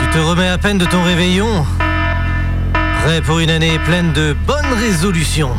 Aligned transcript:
Tu 0.00 0.06
te 0.10 0.18
remets 0.18 0.48
à 0.48 0.58
peine 0.58 0.78
de 0.78 0.86
ton 0.86 1.02
réveillon. 1.02 1.66
Prêt 3.02 3.20
pour 3.20 3.40
une 3.40 3.50
année 3.50 3.78
pleine 3.80 4.12
de 4.12 4.34
bonnes 4.46 4.72
résolutions. 4.78 5.54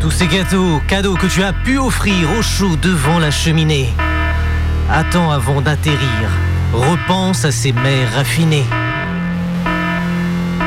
Tous 0.00 0.10
ces 0.10 0.26
gâteaux, 0.26 0.80
cadeaux 0.88 1.14
que 1.14 1.26
tu 1.26 1.42
as 1.44 1.52
pu 1.52 1.78
offrir 1.78 2.30
au 2.36 2.42
chaud 2.42 2.76
devant 2.82 3.18
la 3.18 3.30
cheminée. 3.30 3.94
Attends 4.90 5.30
avant 5.30 5.60
d'atterrir, 5.60 6.28
repense 6.72 7.44
à 7.44 7.52
ces 7.52 7.72
mères 7.72 8.14
raffinées. 8.14 8.66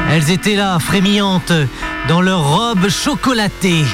Elles 0.09 0.31
étaient 0.31 0.55
là, 0.55 0.79
frémillantes, 0.79 1.53
dans 2.07 2.21
leurs 2.21 2.43
robes 2.43 2.89
chocolatées, 2.89 3.85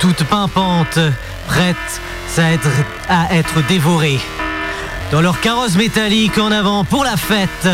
toutes 0.00 0.24
pimpantes, 0.24 0.98
prêtes 1.46 2.00
à 3.08 3.34
être 3.34 3.66
dévorées. 3.68 4.20
Dans 5.12 5.20
leur 5.20 5.40
carrosse 5.40 5.76
métallique 5.76 6.38
en 6.38 6.50
avant 6.50 6.84
pour 6.84 7.04
la 7.04 7.18
fête, 7.18 7.68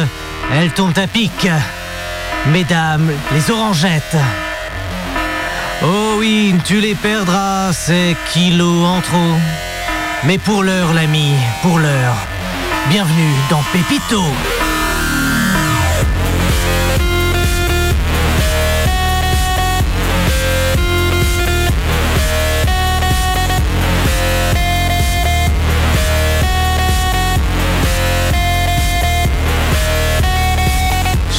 elles 0.53 0.73
tombent 0.73 0.99
à 0.99 1.07
pic. 1.07 1.47
Mesdames, 2.49 3.13
les 3.33 3.51
orangettes. 3.53 4.17
Oh 5.85 6.17
oui, 6.19 6.53
tu 6.65 6.81
les 6.81 6.97
perdras, 6.97 7.73
ces 7.73 8.17
kilos 8.33 8.85
en 8.85 9.01
trop. 9.01 9.37
Mais 10.25 10.39
pour 10.39 10.65
l'heure, 10.65 10.93
l'ami, 10.93 11.35
pour 11.63 11.79
l'heure, 11.79 12.17
bienvenue 12.91 13.35
dans 13.51 13.63
Pépito. 13.73 14.25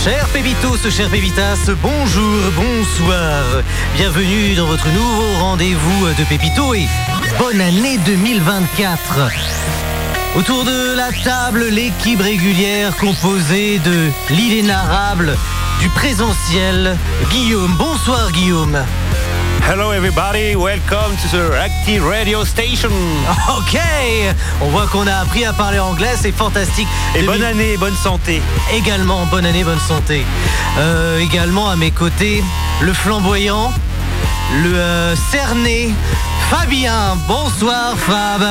Cher 0.04 0.30
Pépitos, 0.30 0.90
cher 0.90 1.10
Pépitas, 1.10 1.70
bonjour, 1.82 2.40
bonsoir. 2.56 3.44
Bienvenue 3.96 4.56
dans 4.56 4.66
votre 4.66 4.88
nouveau 4.88 5.28
rendez-vous 5.40 6.08
de 6.18 6.24
Pépito 6.24 6.74
et 6.74 6.88
bonne 7.38 7.60
année 7.60 7.98
2024. 8.06 9.30
Autour 10.38 10.64
de 10.64 10.96
la 10.96 11.12
table, 11.12 11.66
l'équipe 11.70 12.22
régulière 12.22 12.96
composée 12.96 13.80
de 13.80 14.10
l'inénarrable, 14.30 15.36
du 15.82 15.90
présentiel, 15.90 16.98
Guillaume. 17.30 17.76
Bonsoir 17.78 18.32
Guillaume. 18.32 18.82
Hello 19.70 19.92
everybody, 19.92 20.56
welcome 20.56 21.16
to 21.18 21.28
the 21.28 21.56
Active 21.56 22.04
Radio 22.04 22.44
Station. 22.44 22.90
Ok, 23.56 23.78
on 24.62 24.70
voit 24.70 24.88
qu'on 24.88 25.06
a 25.06 25.14
appris 25.18 25.46
à 25.46 25.54
parler 25.54 25.78
anglais, 25.78 26.16
c'est 26.20 26.32
fantastique. 26.32 26.88
Et 27.16 27.22
bonne 27.22 27.38
2000 27.38 27.46
année, 27.46 27.78
bonne 27.78 27.96
santé. 27.96 28.42
Également, 28.74 29.28
bonne 29.28 29.46
année, 29.46 29.64
bonne 29.64 29.80
santé. 29.80 30.26
Euh, 30.80 31.20
également 31.20 31.70
à 31.70 31.76
mes 31.76 31.92
côtés, 31.92 32.44
le 32.82 32.94
flamboyant, 32.94 33.72
le 34.64 34.74
euh, 34.74 35.16
cerné, 35.16 35.94
Fabien. 36.50 37.16
Bonsoir 37.28 37.96
Fab. 37.96 38.42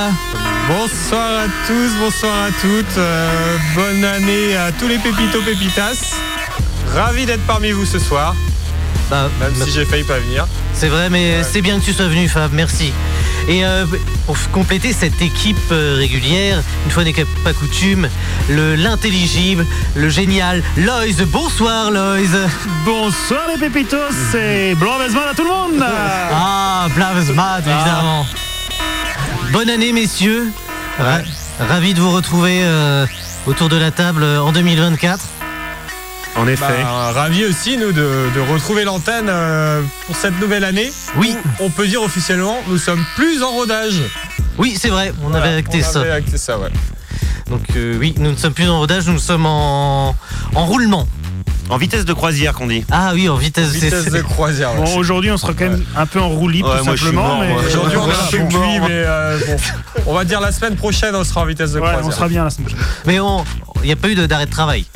Bonsoir 0.69 1.41
à 1.41 1.47
tous, 1.66 1.97
bonsoir 1.98 2.44
à 2.44 2.50
toutes. 2.60 2.97
euh, 2.97 3.56
bonne 3.75 4.05
année 4.05 4.56
à 4.56 4.70
tous 4.70 4.86
les 4.86 4.98
pépitos 4.98 5.42
pépitas. 5.42 6.14
Ravi 6.94 7.27
d'être 7.27 7.44
parmi 7.44 7.72
vous 7.72 7.86
ce 7.86 7.98
soir, 7.98 8.36
Bah, 9.11 9.28
même 9.41 9.55
si 9.55 9.70
j'ai 9.72 9.84
failli 9.86 10.05
pas 10.05 10.19
venir. 10.19 10.47
C'est 10.75 10.89
vrai, 10.89 11.08
mais 11.11 11.42
c'est 11.42 11.62
bien 11.62 11.78
que 11.81 11.84
tu 11.84 11.92
sois 11.92 12.08
venu, 12.08 12.28
Fab. 12.28 12.53
Merci. 12.53 12.92
Et 13.48 13.64
euh, 13.64 13.86
pour 14.27 14.36
compléter 14.53 14.92
cette 14.92 15.20
équipe 15.22 15.56
euh, 15.72 15.94
régulière, 15.97 16.61
une 16.84 16.91
fois 16.91 17.05
n'est 17.05 17.14
pas 17.42 17.55
coutume, 17.55 18.09
le 18.50 18.75
l'intelligible, 18.77 19.64
le 19.94 20.09
génial 20.11 20.62
Loïs. 20.77 21.16
Bonsoir 21.22 21.91
Loïs. 21.91 22.31
Bonsoir 22.84 23.41
les 23.50 23.59
pépitos, 23.59 23.97
c'est 24.31 24.75
Blanc 24.75 24.98
Basman 24.98 25.28
à 25.31 25.34
tout 25.34 25.44
le 25.44 25.50
monde 25.50 25.82
Ah, 25.82 26.87
Blavesmad, 26.94 27.65
évidemment. 27.66 28.27
Bonne 29.53 29.71
année, 29.71 29.93
messieurs. 29.93 30.53
Ra- 30.98 31.21
Ravi 31.59 31.94
de 31.94 32.00
vous 32.00 32.10
retrouver 32.10 32.60
euh, 32.62 33.06
autour 33.47 33.71
de 33.71 33.77
la 33.77 33.91
table 33.91 34.22
euh, 34.22 34.41
en 34.43 34.53
2024. 34.53 35.25
En 36.38 36.47
effet. 36.47 36.82
Bah, 36.82 37.12
ravi 37.12 37.44
aussi, 37.44 37.76
nous, 37.76 37.93
de, 37.93 38.28
de 38.34 38.41
retrouver 38.53 38.84
l'antenne 38.84 39.26
euh, 39.28 39.82
pour 40.06 40.16
cette 40.16 40.38
nouvelle 40.41 40.65
année. 40.65 40.91
Oui, 41.16 41.37
On 41.60 41.71
peut 41.71 41.87
dire 41.87 42.03
officiellement, 42.03 42.56
nous 42.69 42.78
sommes 42.78 43.04
plus 43.16 43.43
en 43.43 43.50
rodage. 43.50 44.00
oui, 44.59 44.77
c'est 44.78 44.88
vrai, 44.88 45.12
on 45.25 45.34
avait 45.34 45.54
acté 45.56 45.82
on 45.87 45.93
ça. 45.93 46.00
avait 46.00 46.10
acté 46.12 46.37
ça, 46.38 46.59
ouais. 46.59 46.69
Donc 47.50 47.62
euh, 47.77 47.97
oui, 47.98 48.15
nous 48.19 48.31
ne 48.31 48.37
sommes 48.37 48.53
plus 48.53 48.69
en 48.69 48.78
rodage, 48.78 49.06
nous 49.09 49.19
sommes 49.19 49.47
en, 49.47 50.15
en 50.54 50.66
roulement. 50.66 51.09
En 51.71 51.77
vitesse 51.77 52.04
de 52.06 52.12
croisière 52.15 52.54
qu'on 52.54 52.66
dit. 52.66 52.82
Ah 52.91 53.10
oui, 53.15 53.28
en 53.28 53.37
vitesse. 53.37 53.69
Vitesse 53.72 54.06
de 54.10 54.22
croisière. 54.22 54.75
Bon, 54.75 54.97
aujourd'hui 54.97 55.31
on 55.31 55.37
sera 55.37 55.53
quand 55.53 55.69
même 55.69 55.84
un 55.97 56.06
peu 56.06 56.19
en 56.19 56.28
roue 56.31 56.48
libre 56.48 56.71
Ouais, 56.72 56.78
tout 56.78 56.97
simplement, 56.97 57.41
mais. 57.41 57.53
Aujourd'hui, 57.54 57.97
on 57.98 58.04
est 58.04 58.06
Voilà, 58.06 58.22
un 58.25 58.27
peu 58.31 58.38
bon, 58.38 58.48
cuit, 58.48 58.81
mais 58.81 58.87
euh, 58.91 59.38
bon, 59.47 59.56
on 60.06 60.15
va 60.15 60.25
dire 60.25 60.41
la 60.41 60.50
semaine 60.53 60.77
prochaine, 60.77 61.15
on 61.15 61.25
sera 61.25 61.43
en 61.43 61.44
vitesse 61.44 61.72
de 61.72 61.81
ouais, 61.81 61.87
croisière. 61.88 62.06
on 62.06 62.10
sera 62.10 62.28
bien 62.28 62.44
la 62.44 62.50
semaine 62.50 62.69
prochaine. 62.69 62.87
Mais 63.06 63.16
il 63.82 63.87
n'y 63.87 63.93
a 63.93 63.97
pas 63.97 64.09
eu 64.09 64.15
d'arrêt 64.15 64.47
de 64.47 64.50
travail. 64.50 64.87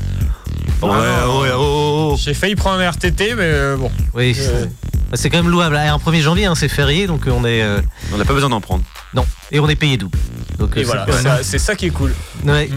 Ouais, 0.83 0.89
ouais, 0.91 1.41
ouais, 1.43 1.51
oh, 1.55 1.59
oh, 1.59 2.11
oh. 2.13 2.17
J'ai 2.19 2.35
failli 2.35 2.55
prendre 2.57 2.81
un 2.81 2.91
RTT, 2.91 3.35
mais 3.35 3.45
euh, 3.45 3.77
bon. 3.77 3.91
Oui, 4.15 4.37
Euh, 4.39 4.67
c'est- 5.13 5.17
c'est 5.17 5.31
quand 5.31 5.39
même 5.43 5.51
louable. 5.51 5.77
Ah, 5.77 5.93
Un 5.95 5.99
1er 5.99 6.21
janvier, 6.21 6.47
hein, 6.47 6.55
c'est 6.55 6.69
férié, 6.69 7.07
donc 7.07 7.23
on 7.27 7.45
est 7.45 7.63
euh, 7.63 7.81
On 8.13 8.17
n'a 8.19 8.25
pas 8.25 8.33
besoin 8.35 8.51
d'en 8.51 8.61
prendre. 8.61 8.83
non, 9.15 9.25
et 9.51 9.61
on 9.61 9.69
est 9.69 9.77
payé 9.77 9.97
double. 9.97 10.19
Donc 10.59 10.77
Et 10.77 10.81
euh, 10.81 10.85
voilà, 10.85 11.07
c'est- 11.09 11.23
ça- 11.23 11.43
c'est 11.43 11.59
ça 11.59 11.75
qui 11.75 11.87
est 11.87 11.91
cool. 11.91 12.15
Ouais. 12.45 12.69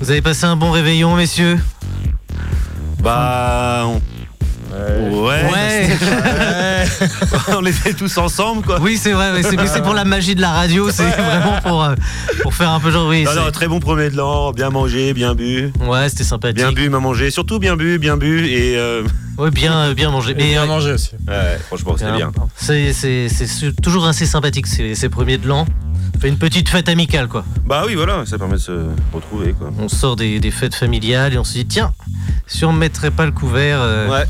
Vous 0.00 0.10
avez 0.10 0.22
passé 0.22 0.44
un 0.44 0.56
bon 0.56 0.70
réveillon, 0.70 1.14
messieurs? 1.16 1.58
Bah. 3.00 3.84
on- 3.86 4.00
Ouais. 4.74 5.42
Ouais. 5.52 5.96
on 7.56 7.64
était 7.64 7.94
tous 7.94 8.16
ensemble, 8.18 8.62
quoi. 8.64 8.78
oui, 8.80 8.98
c'est 9.00 9.12
vrai. 9.12 9.32
ouais, 9.32 9.42
c'est 9.42 9.56
mais 9.56 9.66
c'est 9.66 9.82
pour 9.82 9.94
la 9.94 10.04
magie 10.04 10.34
de 10.34 10.40
la 10.40 10.50
radio. 10.50 10.90
C'est 10.90 11.04
vraiment 11.08 11.60
pour 11.62 11.84
euh, 11.84 11.94
pour 12.42 12.54
faire 12.54 12.70
un 12.70 12.80
peu 12.80 12.90
genre 12.90 13.08
oui. 13.08 13.24
Non, 13.24 13.50
très 13.52 13.68
bon 13.68 13.80
premier 13.80 14.10
de 14.10 14.16
l'an, 14.16 14.52
bien 14.52 14.70
mangé, 14.70 15.14
bien 15.14 15.34
bu. 15.34 15.72
Ouais, 15.86 16.08
c'était 16.08 16.24
sympathique. 16.24 16.56
Bien 16.56 16.72
bu, 16.72 16.88
bien 16.88 17.00
mangé. 17.00 17.30
Surtout 17.30 17.58
bien 17.58 17.76
bu, 17.76 17.98
bien 17.98 18.16
bu. 18.16 18.46
Et. 18.46 18.76
euh, 18.76 19.02
Ouais, 19.36 19.50
bien 19.50 19.76
euh, 19.76 19.94
bien 19.94 20.10
mangé. 20.12 20.30
Et 20.30 20.34
Mais 20.34 20.50
bien 20.50 20.62
euh, 20.62 20.66
mangé 20.66 20.92
aussi. 20.92 21.10
Ouais, 21.26 21.58
franchement, 21.66 21.96
c'était 21.98 22.12
bien. 22.12 22.30
C'est 22.56 22.92
c'est 22.92 23.28
c'est 23.28 23.48
su- 23.48 23.74
toujours 23.82 24.06
assez 24.06 24.26
sympathique 24.26 24.68
ces, 24.68 24.94
ces 24.94 25.08
premiers 25.08 25.38
de 25.38 25.48
l'an. 25.48 25.66
On 26.16 26.20
fait 26.20 26.28
une 26.28 26.38
petite 26.38 26.68
fête 26.68 26.88
amicale 26.88 27.26
quoi. 27.26 27.44
Bah 27.66 27.82
oui, 27.84 27.96
voilà, 27.96 28.24
ça 28.26 28.38
permet 28.38 28.54
de 28.54 28.58
se 28.60 28.86
retrouver, 29.12 29.52
quoi. 29.52 29.72
On 29.80 29.88
sort 29.88 30.14
des, 30.14 30.38
des 30.38 30.52
fêtes 30.52 30.76
familiales 30.76 31.34
et 31.34 31.38
on 31.38 31.42
se 31.42 31.54
dit 31.54 31.66
tiens, 31.66 31.92
si 32.46 32.64
on 32.64 32.72
ne 32.72 32.78
mettrait 32.78 33.10
pas 33.10 33.26
le 33.26 33.32
couvert 33.32 33.78
euh, 33.80 34.08
Ouais. 34.08 34.24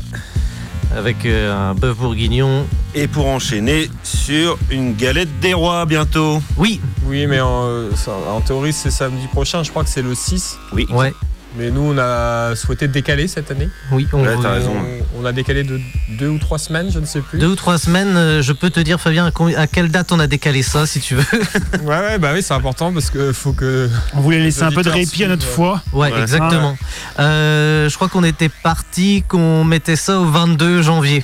Avec 0.95 1.25
euh, 1.25 1.71
un 1.71 1.73
bœuf 1.75 1.97
bourguignon. 1.97 2.65
Et 2.95 3.07
pour 3.07 3.27
enchaîner 3.27 3.89
sur 4.03 4.57
une 4.71 4.95
galette 4.95 5.39
des 5.41 5.53
rois 5.53 5.85
bientôt. 5.85 6.41
Oui, 6.57 6.79
Oui, 7.05 7.27
mais 7.27 7.41
en, 7.41 7.65
euh, 7.65 7.91
en 8.29 8.41
théorie, 8.41 8.73
c'est 8.73 8.91
samedi 8.91 9.27
prochain. 9.27 9.63
Je 9.63 9.69
crois 9.69 9.83
que 9.83 9.89
c'est 9.89 10.01
le 10.01 10.15
6. 10.15 10.57
Oui. 10.73 10.87
ouais, 10.91 11.13
Mais 11.57 11.71
nous, 11.71 11.93
on 11.93 11.97
a 11.97 12.53
souhaité 12.55 12.87
décaler 12.87 13.27
cette 13.27 13.49
année. 13.51 13.69
oui. 13.91 14.07
On, 14.11 14.23
Ouais, 14.23 14.35
raison. 14.35 14.73
On, 15.15 15.21
on 15.21 15.25
a 15.25 15.31
décalé 15.31 15.63
de 15.63 15.79
deux 16.19 16.27
ou 16.27 16.37
trois 16.37 16.57
semaines, 16.57 16.89
je 16.91 16.99
ne 16.99 17.05
sais 17.05 17.21
plus. 17.21 17.39
Deux 17.39 17.47
ou 17.47 17.55
trois 17.55 17.77
semaines, 17.77 18.17
euh, 18.17 18.41
je 18.41 18.51
peux 18.51 18.69
te 18.69 18.79
dire 18.81 18.99
Fabien 18.99 19.31
à, 19.57 19.67
quelle 19.67 19.89
date 19.89 20.11
on 20.11 20.19
a 20.19 20.27
décalé 20.27 20.63
ça 20.63 20.85
si 20.85 20.99
tu 20.99 21.15
veux. 21.15 21.23
Ouais, 21.83 21.99
ouais, 21.99 22.17
bah 22.17 22.31
oui, 22.33 22.41
c'est 22.41 22.53
important 22.53 22.91
parce 22.91 23.09
que 23.09 23.31
faut 23.31 23.53
que. 23.53 23.89
On 24.13 24.21
voulait 24.21 24.39
laisser 24.39 24.63
un 24.63 24.71
peu 24.71 24.81
de 24.81 24.89
répit 24.89 25.23
à 25.23 25.27
notre 25.27 25.45
foi. 25.45 25.81
Ouais, 25.93 26.11
Ouais. 26.11 26.21
exactement. 26.21 26.77
Euh, 27.19 27.87
je 27.89 27.95
crois 27.95 28.09
qu'on 28.09 28.23
était 28.23 28.49
parti, 28.49 29.23
qu'on 29.27 29.63
mettait 29.63 29.95
ça 29.95 30.19
au 30.19 30.25
22 30.25 30.81
janvier. 30.81 31.23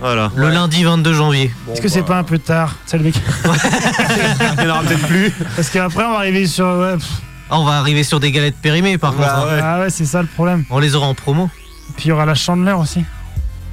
Voilà. 0.00 0.30
Le 0.36 0.46
Ouais. 0.46 0.54
lundi 0.54 0.84
22 0.84 1.12
janvier. 1.12 1.52
Bon, 1.66 1.72
Est-ce 1.72 1.80
que 1.82 1.88
c'est 1.88 2.00
bah, 2.02 2.06
pas 2.06 2.18
un 2.18 2.24
peu 2.24 2.38
tard 2.38 2.76
C'est 2.86 2.96
le 2.98 3.04
mec. 3.04 3.14
Il 3.44 4.64
n'y 4.64 4.70
en 4.70 4.70
aura 4.70 4.82
peut-être 4.82 5.06
plus. 5.08 5.32
Parce 5.56 5.68
qu'après 5.70 6.04
on 6.04 6.12
va 6.12 6.18
arriver 6.18 6.46
sur. 6.46 6.66
Ouais, 6.66 6.94
pff, 6.94 7.08
Ah, 7.50 7.58
on 7.60 7.64
va 7.64 7.78
arriver 7.78 8.04
sur 8.04 8.20
des 8.20 8.30
galettes 8.32 8.56
périmées 8.60 8.98
par 8.98 9.12
Bah, 9.12 9.24
contre. 9.24 9.38
hein. 9.38 9.46
ouais. 9.54 9.60
Ah 9.62 9.80
ouais, 9.80 9.90
c'est 9.90 10.04
ça 10.04 10.20
le 10.22 10.28
problème. 10.28 10.64
On 10.70 10.78
les 10.78 10.94
aura 10.94 11.06
en 11.06 11.14
promo. 11.14 11.48
Puis 11.96 12.06
il 12.06 12.08
y 12.08 12.12
aura 12.12 12.26
la 12.26 12.34
chandeleur 12.34 12.78
aussi. 12.78 13.04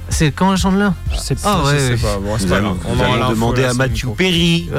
C'est 0.08 0.30
quand 0.30 0.50
la 0.52 0.56
chandeleur 0.56 0.92
Je 1.12 1.18
sais 1.18 1.34
pas. 1.34 1.40
Ah 1.44 1.62
je 1.64 1.70
ouais, 1.72 1.78
sais 1.96 2.02
pas. 2.02 2.18
Bon, 2.18 2.36
c'est 2.38 2.44
Nous 2.44 2.50
pas 2.50 2.56
allons, 2.58 2.74
grave. 2.74 2.92
nous 2.94 3.00
aura 3.00 3.06
allons 3.08 3.18
l'info 3.20 3.34
demander 3.34 3.64
à 3.64 3.74
Mathieu. 3.74 4.08
Perry. 4.16 4.70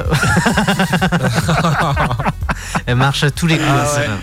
Elle 2.86 2.96
marche 2.96 3.24
à 3.24 3.32
tous 3.32 3.48
les 3.48 3.58
coups. 3.58 3.68
Ah 3.70 3.76
là, 3.76 3.84
ouais. 3.84 3.90
celle-là. 3.90 4.18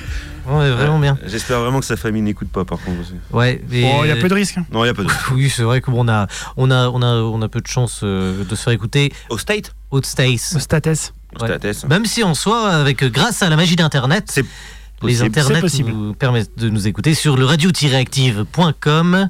Ouais, 0.46 0.70
vraiment 0.72 0.98
bien. 0.98 1.18
J'espère 1.24 1.60
vraiment 1.60 1.80
que 1.80 1.86
sa 1.86 1.96
famille 1.96 2.20
n'écoute 2.22 2.48
pas 2.50 2.64
par 2.66 2.78
contre. 2.78 3.00
aussi. 3.00 3.14
Ouais. 3.32 3.62
Bon, 3.66 4.04
il 4.04 4.08
y 4.08 4.10
a 4.10 4.16
peu 4.16 4.28
de 4.28 4.34
risques. 4.34 4.58
hein. 4.58 4.66
Non, 4.72 4.80
il 4.84 4.84
n'y 4.84 4.90
a 4.90 4.94
pas 4.94 5.02
de. 5.02 5.08
Oui, 5.34 5.50
c'est 5.54 5.62
vrai 5.62 5.80
qu'on 5.80 6.06
a, 6.08 6.26
on 6.56 6.70
a, 6.70 6.88
on 6.88 7.02
a, 7.02 7.06
on 7.16 7.40
a 7.42 7.48
peu 7.48 7.60
de 7.60 7.66
chance 7.66 8.00
euh, 8.02 8.44
de 8.44 8.54
se 8.54 8.62
faire 8.62 8.72
écouter. 8.72 9.12
Au 9.30 9.38
State? 9.38 9.74
Haute 9.90 10.06
Stace. 10.06 10.54
Au 10.56 10.58
States. 10.58 11.14
Ouais. 11.40 11.72
Même 11.88 12.06
si 12.06 12.22
en 12.22 12.34
soi, 12.34 12.68
avec 12.68 13.02
euh, 13.02 13.10
grâce 13.10 13.42
à 13.42 13.48
la 13.48 13.56
magie 13.56 13.76
d'Internet, 13.76 14.24
C'est 14.28 14.44
les 15.02 15.22
internets 15.22 15.60
nous 15.84 16.14
permettent 16.14 16.58
de 16.58 16.70
nous 16.70 16.86
écouter 16.86 17.14
sur 17.14 17.36
le 17.36 17.44
radio-active.com. 17.44 19.28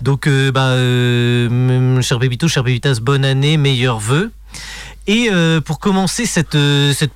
Donc, 0.00 0.26
euh, 0.26 0.52
bah, 0.52 0.68
euh, 0.68 2.00
cher 2.02 2.18
Bébito, 2.18 2.46
cher 2.48 2.62
Bébitas, 2.62 2.98
bonne 3.00 3.24
année, 3.24 3.56
meilleurs 3.56 3.98
vœux. 3.98 4.30
Et 5.06 5.28
euh, 5.32 5.60
pour 5.60 5.80
commencer 5.80 6.26
cette, 6.26 6.54
euh, 6.54 6.92
cette, 6.92 7.12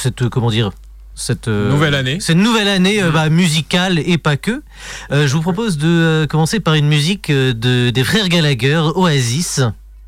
cette, 0.00 0.28
comment 0.28 0.50
dire, 0.50 0.72
cette 1.14 1.48
euh, 1.48 1.70
Nouvelle 1.70 1.94
année. 1.94 2.18
Cette 2.20 2.36
nouvelle 2.36 2.68
année 2.68 3.02
euh, 3.02 3.10
bah, 3.10 3.28
musicale 3.28 3.98
et 4.00 4.18
pas 4.18 4.36
que. 4.36 4.62
Euh, 5.10 5.26
je 5.26 5.32
vous 5.32 5.42
propose 5.42 5.78
de 5.78 5.86
euh, 5.86 6.26
commencer 6.26 6.60
par 6.60 6.74
une 6.74 6.88
musique 6.88 7.30
de, 7.30 7.90
des 7.90 8.04
frères 8.04 8.28
Gallagher, 8.28 8.82
Oasis. 8.94 9.60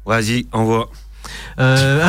Vas-y, 0.04 0.46
envoie. 0.52 0.90
Euh, 1.60 2.08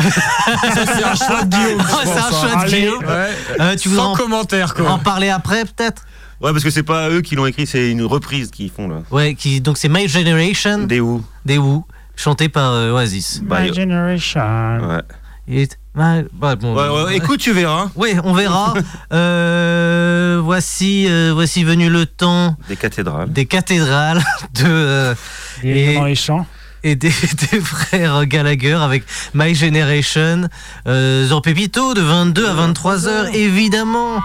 c'est 0.73 1.03
un 1.03 1.15
choix 1.15 1.43
de 1.43 1.55
Guillaume. 1.55 1.83
c'est 2.03 2.09
un 2.11 2.21
pense, 2.29 2.39
choix 2.41 2.55
de 2.55 2.61
Allez, 2.61 2.79
Guillaume. 2.81 3.03
ouais. 3.05 3.29
euh, 3.59 3.75
tu 3.75 3.89
Sans 3.89 4.11
en, 4.11 4.15
commentaire, 4.15 4.73
quoi. 4.73 4.89
en 4.91 4.99
parler 4.99 5.29
après 5.29 5.63
peut-être 5.65 6.03
Ouais, 6.41 6.51
parce 6.51 6.63
que 6.63 6.69
c'est 6.69 6.83
pas 6.83 7.09
eux 7.09 7.21
qui 7.21 7.35
l'ont 7.35 7.45
écrit, 7.45 7.65
c'est 7.65 7.89
une 7.89 8.03
reprise 8.03 8.51
qu'ils 8.51 8.69
font 8.69 8.87
là. 8.89 8.97
Ouais, 9.11 9.35
qui, 9.35 9.61
donc 9.61 9.77
c'est 9.77 9.87
My 9.89 10.07
Generation 10.07 10.79
Des 10.79 10.99
où 10.99 11.23
des 11.45 11.57
Who, 11.57 11.85
chanté 12.15 12.49
par 12.49 12.71
euh, 12.73 12.91
Oasis. 12.91 13.41
Bah, 13.43 13.61
My 13.61 13.73
generation. 13.73 14.41
Ouais. 14.89 15.01
It- 15.47 15.77
my- 15.95 16.23
bah, 16.33 16.55
bon, 16.55 16.75
Ouais, 16.75 17.03
ouais, 17.05 17.15
écoute, 17.17 17.39
tu 17.39 17.53
verras. 17.53 17.89
Ouais, 17.95 18.15
on 18.23 18.33
verra. 18.33 18.73
Euh, 19.13 20.39
voici, 20.43 21.05
euh, 21.07 21.31
voici 21.33 21.63
venu 21.63 21.89
le 21.89 22.05
temps 22.05 22.57
Des 22.67 22.75
cathédrales. 22.75 23.31
des 23.31 23.45
cathédrales 23.45 24.17
de, 24.55 24.65
euh, 24.65 25.15
Il 25.63 25.69
Et- 25.77 25.91
est 25.93 25.95
dans 25.95 26.05
les 26.05 26.15
champs. 26.15 26.45
Et 26.85 26.95
des, 26.95 27.09
des 27.51 27.59
frères 27.59 28.25
Gallagher 28.25 28.77
avec 28.79 29.03
My 29.33 29.53
Generation. 29.53 30.47
Euh, 30.87 31.27
Zor 31.27 31.41
Pépito 31.41 31.93
de 31.93 32.01
22 32.01 32.47
à 32.47 32.53
23 32.53 33.07
heures, 33.07 33.35
évidemment. 33.35 34.21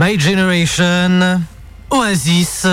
My 0.00 0.18
Generation, 0.18 1.42
Oasis, 1.90 2.66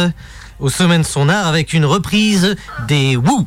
au 0.62 0.70
sommet 0.70 1.00
de 1.00 1.04
son 1.04 1.28
art 1.28 1.46
avec 1.46 1.74
une 1.74 1.84
reprise 1.84 2.56
des 2.88 3.18
Woo. 3.18 3.46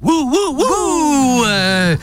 Woo, 0.00 0.30
woo, 0.30 0.56
woo 0.56 1.44
euh, 1.44 1.96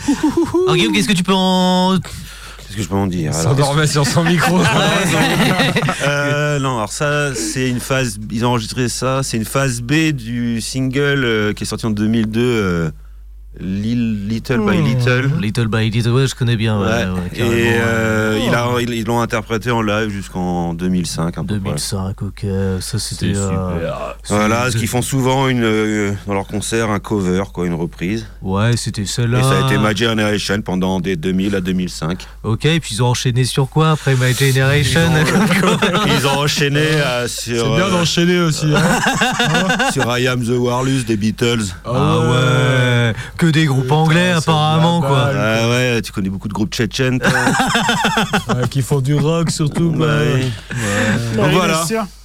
Alors 0.64 0.76
Guillaume, 0.76 0.92
qu'est-ce 0.92 1.08
que 1.08 1.14
tu 1.14 1.24
peux 1.24 1.32
en... 1.34 1.98
Qu'est-ce 1.98 2.76
que 2.76 2.84
je 2.84 2.90
peux 2.90 2.96
en 2.96 3.08
dire 3.08 3.34
S'endormait 3.34 3.88
sur 3.88 4.06
son 4.06 4.26
micro. 4.26 4.60
Euh, 6.06 6.60
non, 6.60 6.76
alors 6.76 6.92
ça, 6.92 7.34
c'est 7.34 7.70
une 7.70 7.80
phase. 7.80 8.20
Ils 8.30 8.46
ont 8.46 8.50
enregistré 8.50 8.90
ça. 8.90 9.22
C'est 9.24 9.38
une 9.38 9.46
phase 9.46 9.80
B 9.80 10.12
du 10.12 10.60
single 10.60 11.24
euh, 11.24 11.54
qui 11.54 11.64
est 11.64 11.68
sorti 11.68 11.86
en 11.86 11.92
2002. 11.92 12.92
Little 13.60 14.60
by 14.66 14.78
Little. 14.82 15.32
Little 15.40 15.68
by 15.68 15.90
Little, 15.90 16.12
ouais, 16.12 16.28
je 16.28 16.34
connais 16.36 16.56
bien. 16.56 16.80
Ouais, 16.80 16.88
Ouais. 16.88 17.06
ouais, 17.06 17.32
et 17.36 17.74
euh, 17.80 18.40
il 18.46 18.54
a- 18.54 18.68
ils 18.82 18.90
ils 18.94 19.06
l'ont 19.06 19.22
interprété 19.22 19.70
en 19.70 19.82
live 19.82 20.10
jusqu'en 20.10 20.74
2005. 20.74 21.38
Un 21.38 21.42
peu 21.46 21.60
près. 21.60 21.70
2005, 21.72 22.22
ok, 22.24 22.46
ça 22.80 22.98
c'était. 23.00 23.34
C'est 23.34 23.40
euh, 23.42 23.90
Voilà, 24.30 24.72
ce 24.72 24.78
qu'ils 24.78 24.88
font 24.88 25.02
souvent 25.04 25.48
une, 25.50 25.64
euh, 25.64 26.14
dans 26.26 26.34
leur 26.34 26.48
concert, 26.48 26.90
un 26.90 27.00
cover, 27.00 27.44
quoi, 27.54 27.68
une 27.68 27.76
reprise. 27.76 28.26
Ouais, 28.42 28.76
c'était 28.76 29.06
celle-là. 29.06 29.40
Et 29.40 29.44
ça 29.44 29.64
a 29.64 29.68
été 29.68 29.78
My 29.78 29.96
Generation 29.96 30.62
pendant 30.62 31.00
des 31.00 31.16
2000 31.16 31.56
à 31.56 31.62
2005. 31.62 32.26
Ok, 32.44 32.66
et 32.66 32.80
puis 32.80 32.96
ils 32.96 33.04
ont 33.04 33.08
enchaîné 33.08 33.44
sur 33.46 33.70
quoi 33.70 33.92
après 33.92 34.16
My 34.16 34.34
Generation 34.34 35.02
Ils 36.08 36.28
ont 36.28 36.40
enchaîné 36.40 36.80
euh, 36.82 37.28
sur, 37.28 37.66
C'est 37.66 37.76
bien 37.76 37.90
d'enchaîner 37.90 38.40
aussi. 38.40 38.66
hein. 38.76 39.92
sur 39.94 40.18
I 40.18 40.28
Am 40.28 40.44
the 40.44 40.50
Warless 40.58 41.06
des 41.06 41.18
Beatles. 41.18 41.64
Ah 41.86 42.20
ouais, 42.20 42.93
que 43.38 43.46
des 43.48 43.66
groupes 43.66 43.92
anglais 43.92 44.32
c'est 44.34 44.38
apparemment 44.50 45.02
quoi. 45.02 45.30
Ah 45.36 45.70
ouais, 45.70 46.02
tu 46.02 46.12
connais 46.12 46.30
beaucoup 46.30 46.48
de 46.48 46.54
groupes 46.54 46.74
tchétchènes. 46.74 47.20
toi. 47.20 47.30
Ouais, 48.56 48.68
qui 48.70 48.82
font 48.82 49.00
du 49.02 49.16
rock 49.16 49.50
surtout. 49.52 49.94
Ouais. 49.98 50.44
Ouais, 51.38 51.52
voilà. 51.52 51.84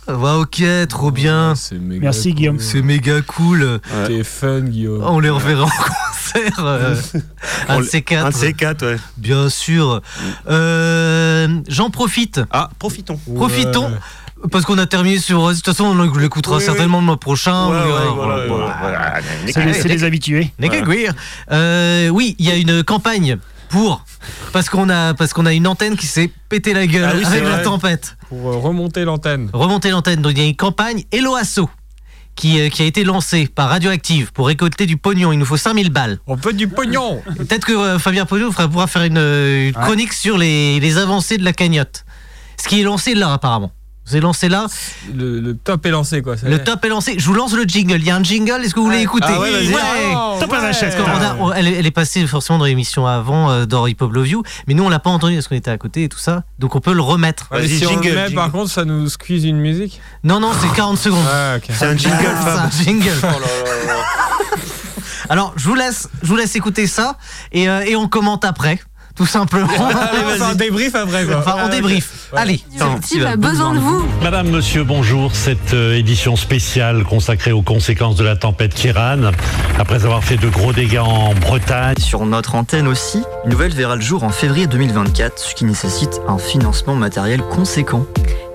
Ouais, 0.09 0.31
ok, 0.41 0.63
trop 0.89 1.11
bien. 1.11 1.55
Merci, 1.73 2.31
cool. 2.31 2.37
Guillaume. 2.37 2.59
C'est 2.61 2.83
méga 2.83 3.21
cool. 3.23 3.63
Ouais. 3.63 4.07
T'es 4.07 4.25
fun, 4.25 4.61
Guillaume. 4.61 5.03
On 5.05 5.21
les 5.21 5.29
reverra 5.31 5.65
en 5.65 5.69
concert. 5.69 6.65
euh, 6.65 6.95
un 7.69 7.81
de 7.81 7.85
ces 7.85 8.03
quatre. 8.03 8.27
Un 8.27 8.31
de 8.31 8.35
ces 8.35 8.53
quatre, 8.55 8.87
ouais. 8.87 8.97
Bien 9.19 9.49
sûr. 9.51 10.01
Euh, 10.49 11.61
J'en 11.69 11.91
profite. 11.91 12.41
Ah, 12.51 12.71
profitons. 12.79 13.21
Ouais. 13.27 13.37
Profitons. 13.37 13.91
Parce 14.53 14.65
qu'on 14.65 14.79
a 14.79 14.87
terminé 14.87 15.19
sur. 15.19 15.49
De 15.49 15.55
toute 15.55 15.65
façon, 15.65 15.85
on 15.85 16.19
l'écoutera 16.19 16.57
Oui, 16.57 16.61
oui. 16.61 16.65
certainement 16.67 17.01
le 17.01 17.07
mois 17.07 17.19
prochain. 17.19 17.69
Ouais, 17.69 17.77
On 17.77 17.81
ouais, 17.81 17.87
verra. 17.87 18.11
voilà, 18.15 18.47
Voilà. 18.47 18.77
voilà. 18.81 19.15
C'est 19.47 19.65
les, 19.65 19.73
c'est 19.75 19.89
les 19.89 20.05
habitués. 20.05 20.53
Euh, 21.51 22.09
oui, 22.09 22.37
il 22.39 22.47
y 22.47 22.51
a 22.51 22.57
une 22.57 22.83
campagne 22.85 23.39
pour. 23.69 24.05
Parce 24.53 24.69
qu'on 24.69 24.89
a, 24.91 25.15
parce 25.15 25.33
qu'on 25.33 25.47
a 25.47 25.53
une 25.53 25.67
antenne 25.67 25.97
qui 25.97 26.07
s'est 26.07 26.31
pété 26.49 26.73
la 26.73 26.87
gueule 26.87 27.09
Ah 27.11 27.17
oui, 27.17 27.25
avec 27.25 27.43
la 27.45 27.51
vrai. 27.57 27.63
tempête. 27.63 28.17
Pour 28.29 28.49
euh, 28.51 28.57
remonter 28.57 29.05
l'antenne. 29.05 29.51
Remonter 29.53 29.91
l'antenne. 29.91 30.23
Donc 30.23 30.33
il 30.33 30.39
y 30.39 30.43
a 30.43 30.49
une 30.49 30.57
campagne 30.57 31.05
Eloasso 31.13 31.69
qui, 32.35 32.61
euh, 32.61 32.69
qui 32.69 32.83
a 32.83 32.85
été 32.87 33.05
lancée 33.05 33.47
par 33.53 33.69
Radioactive 33.71 34.33
pour 34.33 34.47
récolter 34.47 34.87
du 34.87 34.97
pognon. 34.97 35.33
Il 35.33 35.39
nous 35.39 35.45
faut 35.45 35.57
5000 35.57 35.91
balles. 35.91 36.19
On 36.27 36.37
veut 36.37 36.53
du 36.53 36.69
pognon 36.69 37.21
Peut-être 37.37 37.67
que 37.67 37.73
euh, 37.73 37.99
Fabien 37.99 38.25
Pognon 38.27 38.51
pourra 38.53 38.87
faire 38.87 39.03
une, 39.05 39.19
une 39.19 39.73
chronique 39.73 40.13
sur 40.13 40.39
les, 40.39 40.81
les 40.81 40.99
avancées 40.99 41.39
de 41.39 41.45
la 41.45 41.53
cagnotte. 41.53 42.05
Ce 42.63 42.69
qui 42.69 42.81
est 42.81 42.85
lancé 42.85 43.15
là, 43.15 43.33
apparemment. 43.33 43.73
C'est 44.09 44.21
lancé 44.21 44.49
là. 44.49 44.67
le, 45.15 45.41
le 45.41 45.55
top 45.55 45.85
est 45.87 45.91
lancé, 45.91 46.23
quoi. 46.23 46.37
Le 46.43 46.55
est. 46.55 46.65
top 46.65 46.85
est 46.85 46.89
lancé. 46.89 47.17
Je 47.19 47.27
vous 47.27 47.35
lance 47.35 47.53
le 47.53 47.65
jingle. 47.65 47.97
Il 47.99 48.05
y 48.07 48.11
a 48.11 48.17
un 48.17 48.23
jingle. 48.23 48.65
Est-ce 48.65 48.73
que 48.75 48.81
vous 48.81 48.87
voulez 48.87 49.01
écouter 49.03 49.27
Ah 49.29 49.39
ouais, 49.41 49.51
vas-y. 49.51 49.75
Oh, 50.15 50.37
Top 50.41 50.53
à 50.53 50.61
la 50.63 50.73
chaise, 50.73 50.97
elle, 51.57 51.69
est- 51.69 51.75
elle 51.75 51.87
est 51.87 51.91
passée 51.91 52.27
forcément 52.27 52.59
dans 52.59 52.65
l'émission 52.65 53.07
avant 53.07 53.51
euh, 53.51 53.67
dans 53.67 53.87
Hip 53.87 53.97
Hop 54.01 54.13
Love 54.13 54.29
You, 54.29 54.43
mais 54.67 54.75
nous 54.75 54.85
on 54.85 54.89
l'a 54.89 54.99
pas 54.99 55.11
entendu 55.11 55.35
parce 55.35 55.49
qu'on 55.49 55.57
était 55.57 55.71
à 55.71 55.79
côté 55.79 56.05
et 56.05 56.09
tout 56.09 56.19
ça, 56.19 56.45
donc 56.59 56.75
on 56.77 56.81
peut 56.81 56.93
le 56.95 57.03
remettre. 57.03 57.49
Ouais, 57.51 57.61
Vas-y, 57.61 57.79
si 57.79 57.87
on 57.87 57.91
jingle, 57.91 58.09
le 58.09 58.15
met, 58.15 58.21
jingle. 58.29 58.35
par 58.35 58.51
contre, 58.53 58.71
ça 58.71 58.85
nous 58.85 59.09
squeeze 59.09 59.45
une 59.45 59.59
musique. 59.59 60.01
Non 60.25 60.41
non, 60.41 60.53
c'est 60.61 60.73
40 60.75 60.97
secondes. 60.99 61.25
Ah. 61.31 61.57
C'est 61.69 61.85
un 61.87 61.97
jingle, 61.97 62.17
C'est 62.23 62.45
Fab. 62.51 62.59
un 62.67 62.71
jingle. 62.71 63.13
Alors 65.29 65.53
je 65.57 65.65
vous 65.69 65.75
laisse, 65.75 66.09
je 66.23 66.29
vous 66.29 66.37
laisse 66.37 66.57
écouter 66.57 66.87
ça 66.87 67.17
et, 67.53 67.69
euh, 67.69 67.85
et 67.87 67.97
on 67.97 68.09
commente 68.09 68.45
après, 68.45 68.79
tout 69.19 69.27
simplement. 69.27 69.69
Allez, 69.89 70.41
on 70.41 70.55
débrief 70.55 70.95
après, 70.95 71.25
quoi. 71.25 71.39
Enfin, 71.39 71.57
on 71.65 71.69
débrief. 71.69 72.29
Allez. 72.35 72.63
A 73.27 73.37
besoin 73.37 73.75
de 73.75 73.81
vous. 73.81 74.07
Madame, 74.23 74.49
monsieur, 74.49 74.85
bonjour. 74.85 75.35
Cette 75.35 75.75
euh, 75.75 75.97
édition 75.97 76.37
spéciale 76.37 77.03
consacrée 77.03 77.51
aux 77.51 77.63
conséquences 77.63 78.15
de 78.15 78.23
la 78.23 78.37
tempête 78.37 78.75
Kiran. 78.75 79.33
Après 79.79 80.05
avoir 80.05 80.23
fait 80.23 80.37
de 80.37 80.49
gros 80.49 80.73
dégâts 80.73 81.01
en 81.01 81.35
Bretagne, 81.35 81.97
Sur 81.99 82.25
notre 82.27 82.55
antenne 82.55 82.87
aussi, 82.87 83.25
une 83.45 83.51
nouvelle 83.51 83.75
verra 83.75 83.97
le 83.97 84.03
jour 84.03 84.23
en 84.23 84.31
février 84.31 84.69
2024, 84.69 85.39
ce 85.39 85.55
qui 85.55 85.65
nécessite 85.65 86.21
un 86.29 86.39
financement 86.39 86.95
matériel 86.95 87.43
conséquent. 87.43 88.07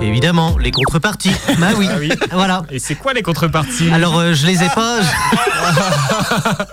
Évidemment, 0.00 0.56
les 0.58 0.70
contreparties. 0.70 1.32
bah 1.58 1.68
oui. 1.76 1.88
Ah 1.90 1.96
oui. 1.98 2.10
Voilà. 2.32 2.62
Et 2.70 2.78
c'est 2.78 2.94
quoi 2.94 3.12
les 3.12 3.22
contreparties 3.22 3.90
Alors 3.92 4.18
euh, 4.18 4.32
je 4.32 4.46
les 4.46 4.62
ai 4.62 4.68
pas. 4.68 5.00
je- 5.02 5.06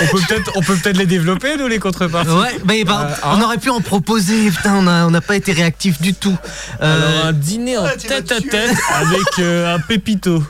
On 0.00 0.06
peut 0.06 0.20
peut-être 0.28 0.52
on 0.54 0.60
peut 0.62 0.76
peut-être 0.76 0.96
les 0.96 1.06
développer, 1.06 1.56
nous, 1.56 1.66
les 1.66 1.80
contreparties 1.80 2.30
Ouais, 2.30 2.56
mais 2.64 2.84
bah, 2.84 3.08
Euh, 3.10 3.14
on 3.24 3.28
hein 3.30 3.42
aurait 3.42 3.58
pu 3.58 3.68
en 3.70 3.80
proposer. 3.80 4.48
Putain, 4.50 4.74
on 4.76 4.86
a- 4.86 5.06
on 5.06 5.10
n'a 5.10 5.20
pas 5.20 5.34
été 5.34 5.52
réactif 5.52 6.00
du 6.00 6.14
tout. 6.14 6.36
Euh, 6.82 7.16
Alors, 7.18 7.26
un 7.26 7.32
dîner 7.32 7.76
en 7.78 7.84
tête 7.88 8.30
à 8.30 8.40
tête 8.40 8.76
avec 8.94 9.38
euh, 9.40 9.74
un 9.74 9.80
pépito. 9.80 10.42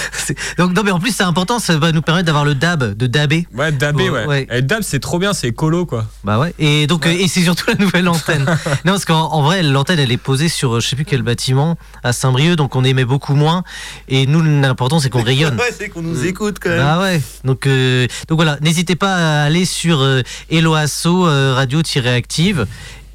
donc 0.58 0.74
non, 0.74 0.82
mais 0.84 0.90
en 0.90 0.98
plus 1.00 1.14
c'est 1.14 1.22
important. 1.22 1.58
Ça 1.58 1.76
va 1.78 1.92
nous 1.92 2.02
permettre 2.02 2.26
d'avoir 2.26 2.44
le 2.44 2.54
dab, 2.54 2.94
de 2.96 3.06
dabber. 3.06 3.46
Ouais, 3.54 3.72
Dabé, 3.72 4.10
Ouais, 4.10 4.26
ouais. 4.26 4.26
ouais. 4.26 4.58
Et 4.58 4.62
Dab, 4.62 4.82
c'est 4.82 5.00
trop 5.00 5.18
bien, 5.18 5.32
c'est 5.32 5.48
écolo, 5.48 5.86
quoi. 5.86 6.06
Bah 6.24 6.38
ouais. 6.38 6.54
Et 6.58 6.86
donc 6.86 7.06
euh, 7.06 7.10
et 7.10 7.28
c'est 7.28 7.42
surtout 7.42 7.64
la 7.68 7.74
nouvelle 7.76 8.08
antenne. 8.08 8.44
non 8.84 8.92
parce 8.92 9.04
qu'en 9.04 9.32
en 9.32 9.42
vrai 9.42 9.62
l'antenne 9.62 9.98
elle 9.98 10.12
est 10.12 10.16
posée 10.16 10.48
sur 10.48 10.76
euh, 10.76 10.80
je 10.80 10.88
sais 10.88 10.96
plus 10.96 11.04
quel 11.04 11.22
bâtiment 11.22 11.76
à 12.02 12.12
Saint-Brieuc 12.12 12.56
donc 12.56 12.76
on 12.76 12.84
émet 12.84 13.04
beaucoup 13.04 13.34
moins 13.34 13.62
et 14.08 14.26
nous 14.26 14.42
l'important 14.42 15.00
c'est 15.00 15.10
qu'on 15.10 15.22
rayonne. 15.22 15.56
Ouais, 15.62 15.72
c'est 15.76 15.88
qu'on 15.90 16.02
nous 16.02 16.24
écoute 16.26 16.56
quand 16.60 16.70
même. 16.70 16.78
Bah 16.78 17.00
ouais. 17.00 17.20
Donc 17.44 17.66
euh, 17.66 18.06
donc 18.28 18.36
voilà, 18.36 18.58
n'hésitez 18.60 18.96
pas 18.96 19.14
à 19.14 19.44
aller 19.44 19.64
sur 19.64 20.00
euh, 20.00 20.22
Eloasso 20.50 21.26
euh, 21.26 21.54
radio-active 21.54 22.66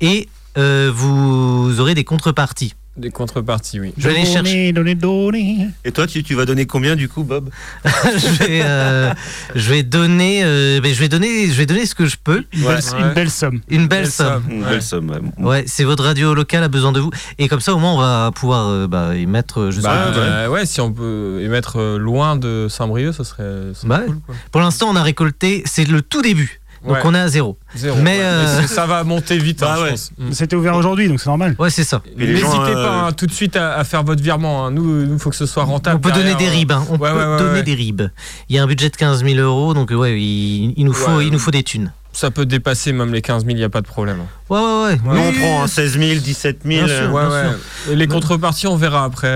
et 0.02 0.30
euh, 0.58 0.92
vous 0.94 1.76
aurez 1.80 1.94
des 1.94 2.04
contreparties. 2.04 2.74
Des 2.98 3.12
contreparties, 3.12 3.80
oui. 3.80 3.94
Je 3.98 4.08
vais 4.10 4.16
aller 4.16 4.26
chercher. 4.26 4.72
Donner, 4.72 4.96
donner, 4.96 4.96
donner. 4.96 5.68
Et 5.86 5.92
toi, 5.92 6.08
tu, 6.08 6.24
tu 6.24 6.34
vas 6.34 6.46
donner 6.46 6.66
combien 6.66 6.96
du 6.96 7.08
coup, 7.08 7.24
Bob 7.24 7.50
je 7.86 8.28
vais 8.44 8.62
euh, 8.64 9.14
je 9.54 9.70
vais 9.70 9.84
donner 9.84 10.42
euh, 10.44 10.82
ben, 10.82 10.92
je 10.94 11.00
vais 11.00 11.08
donner 11.08 11.46
je 11.48 11.54
vais 11.54 11.68
donner 11.68 11.86
ce 11.86 11.94
que 11.94 12.06
je 12.08 12.18
peux. 12.24 12.44
Une, 12.54 12.64
Ouais. 12.66 12.76
belle, 12.76 13.02
une 13.08 13.14
belle 13.14 13.30
somme. 13.30 13.62
Une 13.70 13.88
belle 13.88 14.02
Belle 14.04 14.12
somme. 14.12 14.28
somme. 14.44 14.52
Une 14.52 14.64
Ouais. 14.64 14.70
belle 14.70 14.82
somme. 14.82 15.10
ouais. 15.12 15.46
Ouais, 15.46 15.64
c'est 15.68 15.84
votre 15.84 16.04
radio 16.04 16.34
locale 16.34 16.64
a 16.64 16.68
besoin 16.70 16.92
de 16.92 17.00
vous. 17.00 17.12
Et 17.38 17.48
comme 17.48 17.60
ça, 17.62 17.74
au 17.76 17.78
moins, 17.80 17.94
on 17.94 18.00
va 18.00 18.32
pouvoir 18.34 18.68
euh, 18.68 18.88
bah, 18.88 19.16
y 19.16 19.26
mettre. 19.28 19.60
euh, 19.62 19.72
Je 19.72 19.78
sais 19.82 19.84
Bah, 19.88 20.12
euh, 20.16 20.48
ouais, 20.48 20.66
si 20.66 20.82
on 20.82 20.92
peut 20.92 21.40
émettre 21.44 21.80
loin 22.00 22.36
de 22.36 22.68
Saint-Brieuc, 22.70 23.14
ça 23.14 23.24
serait, 23.24 23.44
ça 23.74 23.82
serait 23.82 23.88
Bah, 23.90 24.02
cool. 24.08 24.20
Quoi. 24.26 24.36
Pour 24.52 24.62
l'instant, 24.62 24.88
on 24.90 24.96
a 24.96 25.04
récolté. 25.04 25.62
C'est 25.66 25.86
le 25.88 26.02
tout 26.02 26.22
début. 26.24 26.60
Donc, 26.88 26.96
Ouais. 26.96 27.02
on 27.06 27.14
est 27.14 27.20
à 27.20 27.28
zéro. 27.28 27.58
Zéro. 27.76 27.98
Mais, 28.02 28.18
ouais. 28.20 28.24
euh, 28.24 28.62
ça 28.68 28.86
va 28.86 29.04
monter 29.04 29.38
vite, 29.38 29.62
hein, 29.62 29.68
Bah 29.68 29.76
je 29.78 29.82
ouais. 29.84 29.90
pense. 29.92 30.12
Mm. 30.18 30.32
C'était 30.32 30.56
ouvert 30.56 30.76
aujourd'hui, 30.76 31.08
donc 31.10 31.20
c'est 31.20 31.30
normal. 31.30 31.56
Ouais, 31.60 31.70
c'est 31.70 31.84
ça. 31.84 32.02
N'hésitez 32.18 32.38
gens, 32.40 32.64
euh, 32.64 32.74
pas 32.74 33.08
hein, 33.08 33.12
tout 33.12 33.26
de 33.28 33.32
suite 33.34 33.56
à, 33.58 33.76
à 33.76 33.84
faire 33.84 34.04
votre 34.04 34.24
virement. 34.24 34.66
hein. 34.66 34.72
Nous, 34.72 35.04
il 35.14 35.20
faut 35.20 35.30
que 35.30 35.36
ce 35.36 35.46
soit 35.46 35.64
rentable. 35.66 35.98
On 35.98 36.00
peut 36.00 36.12
donner 36.12 36.36
des 36.36 36.48
ribs. 36.50 36.72
hein. 36.72 36.86
On 36.90 36.94
Ouais, 36.98 37.12
peut 37.12 37.18
ouais, 37.18 37.26
ouais, 37.26 37.38
donner 37.38 37.52
ouais. 37.60 37.64
des 37.64 37.74
ribs. 37.76 38.04
Il 38.50 38.56
y 38.56 38.60
a 38.60 38.64
un 38.64 38.68
budget 38.68 38.90
de 38.90 38.96
15 38.96 39.24
000 39.24 39.38
euros. 39.40 39.74
Donc, 39.74 39.92
ouais, 39.92 40.20
il, 40.20 40.74
il 40.78 40.86
nous, 40.86 40.94
faut, 40.94 41.12
Ouais. 41.18 41.26
il 41.26 41.32
nous 41.34 41.40
faut 41.40 41.52
des 41.52 41.64
thunes. 41.64 41.92
Ça 42.14 42.32
peut 42.32 42.46
dépasser 42.48 42.94
même 42.94 43.14
les 43.14 43.22
15 43.22 43.44
000, 43.44 43.52
il 43.52 43.58
n'y 43.60 43.64
a 43.64 43.70
pas 43.70 43.82
de 43.82 43.86
problème. 43.88 44.18
Ouais, 44.50 44.58
ouais, 44.60 44.84
ouais. 44.86 44.98
Nous, 45.04 45.20
on 45.22 45.34
prend 45.34 45.64
hein, 45.64 45.68
16 45.68 46.00
000, 46.00 46.20
17 46.20 46.62
000. 46.66 46.86
Bien 46.86 46.88
sûr. 46.88 47.06
euh, 47.06 47.12
Ouais, 47.12 47.28
bien 47.28 47.50
ouais. 47.52 47.94
Et 47.94 47.96
les 47.96 48.08
contreparties, 48.08 48.66
on 48.66 48.76
verra 48.76 49.04
après. 49.04 49.28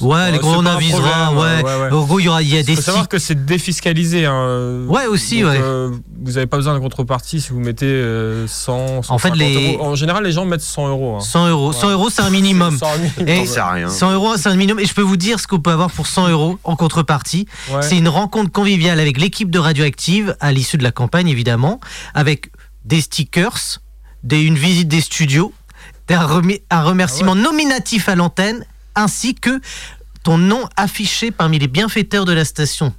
Ouais, 0.00 0.32
les 0.32 0.38
gros, 0.38 0.54
on 0.56 0.66
avisera. 0.66 1.32
Ouais. 1.32 1.62
ouais, 1.62 1.62
ouais. 1.62 1.90
En 1.92 2.04
gros, 2.04 2.18
il 2.20 2.24
y 2.24 2.28
aura, 2.28 2.42
il 2.42 2.48
y 2.48 2.56
a 2.56 2.60
Il 2.60 2.66
des 2.66 2.76
faut 2.76 2.82
savoir 2.82 3.08
que 3.08 3.18
c'est 3.18 3.44
défiscalisé. 3.44 4.26
hein. 4.26 4.84
Ouais, 4.88 5.06
aussi, 5.06 5.42
Donc, 5.42 5.50
ouais. 5.52 5.58
euh, 5.60 5.90
vous 6.22 6.32
n'avez 6.32 6.46
pas 6.46 6.56
besoin 6.56 6.74
de 6.74 6.78
contrepartie 6.78 7.40
si 7.40 7.50
vous 7.50 7.60
mettez 7.60 7.86
euh, 7.86 8.46
100, 8.46 9.02
150 9.02 9.10
En 9.10 9.18
fait, 9.18 9.34
les- 9.36 9.74
euros. 9.74 9.84
En 9.84 9.94
général, 9.94 10.24
les 10.24 10.32
gens 10.32 10.44
mettent 10.44 10.60
100 10.60 10.88
euros. 10.88 11.16
hein. 11.16 11.20
100 11.20 11.48
euros. 11.48 11.72
100 11.72 11.90
euros, 11.90 12.10
c'est 12.10 12.22
un 12.22 12.30
minimum. 12.30 12.76
100 12.78 12.86
minimum. 12.98 13.28
Et 13.28 13.44
rien. 13.60 13.88
100 13.88 14.12
euros, 14.12 14.36
c'est 14.36 14.48
un 14.48 14.56
minimum. 14.56 14.80
Et 14.80 14.86
je 14.86 14.94
peux 14.94 15.02
vous 15.02 15.16
dire 15.16 15.40
ce 15.40 15.46
qu'on 15.46 15.60
peut 15.60 15.70
avoir 15.72 15.90
pour 15.90 16.06
100 16.06 16.28
euros 16.28 16.58
en 16.64 16.76
contrepartie. 16.76 17.46
C'est 17.80 17.96
une 17.98 18.08
rencontre 18.08 18.50
conviviale 18.52 19.00
avec 19.00 19.18
l'équipe 19.18 19.50
de 19.50 19.58
Radioactive 19.58 20.36
à 20.40 20.52
l'issue 20.52 20.76
de 20.78 20.82
la 20.84 20.92
campagne, 20.92 21.28
évidemment, 21.28 21.80
avec 22.14 22.50
des 22.84 23.00
stickers, 23.00 23.58
des, 24.24 24.40
une 24.42 24.56
visite 24.56 24.88
des 24.88 25.00
studios, 25.00 25.52
un 26.08 26.82
remerciement 26.82 27.32
Ah 27.36 27.40
nominatif 27.40 28.08
à 28.08 28.14
l'antenne, 28.16 28.64
ainsi 28.94 29.34
que 29.34 29.60
ton 30.22 30.38
nom 30.38 30.68
affiché 30.76 31.30
parmi 31.30 31.58
les 31.58 31.68
bienfaiteurs 31.68 32.24
de 32.24 32.32
la 32.32 32.44
station. 32.44 32.92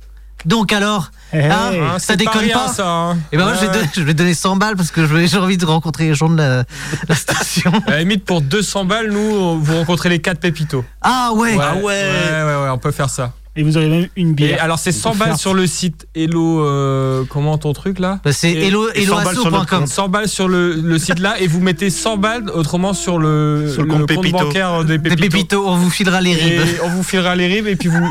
Donc 0.45 0.73
alors, 0.73 1.11
Eh, 1.33 1.37
hein, 1.45 1.71
Hein, 1.71 1.99
ça 1.99 2.13
c'est 2.13 2.17
déconne 2.17 2.41
rien, 2.41 2.57
pas 2.57 2.67
ça. 2.67 2.87
hein. 2.87 3.17
Et 3.31 3.37
ben 3.37 3.43
moi, 3.43 3.53
je, 3.53 3.59
vais 3.61 3.67
Ouais. 3.67 3.73
donner, 3.73 3.89
je 3.95 4.01
vais 4.01 4.13
donner 4.15 4.33
100 4.33 4.55
balles 4.55 4.75
parce 4.75 4.89
que 4.89 5.05
j'ai 5.27 5.37
envie 5.37 5.57
de 5.57 5.65
rencontrer 5.67 6.05
les 6.07 6.15
gens 6.15 6.29
de 6.29 6.37
la, 6.37 6.63
la 7.07 7.15
station. 7.15 7.71
À 7.85 7.91
la 7.91 7.99
limite, 7.99 8.25
pour 8.25 8.41
200 8.41 8.85
balles, 8.85 9.11
nous, 9.11 9.61
vous 9.61 9.75
rencontrez 9.77 10.09
les 10.09 10.19
4 10.19 10.39
pépitos. 10.39 10.83
Ah 11.01 11.29
ouais, 11.35 11.55
Ah 11.61 11.75
ouais. 11.75 11.81
ouais, 11.83 11.83
ouais, 11.83 12.63
ouais, 12.63 12.69
on 12.71 12.79
peut 12.79 12.91
faire 12.91 13.09
ça. 13.11 13.33
Et 13.57 13.63
vous 13.63 13.75
aurez 13.75 13.89
même 13.89 14.07
une 14.15 14.29
Et 14.29 14.33
bière. 14.33 14.63
alors, 14.63 14.79
c'est 14.79 14.93
100 14.93 15.15
balles 15.15 15.37
sur 15.37 15.53
le 15.53 15.67
site 15.67 16.07
Hello. 16.15 16.63
euh, 16.65 17.25
comment 17.29 17.57
ton 17.57 17.73
truc 17.73 17.99
là 17.99 18.21
Bah, 18.23 18.31
c'est 18.31 18.49
Et- 18.51 18.67
hello, 18.67 18.87
et 18.95 19.05
100 19.05 19.15
balles 19.23 19.35
sur 19.35 19.51
notre 19.51 19.73
helloasso.com. 19.73 19.87
100 19.87 20.07
balles 20.09 20.27
sur 20.29 20.47
le, 20.47 20.73
le 20.75 20.97
site 20.97 21.19
là 21.19 21.37
et 21.37 21.47
vous 21.47 21.59
mettez 21.59 21.89
100 21.89 22.15
balles 22.15 22.49
autrement 22.49 22.93
sur 22.93 23.19
le, 23.19 23.69
Sur 23.73 23.83
le 23.83 23.89
compte 23.93 24.07
Pépito. 24.07 24.37
bancaire 24.37 24.85
des 24.85 24.97
Des 24.97 25.09
pépitos. 25.09 25.21
pépitos, 25.29 25.63
on 25.67 25.75
vous 25.75 25.89
filera 25.89 26.21
les 26.21 26.33
ribs. 26.33 26.61
Et 26.61 26.81
on 26.85 26.89
vous 26.91 27.03
filera 27.03 27.35
les 27.35 27.47
ribs 27.47 27.67
et 27.67 27.75
puis 27.75 27.89
vous. 27.89 28.09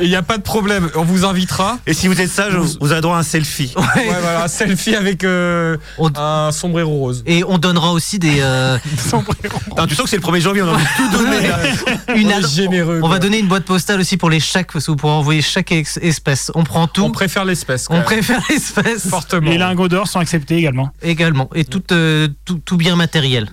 Il 0.00 0.08
n'y 0.08 0.16
a 0.16 0.22
pas 0.22 0.38
de 0.38 0.42
problème, 0.42 0.88
on 0.94 1.04
vous 1.04 1.24
invitera. 1.24 1.78
Et 1.86 1.92
si 1.94 2.08
vous 2.08 2.20
êtes 2.20 2.30
sage, 2.30 2.54
vous, 2.54 2.68
vous 2.80 2.92
avez 2.92 3.00
droit 3.02 3.16
à 3.16 3.20
un 3.20 3.22
selfie. 3.22 3.72
Ouais. 3.76 3.82
Ouais, 3.82 4.20
voilà, 4.20 4.44
un 4.44 4.48
selfie 4.48 4.96
avec 4.96 5.22
euh, 5.22 5.76
On- 5.98 6.10
un 6.16 6.50
sombrero 6.50 6.90
rose. 6.90 7.22
Et 7.26 7.44
on 7.44 7.58
donnera 7.58 7.92
aussi 7.92 8.18
des, 8.18 8.38
euh, 8.40 8.78
Putain, 9.68 9.86
tu 9.86 9.94
sens 9.94 10.04
que 10.04 10.10
c'est 10.10 10.16
le 10.16 10.22
1er 10.22 10.40
janvier, 10.40 10.62
on 10.62 10.68
a 10.68 10.72
envie 10.72 10.84
de 10.84 10.96
tout 10.96 11.18
donner. 11.18 11.46
là. 11.48 11.58
une 12.16 12.32
ad- 12.32 12.46
généreux. 12.48 13.00
On 13.02 13.08
va 13.08 13.18
donner 13.18 13.38
une 13.38 13.48
boîte 13.48 13.64
postale 13.64 14.00
aussi 14.00 14.16
pour 14.16 14.30
les 14.30 14.40
chèques, 14.40 14.72
parce 14.72 14.86
que 14.86 14.90
vous 14.90 14.96
pourrez 14.96 15.12
envoyer 15.12 15.42
chaque 15.42 15.72
espèce. 15.72 16.50
On 16.54 16.64
prend 16.64 16.86
tout. 16.88 17.04
On 17.04 17.10
préfère 17.10 17.44
l'espèce. 17.44 17.86
On 17.90 18.00
préfère 18.02 18.40
l'espèce 18.48 19.08
fortement. 19.08 19.50
Les 19.50 19.58
lingots 19.58 19.88
d'or 19.88 20.08
sont 20.08 20.18
acceptés 20.20 20.56
également. 20.56 20.90
également. 21.02 21.48
Et 21.54 21.64
tout, 21.64 21.82
euh, 21.92 22.28
tout, 22.44 22.60
tout 22.64 22.76
bien 22.76 22.96
matériel 22.96 23.50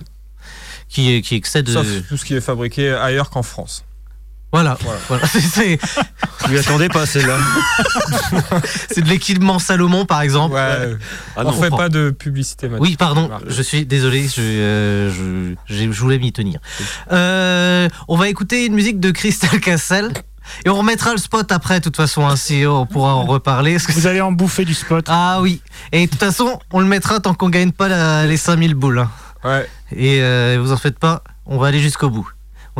qui, 0.88 1.20
qui 1.22 1.34
excède. 1.36 1.68
Sauf 1.68 1.86
euh, 1.86 2.00
tout 2.08 2.16
ce 2.16 2.24
qui 2.24 2.34
est 2.34 2.40
fabriqué 2.40 2.90
ailleurs 2.92 3.30
qu'en 3.30 3.42
France. 3.42 3.84
Voilà. 4.52 4.76
Voilà. 4.82 4.98
voilà. 5.08 5.26
C'est- 5.28 5.78
Je 6.50 6.56
attendais 6.58 6.88
pas, 6.88 7.06
celle-là. 7.06 7.36
c'est 8.90 9.02
de 9.02 9.08
l'équipement 9.08 9.58
Salomon, 9.58 10.06
par 10.06 10.22
exemple. 10.22 10.54
Ouais. 10.54 10.96
Ah 11.36 11.42
on 11.44 11.44
non. 11.44 11.52
fait 11.52 11.70
pas 11.70 11.88
de 11.88 12.10
publicité 12.10 12.68
maintenant. 12.68 12.84
Oui, 12.84 12.96
pardon, 12.96 13.30
je 13.46 13.62
suis 13.62 13.86
désolé, 13.86 14.26
je, 14.28 14.40
euh, 14.40 15.10
je, 15.12 15.54
j'ai- 15.74 15.92
je 15.92 16.00
voulais 16.00 16.18
m'y 16.18 16.32
tenir. 16.32 16.58
Euh, 17.12 17.88
on 18.08 18.16
va 18.16 18.28
écouter 18.28 18.66
une 18.66 18.74
musique 18.74 19.00
de 19.00 19.10
Crystal 19.10 19.60
Castle 19.60 20.10
et 20.64 20.70
on 20.70 20.74
remettra 20.76 21.12
le 21.12 21.18
spot 21.18 21.52
après, 21.52 21.78
de 21.78 21.84
toute 21.84 21.96
façon, 21.96 22.26
ainsi 22.26 22.64
on 22.66 22.86
pourra 22.86 23.14
en 23.14 23.24
reparler. 23.26 23.74
parce 23.74 23.86
que 23.86 23.92
Vous 23.92 24.06
allez 24.06 24.20
en 24.20 24.32
bouffer 24.32 24.64
du 24.64 24.74
spot. 24.74 25.04
Ah 25.08 25.38
oui, 25.42 25.60
et 25.92 26.06
de 26.06 26.10
toute 26.10 26.20
façon, 26.20 26.58
on 26.72 26.80
le 26.80 26.86
mettra 26.86 27.20
tant 27.20 27.34
qu'on 27.34 27.50
gagne 27.50 27.72
pas 27.72 27.88
la- 27.88 28.26
les 28.26 28.36
5000 28.36 28.74
boules. 28.74 28.98
hein. 29.00 29.10
Ouais. 29.44 29.68
Et 29.94 30.20
euh, 30.22 30.58
vous 30.60 30.72
en 30.72 30.76
faites 30.76 30.98
pas, 30.98 31.22
on 31.46 31.58
va 31.58 31.68
aller 31.68 31.80
jusqu'au 31.80 32.10
bout. 32.10 32.28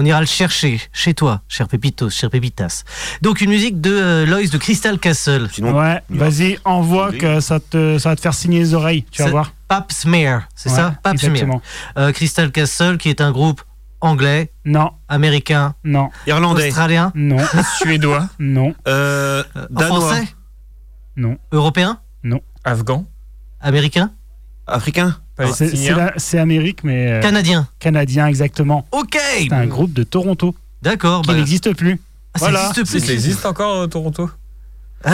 On 0.00 0.04
ira 0.06 0.18
le 0.18 0.24
chercher 0.26 0.80
chez 0.94 1.12
toi, 1.12 1.42
cher 1.46 1.68
Pépitos, 1.68 2.08
cher 2.08 2.30
Pépitas. 2.30 2.84
Donc 3.20 3.42
une 3.42 3.50
musique 3.50 3.82
de 3.82 3.90
euh, 3.92 4.24
Lois 4.24 4.40
de 4.46 4.56
Crystal 4.56 4.98
Castle. 4.98 5.50
Sinon, 5.52 5.78
Ouais, 5.78 6.00
vas-y, 6.08 6.58
envoie 6.64 7.12
que 7.12 7.40
ça, 7.40 7.60
te, 7.60 7.98
ça 7.98 8.08
va 8.08 8.16
te 8.16 8.22
faire 8.22 8.32
signer 8.32 8.60
les 8.60 8.72
oreilles, 8.72 9.04
tu 9.10 9.20
vas 9.20 9.26
C'est- 9.26 9.30
voir. 9.30 9.52
Pap 9.68 9.92
Smear, 9.92 10.48
c'est 10.56 10.70
Ouais, 10.70 10.76
ça? 10.76 10.94
Pap 11.02 11.18
Smear. 11.18 11.32
Exactement. 11.32 11.60
Euh, 11.98 12.12
Crystal 12.12 12.50
Castle, 12.50 12.96
qui 12.96 13.10
est 13.10 13.20
un 13.20 13.30
groupe 13.30 13.60
anglais, 14.00 14.50
Non, 14.64 14.92
américain, 15.06 15.74
non, 15.84 16.08
irlandais, 16.26 16.68
australien, 16.68 17.12
non, 17.14 17.36
Suédois, 17.78 18.26
non, 18.38 18.74
euh, 18.88 19.44
euh, 19.54 19.66
danois, 19.68 20.00
français, 20.00 20.28
non. 21.16 21.36
européen, 21.52 22.00
afghan, 22.64 23.04
américain, 23.60 24.12
africain. 24.66 25.18
C'est- 25.52 25.72
C'est 26.16 26.38
Amérique, 26.38 26.84
mais 26.84 27.12
euh, 27.12 27.20
canadien. 27.20 27.68
canadien, 27.78 28.26
exactement. 28.26 28.86
Ok 28.92 29.18
C'est 29.38 29.52
un 29.52 29.66
groupe 29.66 29.92
de 29.92 30.02
Toronto 30.02 30.54
D'accord. 30.82 31.22
qui 31.22 31.28
bah, 31.28 31.34
n'existe 31.34 31.74
plus. 31.74 32.00
ah, 32.34 32.38
ça 32.38 32.44
voilà. 32.50 32.68
existe 32.70 32.90
plus. 32.90 33.00
Ça 33.06 33.12
existe 33.12 33.46
encore 33.46 33.82
euh, 33.82 33.86
Toronto 33.86 34.30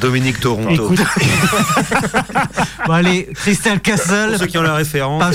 Dominique 0.00 0.38
Toronto. 0.38 0.70
Écoute, 0.92 1.00
Bon, 2.86 2.92
allez, 2.92 3.28
Crystal 3.34 3.80
Castle, 3.80 4.28
Pour 4.30 4.38
ceux 4.38 4.46
qui 4.46 4.58
ont 4.58 4.62
la 4.62 4.74
référence. 4.74 5.20
Pap 5.22 5.34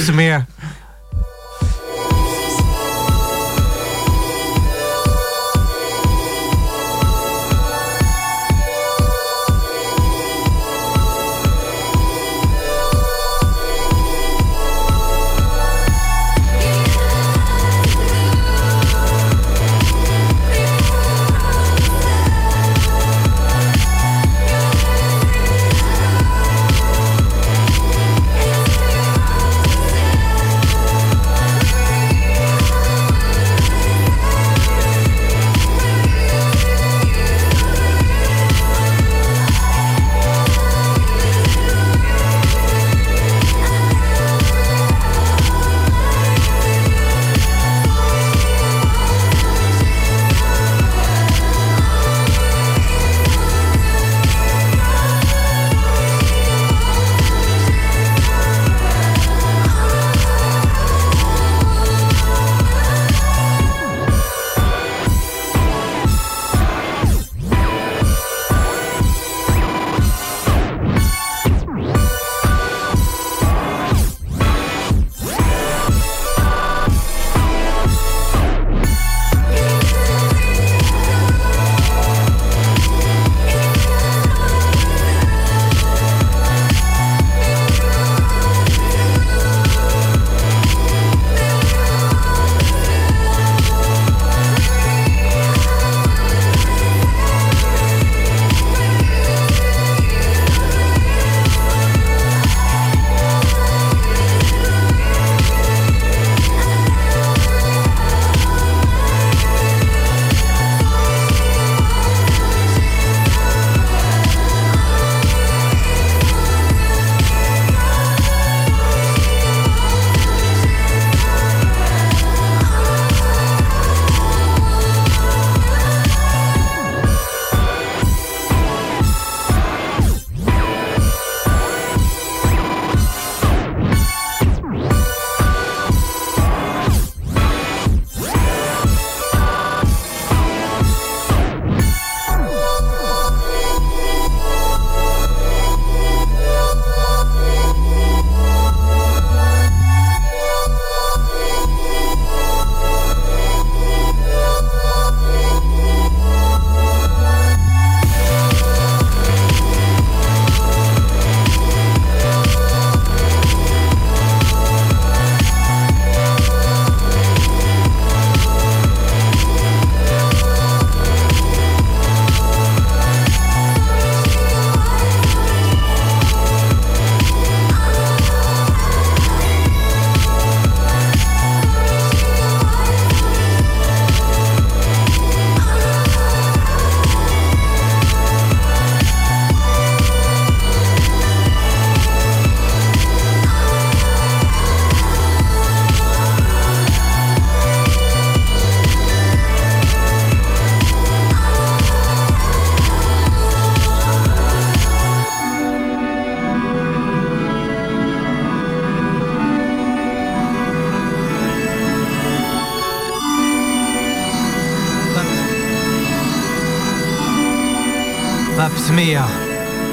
Pap 219.01 219.07
Smear. 219.07 219.29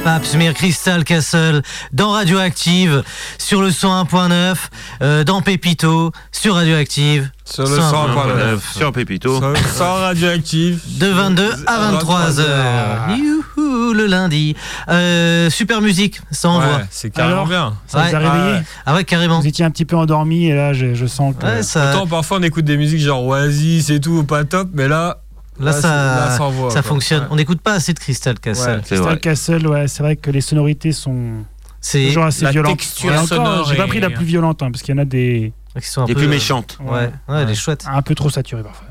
Pap 0.04 0.24
Smear 0.26 0.52
Crystal 0.52 1.02
Castle 1.02 1.62
dans 1.92 2.10
Radioactive 2.10 3.02
sur 3.38 3.62
le 3.62 3.70
101.9 3.70 4.56
euh, 5.00 5.24
dans 5.24 5.40
Pépito 5.40 6.12
sur 6.30 6.56
Radioactive 6.56 7.30
Sur 7.46 7.62
le 7.64 7.78
101.9. 7.78 8.58
Sur 8.76 8.92
Pépito. 8.92 9.40
Sans, 9.40 9.54
sans 9.74 9.94
radioactif. 9.94 10.98
de 10.98 11.06
22 11.06 11.50
à 11.66 11.78
23 11.92 12.40
heures. 12.40 13.08
Youhou, 13.16 13.94
le 13.94 14.04
lundi. 14.04 14.54
Euh, 14.90 15.48
super 15.48 15.80
musique, 15.80 16.20
ça 16.30 16.50
envoie. 16.50 16.66
Ouais, 16.66 16.84
c'est 16.90 17.08
carrément 17.08 17.44
Alors 17.44 17.46
bien. 17.46 17.74
Ça 17.86 18.02
vous 18.02 18.14
a 18.14 18.18
réveillé 18.18 18.60
Ah 18.84 18.94
ouais, 18.94 19.04
carrément. 19.04 19.40
Vous 19.40 19.46
étiez 19.46 19.64
un 19.64 19.70
petit 19.70 19.86
peu 19.86 19.96
endormi 19.96 20.48
et 20.48 20.54
là, 20.54 20.74
je, 20.74 20.92
je 20.92 21.06
sens 21.06 21.34
que. 21.34 21.46
Ouais, 21.46 21.62
ça, 21.62 21.94
Autant 21.94 22.06
parfois 22.06 22.36
on 22.38 22.42
écoute 22.42 22.66
des 22.66 22.76
musiques 22.76 23.00
genre 23.00 23.24
Oasis 23.24 23.88
et 23.88 24.00
tout, 24.00 24.22
pas 24.24 24.44
top, 24.44 24.68
mais 24.74 24.86
là, 24.86 25.22
là, 25.60 25.72
ça, 25.72 25.88
là, 25.88 26.36
ça 26.36 26.42
envoie, 26.44 26.70
ça 26.70 26.82
quoi. 26.82 26.90
fonctionne. 26.90 27.22
Ouais. 27.22 27.28
On 27.30 27.36
n'écoute 27.36 27.60
pas 27.60 27.74
assez 27.74 27.92
de 27.92 27.98
Crystal 27.98 28.38
Castle. 28.38 28.68
Ouais. 28.70 28.76
Crystal 28.78 28.98
vrai. 28.98 29.18
Castle, 29.18 29.66
ouais, 29.66 29.88
c'est 29.88 30.02
vrai 30.02 30.16
que 30.16 30.30
les 30.30 30.40
sonorités 30.40 30.92
sont 30.92 31.44
C'est 31.80 32.06
toujours 32.08 32.24
assez 32.24 32.44
la 32.44 32.50
violentes. 32.50 32.78
texture 32.78 33.12
encore, 33.12 33.68
j'ai 33.68 33.76
pas 33.76 33.86
pris 33.86 34.00
la 34.00 34.10
plus 34.10 34.24
violente, 34.24 34.62
hein, 34.62 34.70
parce 34.70 34.82
qu'il 34.82 34.94
y 34.94 34.98
en 34.98 35.02
a 35.02 35.04
des 35.04 35.52
qui 35.80 35.86
sont 35.86 36.02
un 36.02 36.06
peu 36.06 36.14
plus 36.14 36.26
méchantes. 36.28 36.76
Ouais, 36.82 37.10
ouais, 37.28 37.42
elle 37.42 37.50
est 37.50 37.54
chouette. 37.54 37.84
un 37.88 38.02
peu 38.02 38.14
trop 38.16 38.30
saturées 38.30 38.62
parfois. 38.64 38.86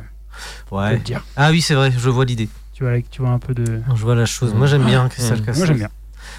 Ouais. 0.71 0.97
dire. 0.99 1.23
Ah 1.35 1.49
oui, 1.51 1.61
c'est 1.61 1.73
vrai, 1.73 1.91
je 1.97 2.09
vois 2.09 2.23
l'idée. 2.25 2.47
Tu 2.73 2.83
vois, 2.83 2.93
tu 3.09 3.21
vois 3.21 3.31
un 3.31 3.39
peu 3.39 3.53
de. 3.53 3.81
Je 3.95 4.01
vois 4.03 4.15
la 4.15 4.25
chose. 4.25 4.53
Moi, 4.53 4.67
j'aime 4.67 4.83
bien 4.85 5.09
Crystal 5.09 5.39
Mmh. 5.39 5.45
Castle. 5.45 5.57
Moi 5.57 5.67
j'aime 5.67 5.77
bien. 5.77 5.89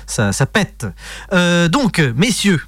Ça, 0.07 0.33
ça 0.33 0.47
pète. 0.47 0.87
Euh, 1.33 1.69
donc, 1.69 1.99
messieurs, 2.17 2.61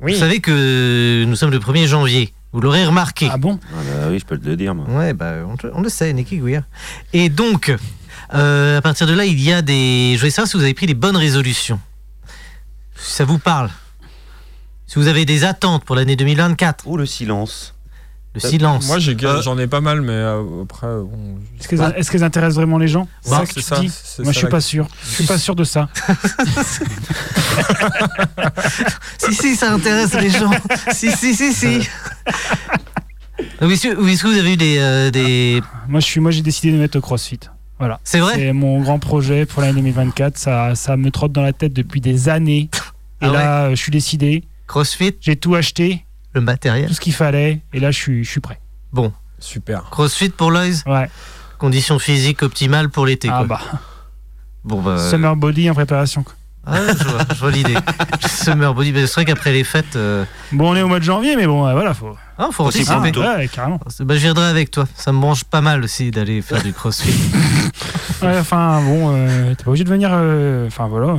Oui. 0.00 0.12
vous 0.12 0.18
savez 0.20 0.40
que 0.40 1.24
nous 1.26 1.34
sommes 1.36 1.50
le 1.50 1.58
1er 1.58 1.86
janvier. 1.86 2.32
Vous 2.54 2.60
l'aurez 2.60 2.86
remarqué. 2.86 3.28
Ah 3.28 3.36
bon 3.36 3.58
Ah 3.72 3.82
bah 3.82 4.06
oui, 4.10 4.20
je 4.20 4.24
peux 4.24 4.38
te 4.38 4.46
le 4.46 4.56
dire. 4.56 4.76
moi. 4.76 4.86
Ouais, 4.88 5.12
bah, 5.12 5.34
on, 5.74 5.82
le 5.82 5.88
sait, 5.88 6.12
Nicky 6.12 6.38
Guir. 6.38 6.62
Et 7.12 7.28
donc, 7.28 7.74
euh, 8.32 8.78
à 8.78 8.80
partir 8.80 9.08
de 9.08 9.12
là, 9.12 9.24
il 9.24 9.40
y 9.40 9.52
a 9.52 9.60
des. 9.60 10.12
Je 10.14 10.20
voulais 10.20 10.30
savoir 10.30 10.48
si 10.48 10.56
vous 10.56 10.62
avez 10.62 10.72
pris 10.72 10.86
les 10.86 10.94
bonnes 10.94 11.16
résolutions. 11.16 11.80
Si 12.94 13.12
ça 13.12 13.24
vous 13.24 13.38
parle. 13.38 13.70
Si 14.86 15.00
vous 15.00 15.08
avez 15.08 15.24
des 15.24 15.42
attentes 15.42 15.84
pour 15.84 15.96
l'année 15.96 16.14
2024. 16.14 16.86
Ou 16.86 16.96
le 16.96 17.06
silence. 17.06 17.73
Le 18.34 18.40
silence. 18.40 18.86
Moi 18.88 18.96
Euh, 18.98 19.42
j'en 19.42 19.56
ai 19.58 19.66
pas 19.68 19.80
mal, 19.80 20.00
mais 20.02 20.10
euh, 20.12 20.42
après. 20.64 20.86
bon, 20.88 21.38
Est-ce 21.96 22.10
qu'elles 22.10 22.24
intéressent 22.24 22.56
vraiment 22.56 22.78
les 22.78 22.88
gens 22.88 23.06
Ouais, 23.26 23.30
ça 23.30 23.40
que 23.42 23.46
c'est 23.48 23.54
tu 23.54 23.62
ça, 23.62 23.78
dis 23.78 23.88
c'est 23.92 24.22
Moi 24.24 24.32
je 24.32 24.38
suis 24.38 24.48
pas 24.48 24.60
sûr. 24.60 24.88
Je 25.08 25.14
suis 25.14 25.24
pas 25.24 25.38
sûr 25.38 25.54
de 25.54 25.64
ça. 25.64 25.88
Si, 29.18 29.34
si, 29.34 29.56
ça 29.56 29.72
intéresse 29.72 30.14
les 30.14 30.30
gens. 30.30 30.50
si, 30.92 31.10
si, 31.12 31.34
si, 31.34 31.52
si. 31.52 31.88
Est-ce 33.60 33.88
que 34.22 34.26
vous 34.28 34.38
avez 34.38 34.52
eu 34.52 34.56
des. 34.56 34.76
euh, 34.78 35.10
des... 35.10 35.62
Moi 35.88 36.00
j'ai 36.00 36.42
décidé 36.42 36.72
de 36.72 36.78
mettre 36.78 36.98
au 36.98 37.00
CrossFit. 37.00 37.40
Voilà. 37.78 38.00
C'est 38.04 38.20
vrai 38.20 38.34
C'est 38.34 38.52
mon 38.52 38.80
grand 38.82 38.98
projet 38.98 39.46
pour 39.46 39.62
l'année 39.62 39.74
2024. 39.80 40.36
Ça, 40.38 40.74
ça 40.74 40.96
me 40.96 41.10
trotte 41.10 41.32
dans 41.32 41.42
la 41.42 41.52
tête 41.52 41.72
depuis 41.72 42.00
des 42.00 42.28
années. 42.28 42.68
Et 43.22 43.26
Ah 43.26 43.28
là, 43.28 43.70
je 43.70 43.76
suis 43.76 43.90
décidé. 43.92 44.44
Crossfit, 44.66 45.14
J'ai 45.20 45.36
tout 45.36 45.54
acheté, 45.54 46.04
le 46.34 46.40
matériel. 46.40 46.88
tout 46.88 46.94
ce 46.94 47.00
qu'il 47.00 47.14
fallait. 47.14 47.60
Et 47.72 47.80
là, 47.80 47.90
je 47.90 47.98
suis, 47.98 48.24
je 48.24 48.30
suis 48.30 48.40
prêt. 48.40 48.60
Super. 49.40 49.84
Crossfit 49.90 50.30
pour 50.30 50.50
Loïs? 50.50 50.84
Ouais. 50.86 51.08
Conditions 51.58 51.98
physiques 51.98 52.42
optimales 52.42 52.88
pour 52.88 53.04
l'été. 53.06 53.28
Ah 53.30 53.44
quoi. 53.46 53.46
bah, 53.46 53.60
Bon, 54.64 54.80
bah. 54.80 54.96
summer 55.10 55.36
body 55.36 55.68
en 55.70 55.74
préparation. 55.74 56.22
quoi. 56.22 56.32
Ah, 56.66 56.78
je 56.98 57.04
vois, 57.04 57.18
je 57.34 57.40
vois 57.40 57.50
l'idée. 57.50 57.74
Summer 58.26 58.72
body. 58.72 58.92
mais 58.92 59.06
C'est 59.06 59.14
vrai 59.14 59.24
qu'après 59.26 59.52
les 59.52 59.64
fêtes. 59.64 59.96
euh, 59.96 60.24
Bon, 60.52 60.70
on 60.72 60.76
est 60.76 60.80
au 60.82 60.88
mois 60.88 60.98
de 60.98 61.04
janvier, 61.04 61.36
mais 61.36 61.46
bon, 61.46 61.66
euh, 61.66 61.72
voilà, 61.74 61.92
faut. 61.92 62.16
Ah, 62.38 62.48
faut 62.52 62.64
Aussi. 62.64 62.86
Tôt. 62.86 63.20
ouais, 63.20 63.48
carrément. 63.48 63.78
Bah, 64.00 64.14
je 64.14 64.20
viendrai 64.20 64.46
avec 64.46 64.70
toi. 64.70 64.86
Ça 64.94 65.12
me 65.12 65.20
branche 65.20 65.44
pas 65.44 65.60
mal 65.60 65.84
aussi 65.84 66.10
d'aller 66.10 66.40
faire 66.40 66.62
du 66.62 66.72
crossfit. 66.72 67.12
Ouais, 68.22 68.38
enfin, 68.38 68.80
bon, 68.80 69.14
euh, 69.14 69.54
t'es 69.54 69.64
pas 69.64 69.70
obligé 69.70 69.84
de 69.84 69.90
venir. 69.90 70.08
euh, 70.12 70.66
Enfin, 70.68 70.86
voilà. 70.86 71.18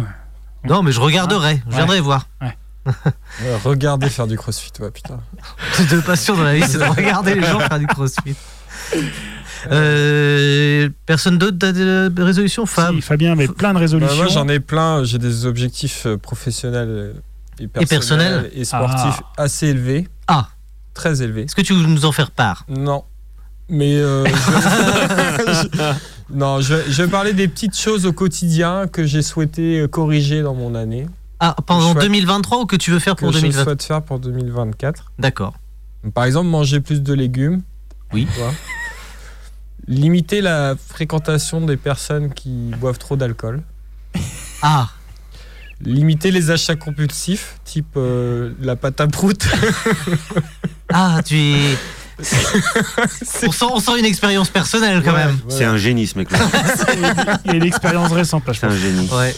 non, 0.67 0.81
mais 0.81 0.91
je 0.91 0.99
regarderai. 0.99 1.61
Je 1.65 1.69
Ouais. 1.71 1.75
viendrai 1.75 1.99
voir. 1.99 2.27
Ouais, 2.41 2.57
regardez 3.63 4.09
faire 4.09 4.27
du 4.27 4.37
crossfit, 4.37 4.71
ouais, 4.79 4.91
putain. 4.91 5.19
Deux 5.89 6.01
passions 6.01 6.35
dans 6.35 6.43
la 6.43 6.53
vie, 6.55 6.63
c'est 6.67 6.77
de 6.77 6.83
regarder 6.83 7.35
les 7.35 7.43
gens 7.43 7.59
faire 7.59 7.79
du 7.79 7.87
crossfit. 7.87 8.35
Euh, 9.71 10.89
personne 11.07 11.39
d'autre 11.39 11.57
a 11.65 11.71
des 11.71 12.21
résolutions 12.21 12.67
Fab 12.67 12.93
Si, 12.93 13.01
Fabien 13.01 13.31
avait 13.31 13.47
plein 13.47 13.69
de 13.69 13.73
Bah, 13.75 13.79
résolutions. 13.79 14.15
moi 14.15 14.27
j'en 14.27 14.47
ai 14.47 14.59
plein, 14.59 15.03
j'ai 15.03 15.17
des 15.17 15.47
objectifs 15.47 16.05
euh, 16.05 16.17
professionnels 16.17 16.87
euh, 16.87 17.13
et 17.59 17.67
personnels, 17.67 18.51
et 18.53 18.63
sportifs 18.63 19.21
assez 19.37 19.67
élevés. 19.67 20.07
Ah. 20.27 20.49
Très 20.93 21.23
élevés. 21.23 21.43
Est-ce 21.43 21.55
que 21.55 21.61
tu 21.61 21.73
veux 21.73 21.81
nous 21.87 22.05
en 22.05 22.11
faire 22.11 22.29
part? 22.29 22.65
Non. 22.69 23.05
Mais 23.67 23.95
euh, 23.95 24.25
je... 24.27 25.93
non, 26.31 26.61
je 26.61 26.75
vais, 26.75 26.83
je 26.91 27.01
vais 27.01 27.09
parler 27.09 27.33
des 27.33 27.47
petites 27.47 27.77
choses 27.77 28.05
au 28.05 28.13
quotidien 28.13 28.85
que 28.87 29.05
j'ai 29.05 29.23
souhaité 29.23 29.87
corriger 29.89 30.43
dans 30.43 30.53
mon 30.53 30.75
année. 30.75 31.07
Ah, 31.39 31.55
pendant 31.65 31.91
Chouette. 31.93 32.03
2023 32.05 32.59
ou 32.61 32.65
que 32.65 32.75
tu 32.75 32.91
veux 32.91 32.99
faire 32.99 33.15
Que 33.15 33.21
pour 33.21 33.31
je 33.31 33.39
2024 33.39 33.63
souhaite 33.65 33.83
faire 33.83 34.01
pour 34.01 34.19
2024. 34.19 35.11
D'accord. 35.19 35.55
Par 36.13 36.23
exemple, 36.25 36.47
manger 36.49 36.79
plus 36.79 37.01
de 37.01 37.13
légumes. 37.13 37.61
Oui. 38.13 38.27
Tu 38.33 38.39
vois. 38.39 38.53
Limiter 39.87 40.41
la 40.41 40.75
fréquentation 40.75 41.61
des 41.61 41.77
personnes 41.77 42.33
qui 42.33 42.71
boivent 42.79 42.97
trop 42.97 43.15
d'alcool. 43.15 43.61
Ah, 44.61 44.89
Limiter 45.81 46.31
les 46.31 46.51
achats 46.51 46.77
compulsifs, 46.77 47.59
type 47.65 47.97
euh, 47.97 48.53
la 48.61 48.75
pâte 48.77 49.01
à 49.01 49.07
prout. 49.07 49.45
ah, 50.93 51.19
tu 51.25 51.37
es. 51.37 51.77
on, 53.45 53.51
sent, 53.51 53.65
on 53.69 53.79
sent 53.81 53.99
une 53.99 54.05
expérience 54.05 54.49
personnelle 54.49 55.03
quand 55.03 55.11
même. 55.11 55.37
C'est 55.49 55.65
un 55.65 55.75
génie 55.75 56.07
ce 56.07 56.17
mec-là. 56.17 56.39
Il 57.45 57.51
y 57.51 57.53
a 57.53 57.55
une 57.55 57.63
expérience 57.65 58.11
récente, 58.13 58.47
là, 58.47 58.53
je 58.53 58.59
C'est 58.59 58.67
un 58.67 58.75
génie. 58.75 59.09
Ouais. 59.11 59.35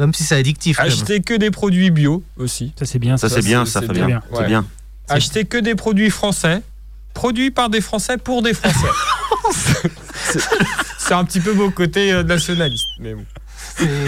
Même 0.00 0.14
si 0.14 0.24
c'est 0.24 0.34
addictif. 0.36 0.80
Acheter 0.80 1.20
que 1.20 1.34
des 1.34 1.50
produits 1.50 1.90
bio 1.90 2.22
aussi. 2.36 2.72
Ça, 2.78 2.86
c'est 2.86 2.98
bien. 2.98 3.16
Ça 3.16 3.28
Ça, 3.28 3.36
c'est 3.36 3.42
bien, 3.42 3.64
ça 3.66 3.80
c'est 3.80 3.86
Fabien. 3.86 4.06
bien. 4.06 4.22
Ouais. 4.32 4.46
bien. 4.46 4.66
Acheter 5.08 5.44
que 5.44 5.58
des 5.58 5.74
produits 5.74 6.10
français, 6.10 6.62
produits 7.14 7.50
par 7.50 7.68
des 7.68 7.80
Français 7.80 8.16
pour 8.16 8.42
des 8.42 8.54
Français. 8.54 8.88
C'est- 10.98 11.14
un 11.14 11.24
petit 11.24 11.40
peu 11.40 11.52
mon 11.54 11.70
côté 11.72 12.12
euh, 12.12 12.22
nationaliste. 12.22 12.86
Mais 13.00 13.14
bon. 13.14 13.24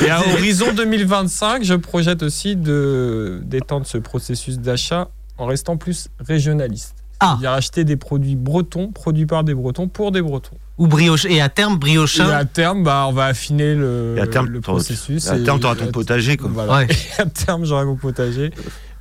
Et 0.05 0.09
à 0.09 0.21
horizon 0.21 0.73
2025, 0.73 1.65
je 1.65 1.75
projette 1.75 2.23
aussi 2.23 2.55
de 2.55 3.41
d'étendre 3.45 3.87
ce 3.87 3.99
processus 3.99 4.59
d'achat 4.59 5.09
en 5.37 5.47
restant 5.47 5.77
plus 5.77 6.09
régionaliste. 6.21 6.95
Ah. 7.19 7.31
C'est-à-dire 7.41 7.51
acheter 7.53 7.85
des 7.85 7.97
produits 7.97 8.37
bretons, 8.37 8.93
produits 8.93 9.27
par 9.27 9.43
des 9.43 9.55
Bretons, 9.55 9.89
pour 9.89 10.13
des 10.13 10.23
Bretons. 10.23 10.57
Ou 10.83 10.87
brioche. 10.89 11.25
Et 11.27 11.41
à 11.41 11.49
terme, 11.49 11.75
Et 11.75 11.79
briochin. 11.79 12.29
à 12.29 12.45
terme, 12.45 12.83
bah, 12.83 13.05
on 13.09 13.13
va 13.13 13.27
affiner 13.27 13.75
le, 13.75 14.17
Et 14.19 14.21
à 14.21 14.27
terme, 14.27 14.47
le 14.49 14.61
t'auras- 14.61 14.79
processus. 14.79 15.29
À 15.29 15.37
et- 15.39 15.45
terme, 15.45 15.61
t'auras 15.61 15.77
ton 15.77 15.87
potager 15.93 16.37
quoi. 16.37 16.51
Voilà. 16.53 16.73
Ouais. 16.79 16.87
Et 16.91 17.21
à 17.23 17.27
terme, 17.27 17.65
j'aurai 17.65 17.85
mon 17.85 17.95
potager 17.97 18.47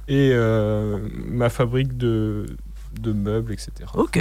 et 0.07 0.31
euh, 0.33 0.97
ma 1.27 1.49
fabrique 1.49 1.97
de, 1.97 2.45
de 2.99 3.11
meubles, 3.13 3.53
etc. 3.53 3.71
Ok. 3.95 4.19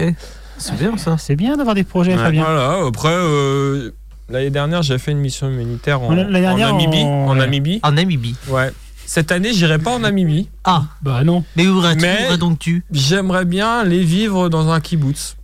C'est 0.58 0.76
bien 0.78 0.96
ça. 0.96 1.16
C'est 1.18 1.36
bien 1.36 1.56
d'avoir 1.56 1.74
des 1.74 1.84
projets, 1.84 2.12
Ouais. 2.14 2.22
Fabien. 2.22 2.44
Voilà, 2.44 2.86
après, 2.86 3.08
euh, 3.12 3.90
l'année 4.28 4.50
dernière, 4.50 4.82
j'ai 4.82 4.98
fait 4.98 5.10
une 5.12 5.18
mission 5.18 5.48
humanitaire 5.50 6.00
en, 6.02 6.14
L'année 6.14 6.40
dernière, 6.40 6.74
en 6.74 6.78
Namibie. 6.78 7.02
En. 7.02 7.34
Namibie. 7.34 7.80
En 7.82 7.92
Namibie. 7.92 8.36
Ouais. 8.48 8.70
Cette 9.06 9.32
année, 9.32 9.52
j'irai 9.52 9.78
pas 9.78 9.90
en 9.90 9.98
Namibie. 9.98 10.48
Ah, 10.64 10.84
Bah 11.02 11.24
non. 11.24 11.44
mais 11.56 11.66
où 11.66 11.78
iras 11.80 12.36
donc 12.38 12.58
tu 12.58 12.84
J'aimerais 12.92 13.44
bien 13.44 13.80
aller 13.80 14.02
vivre 14.04 14.48
dans 14.48 14.70
un 14.70 14.80
kibbutz. 14.80 15.36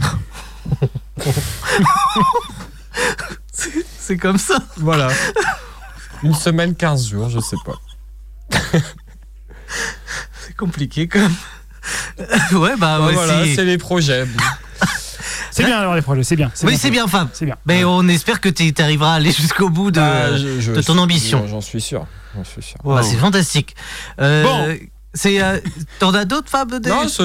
C'est 3.98 4.16
comme 4.18 4.38
ça. 4.38 4.58
Voilà. 4.76 5.08
Une 6.22 6.34
semaine, 6.34 6.74
15 6.74 7.08
jours, 7.08 7.28
je 7.30 7.40
sais 7.40 7.56
pas. 7.64 7.74
C'est 10.46 10.56
compliqué 10.56 11.08
quand 11.08 11.20
même. 11.20 11.34
ouais, 12.52 12.76
bah 12.78 13.00
ouais, 13.00 13.12
voilà, 13.14 13.44
c'est 13.54 13.64
les 13.64 13.78
projets. 13.78 14.26
C'est 15.50 15.62
bien 15.64 15.76
d'avoir 15.78 15.94
des 15.96 16.02
projets, 16.02 16.24
c'est 16.24 16.36
bien. 16.36 16.50
Oui, 16.64 16.76
c'est 16.76 16.90
bien, 16.90 17.06
Fab. 17.06 17.28
C'est 17.32 17.44
bien. 17.46 17.56
Mais 17.66 17.84
on 17.84 18.06
espère 18.08 18.40
que 18.40 18.48
tu 18.48 18.72
arriveras 18.78 19.12
à 19.12 19.16
aller 19.16 19.30
jusqu'au 19.32 19.68
bout 19.70 19.90
de, 19.90 20.00
Ah, 20.00 20.36
je- 20.36 20.60
je- 20.60 20.72
de 20.72 20.80
ton 20.82 20.98
ambition. 20.98 21.46
J'en 21.46 21.60
suis 21.60 21.80
sûr. 21.80 22.06
J'en 22.36 22.42
suis 22.44 22.62
sûr. 22.62 22.76
Bah, 22.84 23.02
c'est 23.02 23.16
fantastique. 23.16 23.76
Euh, 24.20 24.42
Bon. 24.42 24.76
C'est, 25.16 25.40
euh, 25.40 25.58
t'en 26.00 26.12
as 26.12 26.24
d'autres, 26.24 26.50
Fab 26.50 26.74
des- 26.80 26.90
Non, 26.90 27.06
c'est 27.08 27.22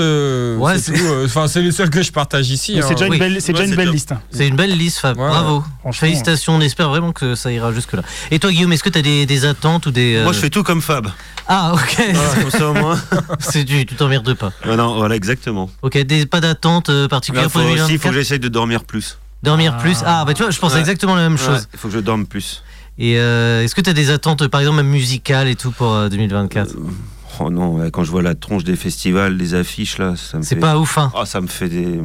Ouais, 0.60 0.78
c'est 0.78 0.96
c'est- 0.96 1.00
tout. 1.00 1.06
euh, 1.40 1.48
c'est 1.48 1.62
les 1.64 1.72
seuls 1.72 1.90
que 1.90 2.04
je 2.04 2.12
partage 2.12 2.50
ici. 2.52 2.78
Hein. 2.78 2.86
C'est 2.88 2.94
déjà, 2.94 3.08
oui. 3.10 3.16
une 3.18 3.20
belle, 3.20 3.42
c'est 3.42 3.52
déjà 3.52 3.64
Ouais, 3.64 3.66
une 3.66 3.72
c'est 3.72 3.78
belle 3.78 3.86
top. 3.88 3.94
liste. 3.96 4.14
C'est 4.32 4.48
une 4.48 4.56
belle 4.56 4.78
liste, 4.78 5.00
Fab. 5.00 5.18
Ouais, 5.18 5.28
Bravo. 5.28 5.64
Félicitations. 5.92 6.54
On 6.56 6.62
espère 6.62 6.90
vraiment 6.90 7.12
que 7.14 7.34
ça 7.34 7.52
ira 7.52 7.74
jusque-là. 7.74 8.04
Et 8.30 8.38
toi, 8.38 8.52
Guillaume, 8.52 8.72
est-ce 8.74 8.84
que 8.84 8.90
tu 8.90 9.00
as 9.00 9.02
des, 9.02 9.26
des 9.26 9.46
attentes 9.46 9.88
ou 9.88 9.92
des. 9.92 10.18
euh, 10.18 10.24
Moi 10.24 10.34
je 10.34 10.40
fais 10.40 10.52
tout 10.52 10.62
comme 10.62 10.82
Fab. 10.84 11.08
Ah, 11.48 11.74
ok. 11.74 12.04
Voilà, 12.14 12.36
comme 12.42 12.52
ça 12.52 12.70
au 12.70 12.74
moins. 12.76 13.02
C'est 13.40 13.64
du, 13.64 13.86
tu 13.88 13.96
t'emmerdes 13.96 14.36
pas. 14.36 14.52
Ouais, 14.68 14.76
non, 14.76 14.96
voilà 14.96 15.16
exactement. 15.16 15.68
Ok, 15.82 15.98
des, 15.98 16.28
pas 16.28 16.42
d'attente 16.42 16.90
euh, 16.90 17.04
Là, 17.04 17.08
particulière 17.10 17.46
faut 17.52 17.60
pour 17.60 17.62
aussi, 17.62 17.72
il 17.72 17.78
2024 17.78 18.02
faut 18.04 18.10
que 18.10 18.16
j'essaye 18.16 18.40
de 18.40 18.50
dormir 18.50 18.84
plus. 18.84 19.18
Dormir 19.42 19.74
Ah. 19.78 19.82
plus? 19.82 19.98
Ah, 20.06 20.26
bah 20.26 20.34
tu 20.36 20.44
vois, 20.44 20.52
je 20.52 20.60
pense 20.60 20.76
exactement 20.76 21.16
la 21.16 21.24
même 21.28 21.38
chose. 21.40 21.68
Il 21.74 21.80
faut 21.80 21.88
que 21.88 21.94
je 21.96 22.00
dorme 22.00 22.28
plus. 22.28 22.62
Et 23.00 23.18
euh, 23.18 23.64
est-ce 23.64 23.74
que 23.74 23.82
tu 23.82 23.90
as 23.90 23.94
des 23.94 24.12
attentes, 24.12 24.46
par 24.50 24.60
exemple, 24.62 24.78
même 24.78 24.90
musicales 24.90 25.48
et 25.48 25.56
tout 25.56 25.72
pour 25.72 25.94
euh, 25.94 26.10
2024 26.10 26.72
Euh, 26.72 26.76
Oh 27.40 27.50
non, 27.50 27.90
quand 27.92 28.04
je 28.04 28.12
vois 28.12 28.22
la 28.22 28.36
tronche 28.36 28.64
des 28.64 28.76
festivals, 28.76 29.38
des 29.38 29.54
affiches 29.54 29.98
là, 29.98 30.16
ça 30.16 30.38
me 30.38 30.44
C'est 30.44 30.56
fait. 30.56 30.62
pas 30.62 30.78
ouf, 30.78 30.98
hein 30.98 31.12
Ah, 31.16 31.26
ça 31.26 31.42
me 31.42 31.48
fait 31.48 31.70
des. 31.70 32.02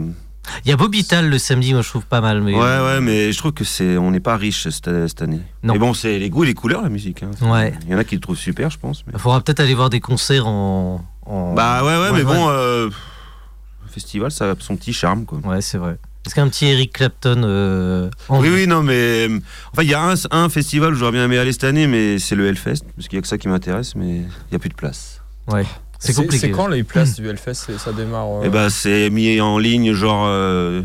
Il 0.65 0.69
y 0.69 0.73
a 0.73 0.77
Bobital 0.77 1.31
le 1.31 1.39
samedi, 1.39 1.73
moi 1.73 1.81
je 1.83 1.89
trouve 1.89 2.05
pas 2.05 2.21
mal. 2.21 2.43
Mais... 2.43 2.55
Ouais, 2.55 2.61
ouais, 2.61 3.01
mais 3.01 3.33
je 3.33 3.39
trouve 3.39 3.53
que 3.53 3.65
c'est, 3.65 3.97
on 3.97 4.11
n'est 4.11 4.21
pas 4.21 4.37
riche 4.37 4.65
cette, 4.69 5.09
cette 5.09 5.23
année. 5.23 5.41
Non. 5.63 5.73
Mais 5.73 5.79
bon, 5.79 5.95
c'est 5.95 6.19
les 6.19 6.29
goûts 6.29 6.45
et 6.45 6.49
les 6.49 6.55
couleurs, 6.55 6.83
la 6.83 6.91
musique. 6.91 7.23
hein. 7.23 7.31
Ouais. 7.51 7.73
Il 7.87 7.91
y 7.91 7.95
en 7.95 7.99
a 7.99 8.05
qui 8.05 8.15
le 8.15 8.21
trouvent 8.21 8.37
super, 8.37 8.69
je 8.71 8.79
pense. 8.79 9.05
mais- 9.07 9.15
Il 9.15 9.19
faudra 9.19 9.41
peut-être 9.41 9.61
aller 9.61 9.75
voir 9.75 9.89
des 9.91 10.01
concerts 10.01 10.47
en. 10.47 11.03
en- 11.25 11.55
Bah 11.55 11.83
ouais, 11.83 11.89
ouais, 11.97 11.99
Ouais, 11.99 12.11
mais 12.13 12.19
ouais. 12.19 12.25
bon, 12.25 12.49
euh, 12.51 12.89
le 12.89 13.89
festival, 13.91 14.31
ça 14.31 14.51
a 14.51 14.55
son 14.59 14.77
petit 14.77 14.93
charme, 14.93 15.25
quoi. 15.25 15.39
Ouais, 15.45 15.63
c'est 15.63 15.79
vrai. 15.79 15.97
Est-ce 16.27 16.35
qu'un 16.35 16.49
petit 16.49 16.67
Eric 16.67 16.93
Clapton. 16.93 17.43
euh, 17.45 18.09
Oui, 18.31 18.49
oui, 18.53 18.67
non, 18.67 18.83
mais. 18.83 19.27
euh, 19.29 19.39
Enfin, 19.73 19.83
il 19.83 19.89
y 19.91 19.95
a 19.95 20.03
un, 20.03 20.15
un 20.31 20.49
festival 20.49 20.93
où 20.93 20.97
j'aurais 20.97 21.13
bien 21.13 21.25
aimé 21.25 21.39
aller 21.39 21.53
cette 21.53 21.65
année, 21.65 21.87
mais 21.87 22.19
c'est 22.19 22.35
le 22.35 22.47
Hellfest, 22.49 22.83
parce 22.97 23.09
qu'il 23.09 23.17
y 23.17 23.19
a 23.19 23.23
que 23.23 23.29
ça 23.29 23.37
qui 23.39 23.49
m'intéresse, 23.49 23.95
mais 23.95 24.09
il 24.17 24.21
n'y 24.51 24.57
a 24.57 24.59
plus 24.59 24.71
de 24.71 24.75
place. 24.75 25.14
Ouais, 25.53 25.65
c'est 25.99 26.15
compliqué. 26.15 26.47
C'est 26.47 26.51
quand 26.51 26.67
les 26.69 26.83
places 26.85 27.15
du 27.17 27.29
Hellfest 27.29 27.77
Ça 27.79 27.93
démarre. 27.93 28.41
euh, 28.43 28.45
Et 28.45 28.49
bah, 28.49 28.71
c'est 28.71 29.11
mis 29.11 29.41
en 29.41 29.59
ligne, 29.59 29.93
genre. 29.93 30.25
euh, 30.27 30.83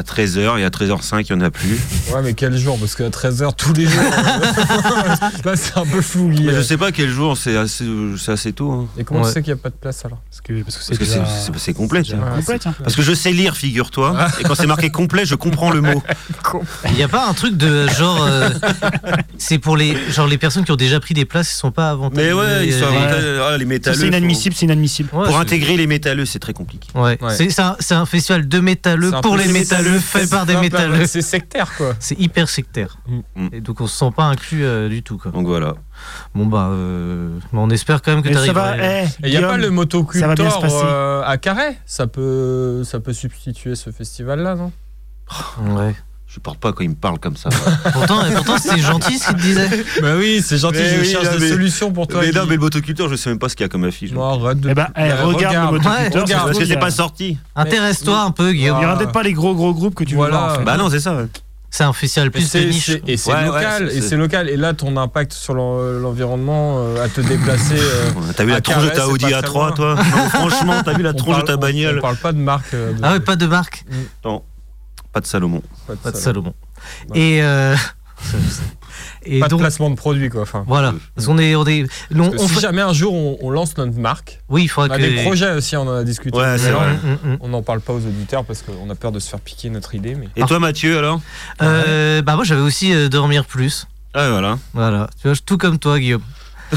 à 0.00 0.02
13h, 0.02 0.58
et 0.58 0.64
à 0.64 0.70
13h05, 0.70 1.26
il 1.28 1.36
n'y 1.36 1.42
en 1.42 1.44
a 1.44 1.50
plus. 1.50 1.78
Ouais, 2.12 2.22
mais 2.24 2.32
quel 2.34 2.56
jour? 2.56 2.78
Parce 2.78 2.94
qu'à 2.94 3.08
13h 3.10 3.54
tous 3.56 3.72
les 3.74 3.86
jours. 3.86 4.02
Là, 5.44 5.56
c'est 5.56 5.76
un 5.76 5.84
peu 5.86 6.00
flou. 6.00 6.28
Mais 6.28 6.52
je 6.54 6.62
sais 6.62 6.76
pas 6.76 6.90
quel 6.92 7.10
jour, 7.10 7.36
c'est 7.36 7.56
assez, 7.56 7.84
c'est 8.18 8.32
assez 8.32 8.52
tôt. 8.52 8.70
hein. 8.72 8.88
Et 8.98 9.04
comment 9.04 9.20
Ouais. 9.20 9.26
tu 9.28 9.32
sais 9.34 9.42
qu'il 9.42 9.52
n'y 9.52 9.58
a 9.58 9.62
pas 9.62 9.68
de 9.70 9.74
place 9.74 10.04
alors? 10.04 10.18
Parce 10.30 10.40
que 10.40 10.52
parce 10.62 10.76
que 10.76 10.86
Parce 10.88 10.98
que 10.98 11.04
c'est, 11.04 11.14
déjà- 11.20 11.26
c'est- 11.26 11.58
c'est 11.58 11.72
complet, 11.74 12.02
tiens. 12.02 12.18
Ouais, 12.18 12.36
complet, 12.40 12.58
tiens. 12.58 12.74
Parce 12.82 12.96
que 12.96 13.02
je 13.02 13.12
sais 13.12 13.32
lire, 13.32 13.56
figure-toi, 13.56 14.16
et 14.40 14.44
quand 14.44 14.54
c'est 14.54 14.66
marqué 14.66 14.90
complet, 14.90 15.24
je 15.26 15.34
comprends 15.34 15.70
le 15.70 15.80
mot. 15.80 16.02
Il 16.86 16.94
n'y 16.94 17.02
a 17.02 17.08
pas 17.08 17.28
un 17.28 17.34
truc 17.34 17.56
de 17.56 17.86
genre. 17.88 18.24
euh, 18.28 18.48
c'est 19.38 19.58
pour 19.58 19.76
les, 19.76 19.96
genre, 20.10 20.26
les 20.26 20.38
personnes 20.38 20.64
qui 20.64 20.72
ont 20.72 20.76
déjà 20.76 21.00
pris 21.00 21.14
des 21.14 21.24
places, 21.24 21.50
ils 21.52 21.56
sont 21.56 21.70
pas 21.70 21.90
avantagés. 21.90 22.28
Mais 22.28 22.32
ouais, 22.32 22.66
ils 22.66 22.72
sont 22.72 22.84
Euh, 22.84 22.88
avantageux. 22.88 23.40
Ah, 23.42 23.56
les 23.58 23.64
métalleux. 23.64 23.96
C'est 23.98 24.06
inadmissible, 24.08 24.54
c'est 24.56 24.64
inadmissible. 24.66 25.08
ouais, 25.12 25.26
Pour 25.26 25.38
intégrer 25.38 25.76
les 25.76 25.86
métalleux, 25.86 26.24
c'est 26.26 26.38
très 26.38 26.52
compliqué. 26.52 26.88
Ouais, 26.94 27.18
Ouais. 27.20 27.34
C'est, 27.36 27.50
c'est 27.50 27.62
un, 27.62 27.76
c'est 27.80 27.94
un 27.94 28.06
festival 28.06 28.48
de 28.48 28.60
métalleux 28.60 29.10
C'est 29.10 29.16
un 29.16 29.20
pour 29.20 29.36
peu 29.36 29.42
les 29.42 29.48
métalleux, 29.52 29.89
fait 29.98 30.28
par 30.28 30.46
des 30.46 30.56
métalleux. 30.56 31.06
C'est 31.06 31.22
sectaire 31.22 31.72
quoi. 31.76 31.94
C'est 31.98 32.18
hyper 32.18 32.48
sectaire. 32.48 32.98
Mm. 33.34 33.48
Et 33.52 33.60
donc 33.60 33.80
on 33.80 33.86
se 33.86 33.96
sent 33.96 34.10
pas 34.14 34.24
inclus 34.24 34.64
euh, 34.64 34.88
du 34.88 35.02
tout. 35.02 35.18
Quoi. 35.18 35.32
Donc 35.32 35.46
voilà. 35.46 35.74
Bon 36.34 36.46
bah, 36.46 36.68
euh, 36.70 37.38
on 37.52 37.70
espère 37.70 38.02
quand 38.02 38.12
même 38.12 38.22
que 38.22 38.28
tu 38.28 38.34
ça 38.34 38.52
va, 38.52 38.68
arrives. 38.68 39.10
il 39.24 39.30
n'y 39.30 39.36
a 39.36 39.42
pas 39.42 39.56
le 39.56 39.70
motocultor 39.70 40.64
euh, 40.64 41.22
à 41.24 41.36
Carré 41.36 41.76
ça 41.84 42.06
peut, 42.06 42.82
ça 42.84 43.00
peut 43.00 43.12
substituer 43.12 43.74
ce 43.74 43.90
festival-là, 43.90 44.54
non? 44.54 44.72
Ouais. 45.76 45.94
Je 46.30 46.34
supporte 46.34 46.60
pas 46.60 46.72
quand 46.72 46.84
ils 46.84 46.90
me 46.90 46.94
parlent 46.94 47.18
comme 47.18 47.36
ça. 47.36 47.48
Pourtant, 47.92 48.24
et 48.24 48.30
pourtant 48.32 48.56
c'était 48.56 48.78
gentil 48.78 49.18
ce 49.18 49.26
qu'il 49.26 49.34
te 49.36 49.40
disait. 49.42 49.68
Bah 50.00 50.14
oui, 50.16 50.40
c'est 50.46 50.58
gentil, 50.58 50.78
Mais 50.78 50.94
je 50.94 51.00
oui, 51.00 51.10
cherche 51.10 51.24
non, 51.24 51.32
des 51.32 51.38
mais- 51.40 51.48
solutions 51.48 51.90
pour 51.90 52.06
toi. 52.06 52.20
mais 52.22 52.30
non, 52.30 52.42
mais 52.46 52.54
le 52.54 52.60
motoculteur, 52.60 53.08
je 53.08 53.16
sais 53.16 53.30
même 53.30 53.40
pas 53.40 53.48
ce 53.48 53.56
qu'il 53.56 53.64
y 53.64 53.66
a 53.66 53.68
comme 53.68 53.82
affiche. 53.82 54.12
Non, 54.12 54.40
arrête 54.44 54.60
de. 54.60 54.70
Eh 54.70 54.74
ben, 54.74 54.86
eh, 54.96 55.08
Bah, 55.08 55.14
regarde 55.24 55.56
le 55.56 55.78
motoculteur. 55.78 55.92
Ouais, 55.92 56.20
regarde, 56.22 56.46
Parce 56.46 56.58
que 56.60 56.64
c'est 56.64 56.74
il 56.74 56.78
pas 56.78 56.92
sorti. 56.92 57.36
Intéresse-toi 57.56 58.20
un 58.20 58.30
peu, 58.30 58.52
Guillaume. 58.52 58.78
Il 58.78 58.82
y 58.84 58.86
aura 58.86 58.96
peut-être 58.96 59.10
pas 59.12 59.24
les 59.24 59.32
gros 59.32 59.54
gros 59.56 59.74
groupes 59.74 59.96
que 59.96 60.04
tu 60.04 60.14
Voilà. 60.14 60.36
voir. 60.38 60.52
en 60.52 60.54
fait. 60.58 60.64
Bah 60.64 60.76
non, 60.76 60.88
c'est 60.88 61.00
ça. 61.00 61.16
ouais. 61.16 61.26
C'est 61.72 61.84
un 61.84 61.92
festival 61.92 62.30
plus 62.32 62.42
de 62.42 62.46
c'est- 62.48 62.64
niche. 62.64 62.86
c'est- 62.86 63.02
et 63.08 63.16
c'est 63.16 63.30
Ouais, 63.32 63.38
ouais, 63.38 63.46
local, 63.46 63.88
c'est- 63.90 63.96
et 63.96 64.00
c'est- 64.00 64.08
c'est 64.10 64.16
local. 64.16 64.48
Et 64.48 64.56
là, 64.56 64.72
ton 64.74 64.96
impact 64.96 65.32
sur 65.32 65.54
l'en- 65.54 65.78
l'environnement, 65.80 66.76
euh, 66.78 67.04
à 67.04 67.08
te 67.08 67.20
déplacer. 67.20 67.74
euh, 67.78 68.10
T'as 68.36 68.44
vu 68.44 68.50
la 68.50 68.60
tronche 68.60 68.84
de 68.84 68.88
ta 68.88 68.94
c'est 68.94 69.02
Audi 69.02 69.24
pas 69.30 69.42
très 69.42 69.48
A3, 69.50 69.52
loin. 69.66 69.72
toi 69.72 69.94
Non, 69.96 70.28
Franchement, 70.30 70.82
t'as 70.84 70.92
vu 70.94 71.02
la 71.02 71.10
on 71.10 71.14
tronche 71.14 71.36
parle- 71.36 71.42
de 71.42 71.46
ta 71.52 71.56
bagnole 71.56 71.98
On 71.98 72.02
parle 72.02 72.16
pas 72.16 72.32
de 72.32 72.38
marque. 72.38 72.74
euh, 72.74 72.92
de- 72.92 72.98
Ah 73.02 73.12
ouais, 73.12 73.20
pas 73.20 73.36
de 73.36 73.46
marque, 73.46 73.84
Pas 75.12 75.20
de 75.20 75.26
Salomon. 75.26 75.62
pas 75.86 75.94
de 75.94 75.98
pas 75.98 76.10
de. 76.12 76.16
Salomon. 76.16 76.54
Ouais. 77.10 77.18
Et, 77.20 77.42
euh, 77.42 77.74
et 79.24 79.40
Pas 79.40 79.48
de 79.48 79.56
placement 79.56 79.90
de 79.90 79.96
produit, 79.96 80.28
quoi. 80.30 80.42
Enfin, 80.42 80.64
voilà, 80.66 80.94
parce 81.14 81.26
qu'on 81.26 81.38
est, 81.38 81.54
on 81.56 81.66
est, 81.66 81.84
on 82.14 82.38
si 82.38 82.48
fait- 82.54 82.60
jamais 82.60 82.82
un 82.82 82.92
jour 82.92 83.12
on, 83.14 83.38
on 83.40 83.50
lance 83.50 83.76
notre 83.76 83.98
marque, 83.98 84.40
oui, 84.48 84.62
il 84.62 84.66
on 84.66 84.68
faudra 84.68 84.94
a 84.94 84.98
que 84.98 85.02
des 85.02 85.22
projets 85.22 85.52
aussi, 85.52 85.76
on 85.76 85.82
en 85.82 85.96
a 85.96 86.04
discuté. 86.04 86.36
Ouais, 86.38 86.58
c'est 86.58 86.66
Mais 86.70 86.72
vrai. 86.72 86.92
Mm, 86.92 87.28
mm, 87.28 87.32
mm. 87.32 87.38
On 87.40 87.48
n'en 87.48 87.62
parle 87.62 87.80
pas 87.80 87.92
aux 87.92 88.04
auditeurs 88.06 88.44
parce 88.44 88.62
qu'on 88.62 88.88
a 88.90 88.94
peur 88.94 89.12
de 89.12 89.18
se 89.18 89.28
faire 89.28 89.40
piquer 89.40 89.70
notre 89.70 89.94
idée. 89.94 90.14
Mais... 90.14 90.28
Et 90.36 90.42
toi, 90.44 90.58
Mathieu, 90.58 90.98
alors 90.98 91.20
Euh, 91.62 92.22
bah 92.22 92.36
moi 92.36 92.44
j'avais 92.44 92.60
aussi 92.62 92.92
euh, 92.92 93.08
dormir 93.08 93.44
plus. 93.46 93.86
Ah, 94.14 94.30
voilà. 94.30 94.58
Voilà, 94.74 95.08
tu 95.20 95.28
vois, 95.28 95.36
tout 95.44 95.58
comme 95.58 95.78
toi, 95.78 95.98
Guillaume. 95.98 96.22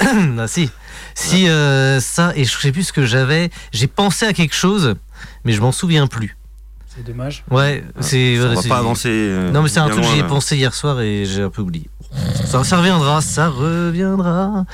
ah, 0.00 0.46
si, 0.48 0.70
si 1.14 1.48
euh, 1.48 2.00
ça 2.00 2.32
et 2.36 2.44
je 2.44 2.58
sais 2.58 2.72
plus 2.72 2.84
ce 2.84 2.92
que 2.92 3.06
j'avais. 3.06 3.50
J'ai 3.72 3.86
pensé 3.86 4.26
à 4.26 4.32
quelque 4.32 4.54
chose, 4.54 4.94
mais 5.46 5.52
je 5.52 5.60
m'en 5.62 5.72
souviens 5.72 6.06
plus. 6.06 6.36
C'est 6.88 7.04
dommage. 7.04 7.44
Ouais, 7.50 7.84
c'est. 8.00 8.34
Ça 8.36 8.40
voilà, 8.40 8.54
va 8.54 8.62
c'est- 8.62 8.68
pas 8.68 8.78
avancer. 8.78 9.08
euh, 9.10 9.50
Non, 9.50 9.62
mais 9.62 9.68
c'est 9.68 9.80
un 9.80 9.88
truc 9.88 10.02
que 10.02 10.08
j'y 10.10 10.18
ai 10.18 10.22
pensé 10.24 10.56
hier 10.56 10.72
soir 10.74 11.00
et 11.00 11.24
j'ai 11.26 11.42
un 11.42 11.50
peu 11.50 11.62
oublié. 11.62 11.88
Ça, 12.44 12.64
ça 12.64 12.78
reviendra, 12.78 13.20
ça 13.20 13.48
reviendra. 13.48 14.64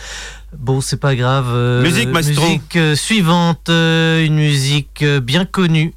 Bon, 0.56 0.80
c'est 0.80 0.98
pas 0.98 1.16
grave. 1.16 1.46
euh, 1.48 1.82
Musique, 1.82 2.08
maestro. 2.10 2.44
Musique 2.44 2.76
euh, 2.76 2.94
suivante, 2.94 3.68
euh, 3.70 4.24
une 4.24 4.36
musique 4.36 5.02
bien 5.22 5.44
connue 5.44 5.92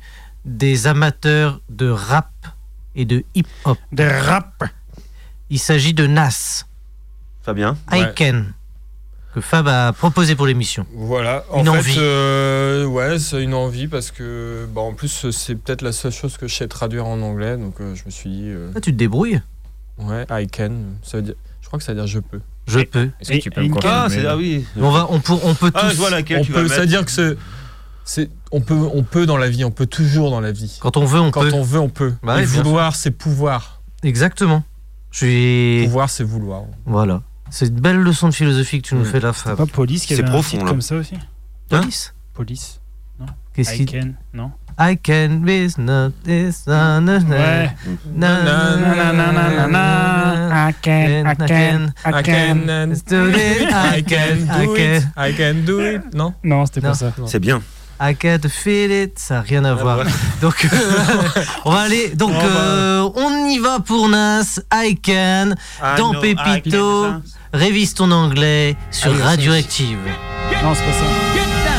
des 0.45 0.87
amateurs 0.87 1.59
de 1.69 1.89
rap 1.89 2.31
et 2.95 3.05
de 3.05 3.23
hip-hop. 3.35 3.77
De 3.91 4.03
rap. 4.03 4.63
Il 5.51 5.59
s'agit 5.59 5.93
de 5.93 6.07
Nas, 6.07 6.65
Fabien 7.43 7.77
Ouais. 7.91 7.99
Aiken, 8.01 8.53
que 9.35 9.41
Fab 9.41 9.67
a 9.67 9.91
proposé 9.91 10.35
pour 10.35 10.47
l'émission. 10.47 10.85
Voilà, 10.95 11.43
en 11.51 11.59
Une 11.59 11.65
fait, 11.65 11.69
envie. 11.77 11.95
euh, 11.99 12.85
ouais, 12.85 13.19
c'est 13.19 13.43
une 13.43 13.53
envie 13.53 13.87
parce 13.87 14.09
que, 14.11 14.65
bah, 14.73 14.79
en 14.81 14.93
plus, 14.93 15.29
c'est 15.31 15.55
peut-être 15.55 15.81
la 15.81 15.91
seule 15.91 16.13
chose 16.13 16.37
que 16.37 16.47
je 16.47 16.55
sais 16.55 16.67
traduire 16.69 17.05
en 17.05 17.19
anglais, 17.21 17.57
donc 17.57 17.81
euh, 17.81 17.93
je 17.95 18.05
me 18.05 18.11
suis 18.11 18.29
dit, 18.29 18.45
euh, 18.47 18.71
Ah, 18.75 18.79
tu 18.79 18.93
te 18.93 18.97
débrouilles? 18.97 19.41
Ouais, 19.97 20.25
I 20.31 20.47
can, 20.47 20.71
ça 21.03 21.17
veut 21.17 21.23
dire, 21.23 21.33
je 21.61 21.67
crois 21.67 21.77
que 21.79 21.83
ça 21.85 21.91
veut 21.93 21.99
dire 21.99 22.07
je 22.07 22.19
peux. 22.19 22.39
Je 22.67 22.79
peux. 22.79 23.09
Est-ce 23.19 23.29
que 23.29 23.35
Et- 23.35 23.39
tu 23.39 23.49
peux 23.51 23.61
et 23.63 23.67
me 23.69 23.75
Ah, 23.83 24.07
c'est 24.09 24.25
ah 24.25 24.37
oui. 24.37 24.65
On, 24.77 24.89
va, 24.89 25.05
on, 25.09 25.19
pour- 25.19 25.45
on 25.45 25.53
peut 25.53 25.69
tous. 25.69 25.79
Ah, 25.83 25.89
je 25.89 25.95
vois 25.97 26.09
laquelle 26.09 26.39
On 26.39 26.43
tu 26.45 26.51
peut, 26.53 26.63
mettre. 26.63 26.73
ça 26.73 26.81
veut 26.81 26.87
dire 26.87 27.03
que 27.03 27.11
c'est, 27.11 27.37
c'est, 28.05 28.29
on 28.51 28.61
peut, 28.61 28.73
on 28.93 29.03
peut 29.03 29.25
dans 29.25 29.37
la 29.37 29.49
vie, 29.49 29.65
on 29.65 29.71
peut 29.71 29.85
toujours 29.85 30.31
dans 30.31 30.39
la 30.39 30.51
vie. 30.53 30.77
Quand 30.81 30.95
on 30.97 31.03
veut, 31.05 31.19
on 31.19 31.31
Quand 31.31 31.41
peut. 31.41 31.51
on 31.53 31.61
veut, 31.61 31.79
on 31.79 31.89
peut. 31.89 32.13
Bah 32.23 32.41
vouloir, 32.43 32.95
c'est 32.95 33.11
pouvoir. 33.11 33.81
Exactement. 34.03 34.63
Je 35.11 35.25
suis. 35.25 35.83
Pouvoir, 35.87 36.09
c'est 36.09 36.23
vouloir. 36.23 36.63
Voilà. 36.85 37.21
C'est 37.49 37.67
une 37.67 37.79
belle 37.79 37.97
leçon 37.99 38.29
de 38.29 38.33
philosophie 38.33 38.81
que 38.81 38.87
tu 38.89 38.95
nous 38.95 39.05
fais 39.05 39.19
là, 39.19 39.31
C'est 39.33 39.43
Fab. 39.43 39.57
pas 39.57 39.65
Police 39.65 40.05
qui 40.05 40.15
C'est 40.15 40.21
avait 40.21 40.29
un 40.29 40.31
profond, 40.31 40.49
titre 40.51 40.65
là. 40.65 40.71
comme 40.71 40.81
ça 40.81 40.95
aussi 40.95 41.15
Police 41.69 42.13
Police. 42.33 42.81
Qu'est-ce 43.53 43.75
I 43.75 43.85
qu'il 43.85 44.01
can. 44.01 44.09
Non 44.33 44.51
I 44.77 44.97
can 44.97 45.39
be 45.41 45.69
not 45.77 46.09
this 46.25 46.67
na, 46.67 46.99
na, 46.99 47.19
na, 47.19 47.35
Ouais. 47.37 47.71
na, 48.13 48.43
na, 48.43 48.75
na, 48.75 49.13
na, 49.13 49.31
na, 49.31 49.67
na. 49.67 50.69
I 50.69 50.73
can, 50.81 51.25
I 51.25 51.35
can, 51.35 51.93
I 52.03 52.21
can. 52.21 52.87
do 53.07 53.29
it. 53.29 53.61
I 53.73 54.01
can 54.03 54.49
I 54.49 54.65
do 54.65 54.75
can. 54.75 54.79
it. 54.81 55.03
I 55.15 55.33
can 55.33 55.53
do 55.65 55.79
it. 55.79 56.01
Non 56.13 56.33
Non, 56.43 56.65
c'était 56.65 56.81
Non. 56.81 56.89
pas 56.89 56.93
ça. 56.95 57.13
C'est 57.27 57.39
bien. 57.39 57.61
I 58.01 58.13
can 58.15 58.39
feel 58.49 58.91
it. 58.91 59.17
Ça 59.19 59.35
n'a 59.35 59.41
rien 59.41 59.63
à 59.65 59.73
voir. 59.73 59.95
voilà. 59.95 60.11
Donc, 60.41 60.65
euh, 60.65 61.41
on 61.65 61.71
va 61.71 61.81
aller. 61.81 62.09
Donc, 62.09 62.31
Oh, 62.35 62.39
bah. 62.41 62.49
euh, 62.59 63.09
on 63.15 63.47
y 63.47 63.57
va 63.59 63.79
pour 63.79 64.09
Nas. 64.09 64.59
I 64.73 64.97
can. 65.01 65.53
Dans 65.97 66.11
know, 66.11 66.21
Pépito. 66.21 67.05
Révise 67.53 67.93
ton 67.93 68.11
anglais 68.11 68.75
sur 68.91 69.11
Allez, 69.11 69.19
ça 69.21 69.25
Radioactive. 69.29 69.97
Non, 70.63 70.73
c'est 70.75 70.83
pas 70.83 70.91
ça. 70.91 71.74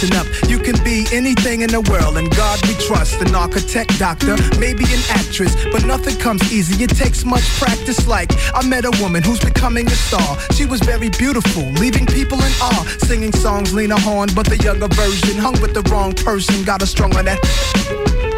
Listen 0.00 0.16
up. 0.16 0.26
You 0.48 0.58
can 0.58 0.82
be 0.84 1.06
anything 1.12 1.62
in 1.62 1.70
the 1.70 1.80
world, 1.80 2.18
and 2.18 2.30
God 2.36 2.64
we 2.66 2.74
trust. 2.86 3.20
An 3.20 3.34
architect, 3.34 3.98
doctor, 3.98 4.36
maybe 4.58 4.84
an 4.84 5.02
actress, 5.10 5.54
but 5.72 5.84
nothing 5.84 6.16
comes 6.16 6.52
easy. 6.52 6.82
It 6.82 6.90
takes 6.90 7.24
much 7.24 7.44
practice. 7.58 8.06
Like, 8.06 8.30
I 8.54 8.66
met 8.66 8.84
a 8.84 8.92
woman 9.02 9.22
who's 9.22 9.40
becoming 9.40 9.86
a 9.86 9.96
star. 9.96 10.38
She 10.52 10.66
was 10.66 10.80
very 10.80 11.10
beautiful, 11.10 11.64
leaving 11.82 12.06
people 12.06 12.38
in 12.38 12.52
awe. 12.60 12.84
Singing 12.98 13.32
songs, 13.32 13.74
Lena 13.74 13.98
Horne, 13.98 14.28
but 14.34 14.46
the 14.46 14.58
younger 14.58 14.88
version 14.88 15.36
hung 15.36 15.60
with 15.60 15.74
the 15.74 15.82
wrong 15.90 16.12
person. 16.14 16.64
Got 16.64 16.80
her 16.80 16.86
strung 16.86 17.16
on 17.16 17.24
that. 17.24 18.37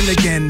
Listen 0.00 0.24
again. 0.24 0.49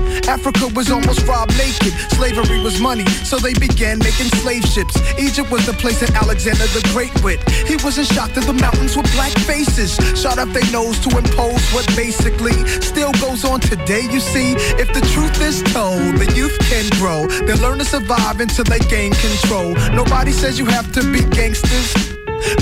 Africa 0.27 0.67
was 0.75 0.91
almost 0.91 1.25
robbed 1.27 1.57
naked. 1.57 1.93
Slavery 2.11 2.59
was 2.61 2.79
money, 2.79 3.05
so 3.23 3.37
they 3.37 3.53
began 3.53 3.99
making 3.99 4.29
slave 4.41 4.63
ships. 4.65 4.95
Egypt 5.19 5.51
was 5.51 5.65
the 5.65 5.73
place 5.73 5.99
that 5.99 6.13
Alexander 6.15 6.65
the 6.67 6.81
Great 6.93 7.13
went. 7.23 7.41
He 7.67 7.75
wasn't 7.83 8.07
shocked 8.07 8.35
that 8.35 8.45
the 8.45 8.53
mountains 8.53 8.95
were 8.95 9.07
black 9.13 9.31
faces. 9.49 9.95
Shot 10.19 10.37
up 10.37 10.49
their 10.49 10.69
nose 10.71 10.99
to 11.05 11.17
impose 11.17 11.63
what 11.73 11.85
basically 11.95 12.55
still 12.81 13.11
goes 13.13 13.43
on 13.45 13.59
today, 13.59 14.07
you 14.11 14.19
see. 14.19 14.53
If 14.79 14.93
the 14.93 15.01
truth 15.13 15.41
is 15.41 15.61
told, 15.73 16.17
the 16.17 16.31
youth 16.35 16.57
can 16.69 16.89
grow. 16.99 17.27
They 17.27 17.55
learn 17.55 17.79
to 17.79 17.85
survive 17.85 18.39
until 18.39 18.65
they 18.65 18.79
gain 18.79 19.11
control. 19.13 19.73
Nobody 19.93 20.31
says 20.31 20.59
you 20.59 20.65
have 20.65 20.91
to 20.93 21.01
be 21.11 21.23
gangsters. 21.23 22.10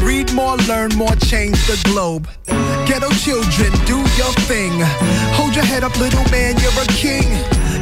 Read 0.02 0.32
more, 0.34 0.58
learn 0.68 0.92
more, 0.96 1.16
change 1.16 1.58
the 1.68 1.80
globe. 1.86 2.28
Ghetto 2.88 3.10
children, 3.12 3.72
do 3.86 3.98
your 4.18 4.34
thing. 4.50 4.74
Hold 5.38 5.56
your 5.56 5.66
head 5.66 5.84
up, 5.84 5.98
little 6.00 6.24
man, 6.32 6.56
you're 6.60 6.72
a 6.82 6.86
king. 6.88 7.28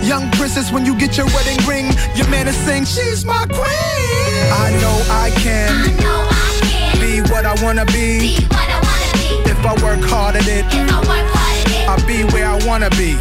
Young 0.04 0.30
princess, 0.32 0.72
when 0.72 0.86
you 0.86 0.98
get 0.98 1.18
your 1.18 1.26
wedding 1.28 1.60
ring, 1.66 1.86
your 2.16 2.28
man 2.30 2.48
is 2.48 2.56
saying, 2.58 2.86
She's 2.86 3.26
my 3.26 3.46
queen. 3.48 4.52
I 4.54 4.72
know 4.82 4.96
I 5.10 5.28
I 5.28 5.30
can 5.42 5.98
know 5.98 6.28
I 6.30 6.60
can. 6.62 7.00
be 7.02 7.22
what 7.32 7.46
I 7.46 7.54
wanna 7.64 7.86
be. 7.86 8.20
Be 8.20 8.48
I 8.52 8.80
wanna 8.84 9.44
be. 9.44 9.50
If 9.52 9.66
I 9.66 9.74
work 9.84 10.02
hard 10.10 10.36
at 10.36 10.48
it, 10.48 10.66
If 10.66 10.92
I 10.92 11.00
work 11.00 11.28
hard 11.34 11.68
at 11.68 11.74
it, 11.74 11.90
I'll 11.90 12.08
be 12.08 12.24
where 12.34 12.48
I 12.48 12.58
wanna 12.66 12.90
be. 12.92 13.18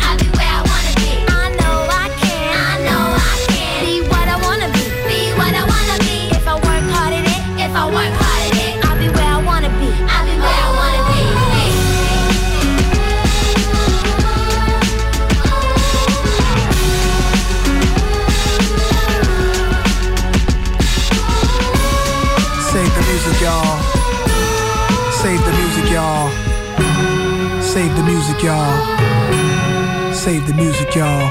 Y'all. 30.97 31.31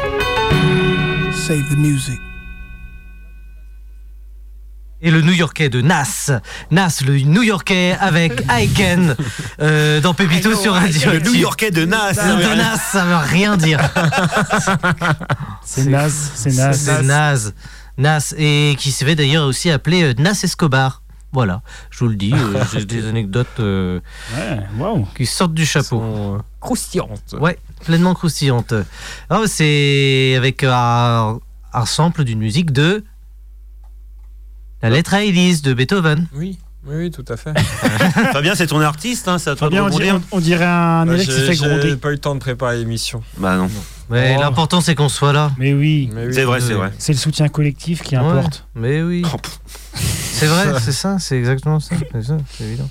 Save 1.33 1.67
the 1.69 1.77
music. 1.77 2.19
Et 5.01 5.11
le 5.11 5.21
New-Yorkais 5.21 5.69
de 5.69 5.81
Nas. 5.81 6.31
Nas, 6.71 7.01
le 7.05 7.19
New-Yorkais 7.19 7.97
avec 7.99 8.43
Aiken 8.49 9.15
euh, 9.61 10.01
dans 10.01 10.13
Pépito 10.13 10.55
sur 10.55 10.73
Radio 10.73 11.11
Le 11.11 11.19
New-Yorkais 11.19 11.71
de 11.71 11.85
Nas. 11.85 12.13
De 12.13 12.55
Nas, 12.55 12.77
ça 12.77 13.05
veut 13.05 13.15
rien 13.15 13.57
dire. 13.57 13.79
C'est 15.63 15.85
naze, 15.85 16.31
c'est 16.35 16.53
naze. 16.53 16.79
C'est 16.79 17.01
Nas. 17.01 17.51
Nas. 17.97 18.33
Et 18.37 18.75
qui 18.77 18.91
se 18.91 19.03
fait 19.03 19.15
d'ailleurs 19.15 19.47
aussi 19.47 19.71
appeler 19.71 20.03
euh, 20.03 20.13
Nas 20.17 20.39
Escobar. 20.43 21.01
Voilà, 21.35 21.61
je 21.89 21.99
vous 21.99 22.07
le 22.07 22.15
dis, 22.15 22.31
euh, 22.33 22.63
j'ai 22.73 22.85
des 22.85 23.05
anecdotes 23.07 23.59
euh, 23.59 23.99
Ouais, 24.77 25.03
qui 25.17 25.25
sortent 25.25 25.53
du 25.53 25.65
chapeau. 25.65 26.37
Croustillantes. 26.61 27.35
Ouais, 27.37 27.59
pleinement 27.85 28.13
croustillante. 28.13 28.73
Ah, 29.29 29.41
c'est 29.47 30.33
avec 30.37 30.63
un, 30.63 31.39
un 31.73 31.85
sample 31.85 32.23
d'une 32.23 32.39
musique 32.39 32.71
de 32.71 33.03
la 34.81 34.89
lettre 34.89 35.13
à 35.13 35.23
Élise 35.23 35.61
de 35.61 35.73
Beethoven. 35.73 36.27
Oui, 36.35 36.59
oui, 36.85 36.95
oui, 36.97 37.11
tout 37.11 37.25
à 37.27 37.37
fait. 37.37 37.57
Fabien, 38.33 38.53
c'est 38.55 38.67
ton 38.67 38.81
artiste, 38.81 39.27
hein, 39.27 39.37
de 39.37 39.55
Fabien, 39.55 39.85
on 39.85 39.89
dirait, 39.89 40.11
on, 40.31 40.39
dirait 40.39 40.65
un 40.65 41.05
Bah, 41.05 41.13
élève 41.15 41.25
qui 41.25 41.41
fait 41.41 41.55
gronder. 41.55 41.89
J'ai 41.89 41.95
pas 41.97 42.09
eu 42.09 42.13
le 42.13 42.17
temps 42.19 42.35
de 42.35 42.39
préparer 42.39 42.77
l'émission. 42.77 43.23
Bah 43.37 43.55
non. 43.57 43.69
Mais 44.09 44.35
Oh. 44.37 44.41
l'important 44.41 44.81
c'est 44.81 44.93
qu'on 44.93 45.09
soit 45.09 45.33
là. 45.33 45.51
Mais 45.57 45.73
oui, 45.73 46.11
Mais 46.13 46.27
oui. 46.27 46.33
C'est 46.33 46.43
vrai, 46.43 46.61
c'est 46.61 46.73
vrai. 46.73 46.91
c'est 46.99 47.13
le 47.13 47.17
soutien 47.17 47.47
collectif 47.47 48.03
qui 48.03 48.15
Ouais, 48.15 48.23
importe. 48.23 48.67
mais 48.75 49.01
oui. 49.01 49.23
Oh. 49.33 49.37
C'est 50.35 50.47
vrai, 50.47 50.65
c'est 50.81 50.91
ça, 50.91 51.17
c'est 51.17 51.37
exactement 51.37 51.79
ça. 51.79 51.95
C'est 52.11 52.21
ça, 52.21 52.35
c'est 52.51 52.65
évident. 52.65 52.89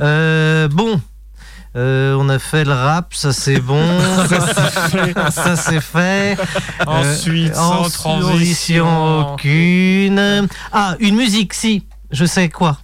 Euh, 0.00 0.66
bon. 0.66 1.00
Euh, 1.76 2.14
on 2.18 2.28
a 2.28 2.40
fait 2.40 2.64
le 2.64 2.72
rap, 2.72 3.14
ça 3.14 3.32
c'est 3.32 3.60
bon, 3.60 3.80
ça 5.30 5.54
c'est 5.56 5.80
fait. 5.80 6.36
Ensuite, 6.86 7.52
Euh, 7.52 7.54
sans 7.54 7.86
en 7.86 7.88
transition. 7.90 9.32
aucune. 9.34 10.48
Ah, 10.72 10.96
une 10.98 11.14
musique, 11.14 11.54
si, 11.54 11.86
je 12.10 12.24
sais 12.24 12.48
quoi. 12.48 12.78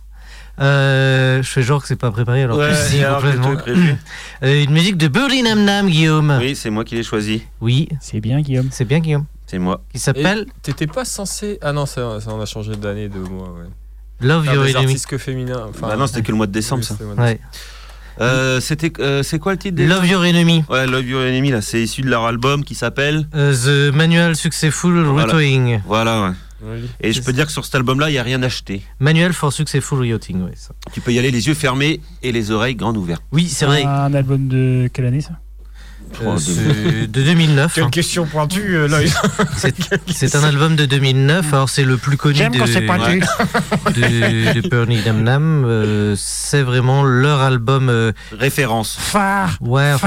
Euh, 0.60 1.42
je 1.42 1.48
fais 1.50 1.62
genre 1.62 1.82
que 1.82 1.88
c'est 1.88 1.96
pas 1.96 2.10
préparé 2.10 2.44
alors 2.44 2.56
Ouais, 2.58 2.70
que 2.70 2.74
si, 2.76 3.02
complètement. 3.02 3.56
Euh, 4.42 4.62
une 4.64 4.70
musique 4.70 4.96
de 4.98 5.08
Burly 5.08 5.42
Nam 5.42 5.64
Nam, 5.64 5.88
Guillaume. 5.88 6.36
Oui, 6.40 6.54
c'est 6.54 6.70
moi 6.70 6.84
qui 6.84 6.94
l'ai 6.94 7.02
choisi. 7.02 7.42
Oui, 7.60 7.88
C'est 8.00 8.20
bien, 8.20 8.40
Guillaume. 8.40 8.68
c'est 8.70 8.84
bien 8.84 9.00
Guillaume. 9.00 9.24
C'est 9.46 9.58
moi. 9.58 9.82
Qui 9.92 9.98
s'appelle 9.98 10.46
T'étais 10.62 10.86
pas 10.86 11.04
censé. 11.04 11.58
Ah 11.62 11.72
non, 11.72 11.86
ça, 11.86 12.20
ça 12.20 12.30
on 12.34 12.40
a 12.40 12.46
changé 12.46 12.76
d'année 12.76 13.08
de 13.08 13.18
mois. 13.18 13.48
Ouais. 13.48 13.66
Love 14.26 14.46
Your 14.46 14.64
Enemy. 14.64 14.76
artistes 14.76 15.06
que 15.06 15.18
féminins. 15.18 15.66
Enfin, 15.70 15.88
Bah 15.88 15.96
non, 15.96 16.06
c'était 16.06 16.22
que 16.22 16.30
le 16.30 16.36
mois 16.36 16.46
de 16.46 16.52
décembre, 16.52 16.84
ça. 16.84 16.94
Ouais. 17.18 17.40
Euh, 18.20 18.60
c'était, 18.60 18.92
euh, 19.00 19.22
c'est 19.22 19.38
quoi 19.38 19.52
le 19.52 19.58
titre 19.58 19.76
déjà 19.76 19.94
Love 19.94 20.06
Your 20.06 20.22
Enemy. 20.22 20.64
Ouais, 20.68 20.86
Love 20.86 21.06
Your 21.06 21.22
Enemy, 21.22 21.50
là, 21.50 21.60
c'est 21.60 21.82
issu 21.82 22.02
de 22.02 22.08
leur 22.08 22.24
album 22.24 22.64
qui 22.64 22.74
s'appelle. 22.74 23.28
Euh, 23.34 23.90
the 23.90 23.94
Manual 23.94 24.36
Successful 24.36 25.02
Voilà. 25.04 25.32
Routing. 25.32 25.80
Voilà, 25.86 26.22
ouais. 26.22 26.34
Oui. 26.62 26.88
Et 27.02 27.12
je 27.12 27.20
peux 27.20 27.34
dire 27.34 27.46
que 27.46 27.52
sur 27.52 27.64
cet 27.66 27.74
album-là, 27.74 28.08
il 28.08 28.12
n'y 28.12 28.18
a 28.18 28.22
rien 28.22 28.42
acheté. 28.42 28.82
Manual 28.98 29.34
for 29.34 29.52
Successful 29.52 29.98
Routing, 30.10 30.42
ouais, 30.42 30.52
ça. 30.54 30.74
Tu 30.92 31.02
peux 31.02 31.12
y 31.12 31.18
aller 31.18 31.30
les 31.30 31.46
yeux 31.46 31.54
fermés 31.54 32.00
et 32.22 32.32
les 32.32 32.50
oreilles 32.50 32.74
grandes 32.76 32.96
ouvertes. 32.96 33.22
Oui, 33.32 33.46
c'est 33.48 33.66
vrai. 33.66 33.84
Un 33.84 34.14
album 34.14 34.48
de 34.48 34.88
quelle 34.92 35.04
année 35.06 35.20
ça? 35.20 35.32
Euh, 36.22 36.36
c'est 36.38 37.06
de 37.06 37.22
2009. 37.22 37.74
Quelle 37.74 37.84
hein. 37.84 37.90
question 37.90 38.26
pointue, 38.26 38.76
euh. 38.76 38.88
C'est- 40.08 40.34
un 40.36 40.44
album 40.44 40.76
de 40.76 40.86
2009. 40.86 41.52
Alors, 41.52 41.68
c'est 41.68 41.84
le 41.84 41.96
plus 41.96 42.16
connu 42.16 42.36
J'aime 42.36 42.52
de, 42.52 42.58
quand 42.58 42.86
pointu. 42.86 43.20
de, 43.94 44.60
de 44.60 44.68
Burning 44.68 45.02
Dam 45.04 45.22
Nam. 45.22 45.64
Euh, 45.66 46.14
c'est 46.16 46.62
vraiment 46.62 47.02
leur 47.04 47.40
album. 47.40 47.88
euh, 47.88 48.12
Référence. 48.38 48.96
Phare 48.98 49.56
ouais, 49.60 49.92
en 49.92 49.98
fait, 49.98 50.06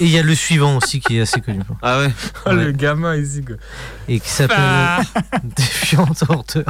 et 0.00 0.04
il 0.04 0.10
y, 0.10 0.18
a 0.18 0.22
le 0.22 0.34
suivant 0.34 0.76
aussi 0.76 1.00
qui 1.00 1.18
est 1.18 1.20
assez 1.22 1.40
connu. 1.40 1.60
Ah 1.82 1.98
ouais 2.00 2.12
Oh, 2.46 2.50
Ouais. 2.50 2.64
Le 2.64 2.72
gamin 2.72 3.16
ici. 3.16 3.42
quoi. 3.44 3.56
Et 4.08 4.18
qui 4.20 4.28
s'appelle 4.28 4.58
Défiante 5.56 6.24
Order. 6.28 6.64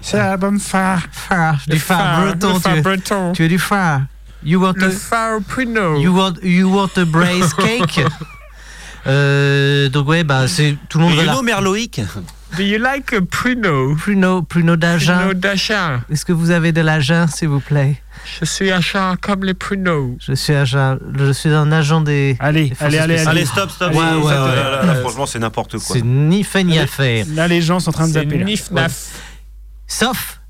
C'est 0.00 0.16
la 0.18 0.36
bonne 0.36 0.58
phare. 0.58 1.02
Phare, 1.12 1.58
du 1.66 1.78
phare 1.78 1.98
phare, 1.98 2.36
breton. 2.36 2.60
tu, 2.60 2.68
es, 2.70 2.80
breton. 2.80 3.32
tu 3.32 3.44
es 3.44 3.48
du 3.48 3.58
phare? 3.58 4.02
You 4.46 4.60
want 4.60 4.74
Le 4.76 4.86
a, 4.86 5.98
you 5.98 6.12
want, 6.14 6.34
you 6.40 6.68
want 6.72 6.96
a 6.96 7.04
braise 7.04 7.52
cake? 7.58 8.00
Euh, 9.08 9.88
donc 9.88 10.06
ouais, 10.08 10.22
bah 10.22 10.46
c'est 10.46 10.76
tout 10.88 10.98
le 10.98 11.06
monde 11.06 11.18
know 11.20 11.42
Merloïc? 11.42 12.00
Do 12.56 12.62
you 12.62 12.78
like 12.78 13.12
a 13.12 13.22
Pruno 13.22 13.96
Pruno, 13.96 14.42
Pruno 14.42 14.76
d'Agen. 14.76 15.16
Pruno 15.16 15.34
d'achat. 15.34 16.00
Est-ce 16.10 16.24
que 16.24 16.32
vous 16.32 16.52
avez 16.52 16.70
de 16.70 16.80
l'Agen, 16.80 17.26
s'il 17.26 17.48
vous 17.48 17.58
plaît? 17.58 18.00
Je 18.38 18.44
suis 18.44 18.70
achat 18.70 19.16
comme 19.20 19.42
les 19.42 19.54
pruneaux. 19.54 20.16
Je 20.20 20.34
suis 20.34 20.54
agent, 20.54 20.98
je 21.18 21.32
suis 21.32 21.50
un 21.50 21.72
agent 21.72 22.02
des. 22.02 22.36
Allez, 22.38 22.68
des 22.70 22.76
allez, 22.78 22.98
allez, 22.98 23.14
spéciales. 23.14 23.36
Allez, 23.36 23.46
stop, 23.46 23.70
stop. 23.70 23.92
Ouais, 23.92 23.98
ouais, 23.98 24.24
ouais. 24.24 24.32
là, 24.32 24.84
là, 24.84 24.94
franchement, 24.94 25.26
c'est 25.26 25.40
n'importe 25.40 25.72
quoi. 25.78 25.96
C'est 25.96 26.04
ni 26.04 26.44
fait 26.44 26.62
ni 26.62 26.78
à 26.78 26.86
faire. 26.86 27.26
Là, 27.34 27.48
les 27.48 27.62
gens 27.62 27.80
sont 27.80 27.90
en 27.90 27.92
train 27.92 28.06
de 28.06 28.12
C'est 28.12 28.20
zapper. 28.20 28.56
là. 28.72 28.86
Sauf, 29.88 30.40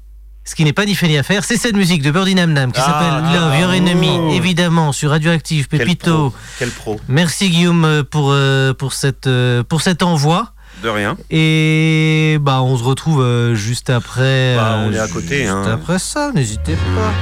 ce 0.47 0.55
qui 0.55 0.65
n'est 0.65 0.73
pas 0.73 0.87
ni 0.87 0.95
fait 0.95 1.09
ni 1.09 1.19
à 1.19 1.23
faire, 1.23 1.45
c'est 1.45 1.57
cette 1.57 1.77
musique 1.77 2.03
de 2.03 2.11
Birdie 2.11 2.35
Nam 2.37 2.53
Nam 2.53 2.73
qui 2.73 2.81
Ah, 2.83 2.87
s'appelle 2.87 3.35
Love 3.35 3.61
Your 3.61 3.71
ah, 3.71 3.77
Enemy, 3.77 4.19
oh. 4.19 4.33
évidemment, 4.33 4.93
sur 4.93 5.11
Radioactive, 5.11 5.67
Quel 5.69 5.81
Pépito. 5.81 6.31
pro. 6.31 6.35
Quel 6.59 6.71
pro. 6.71 7.01
Merci 7.09 7.51
Guillaume 7.51 7.85
euh, 7.85 8.03
pour, 8.03 8.31
euh, 8.31 8.73
pour, 8.73 8.93
cette, 8.93 9.27
euh, 9.27 9.63
pour 9.63 9.83
cet 9.83 10.03
envoi. 10.03 10.53
De 10.83 10.89
rien. 10.89 11.17
Et 11.31 12.37
bah 12.43 12.61
on 12.63 12.77
se 12.77 12.85
retrouve 12.85 13.23
euh, 13.23 13.55
juste 13.55 13.89
après. 13.91 14.57
Bah, 14.57 14.85
on 14.87 14.93
est 14.93 14.99
à 14.99 15.09
côté, 15.09 15.39
Juste 15.39 15.51
hein. 15.51 15.65
après 15.73 15.99
ça, 15.99 16.31
n'hésitez 16.35 16.77
pas. 16.95 17.13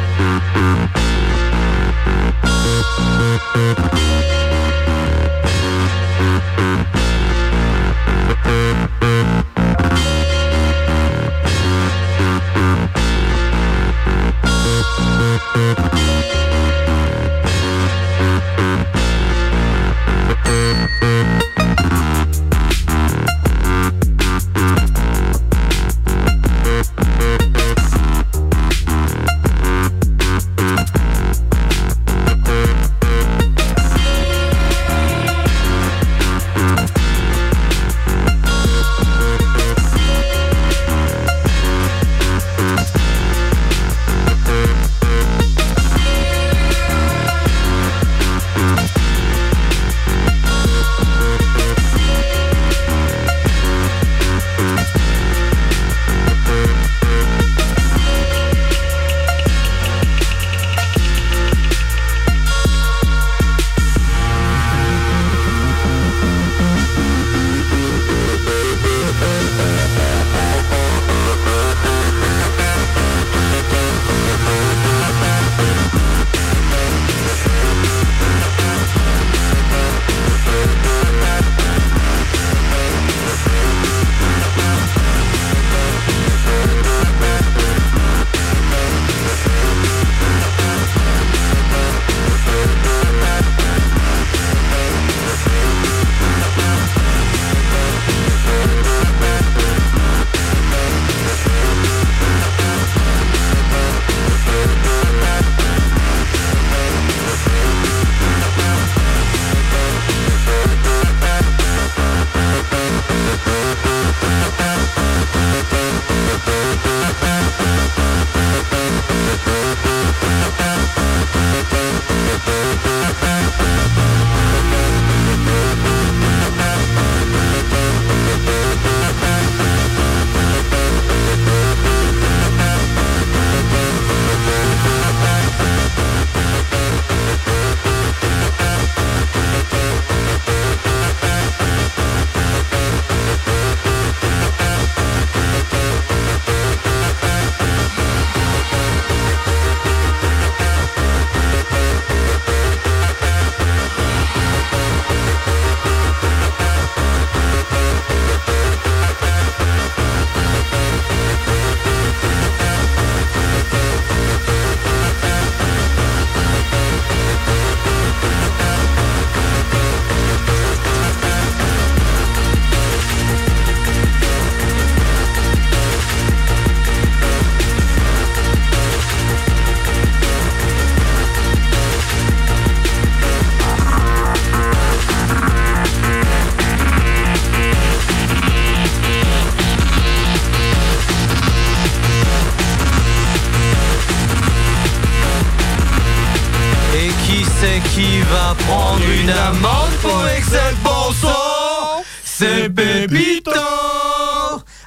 Va 198.35 198.55
prendre 198.67 199.03
une 199.23 199.31
amende 199.31 199.93
pour 200.03 200.27
excès 200.37 200.57
de 200.73 200.83
bon 200.83 201.13
son 201.21 202.03
C'est 202.25 202.69
Pépito 202.69 203.53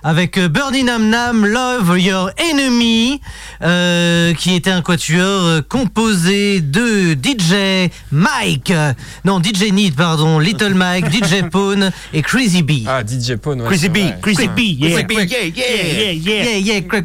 avec 0.03 0.37
euh, 0.37 0.47
Birdie 0.47 0.83
Nam 0.83 1.09
Nam, 1.09 1.45
Love 1.45 1.99
Your 1.99 2.29
Enemy, 2.37 3.19
euh, 3.61 4.33
qui 4.35 4.55
était 4.55 4.69
un 4.69 4.81
quatuor 4.81 5.43
euh, 5.43 5.61
composé 5.67 6.61
de 6.61 7.13
DJ 7.13 7.89
Mike, 8.11 8.71
euh, 8.71 8.93
non 9.25 9.41
DJ 9.41 9.71
Need, 9.73 9.95
pardon, 9.95 10.39
Little 10.39 10.75
Mike, 10.75 11.11
DJ 11.11 11.49
Pone 11.51 11.91
et 12.13 12.21
Crazy 12.21 12.61
B. 12.63 12.85
Ah, 12.87 13.01
DJ 13.03 13.35
Pone, 13.35 13.61
ouais. 13.61 13.67
Crazy 13.67 13.89
B. 13.89 13.97
Crazy 14.21 14.47
B, 14.47 14.59
yeah. 14.59 15.03
Crazy 15.03 15.03
B, 15.03 15.31
yeah, 15.31 16.11
yeah. 16.13 16.43
Yeah, 16.43 16.57
yeah, 16.57 16.81
cra- 16.81 17.01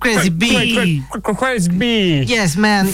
Crazy 0.00 0.30
B. 0.30 0.44
Crazy 1.36 1.68
B. 1.68 1.84
Yes, 2.26 2.56
man. 2.56 2.88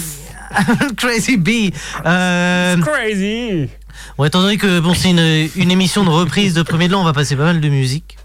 Crazy 0.96 1.36
B. 1.36 1.72
Euh, 2.06 2.76
Crazy. 2.78 3.68
Bon, 4.16 4.24
étant 4.24 4.40
donné 4.42 4.56
que 4.56 4.80
bon, 4.80 4.94
c'est 4.94 5.10
une, 5.10 5.48
une 5.56 5.70
émission 5.70 6.04
de 6.04 6.10
reprise 6.10 6.54
de 6.54 6.62
premier 6.62 6.88
de 6.88 6.92
l'an, 6.92 7.00
on 7.00 7.04
va 7.04 7.12
passer 7.12 7.36
pas 7.36 7.44
mal 7.44 7.60
de 7.60 7.68
musique. 7.68 8.16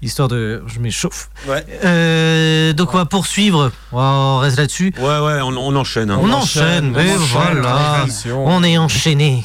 Histoire 0.00 0.28
de. 0.28 0.62
Je 0.68 0.78
m'échauffe. 0.78 1.28
Ouais. 1.48 1.64
Euh, 1.84 2.72
donc 2.72 2.94
on 2.94 2.98
va 2.98 3.04
poursuivre. 3.04 3.72
On 3.92 4.38
reste 4.38 4.56
là-dessus. 4.58 4.92
Ouais, 4.98 5.04
ouais, 5.04 5.40
on, 5.42 5.48
on 5.56 5.74
enchaîne. 5.74 6.10
hein. 6.10 6.18
On, 6.22 6.30
enchaîne, 6.32 6.92
mais 6.92 7.10
on 7.10 7.22
enchaîne, 7.22 7.60
voilà. 7.60 8.06
On 8.36 8.62
est 8.62 8.78
enchaîné. 8.78 9.44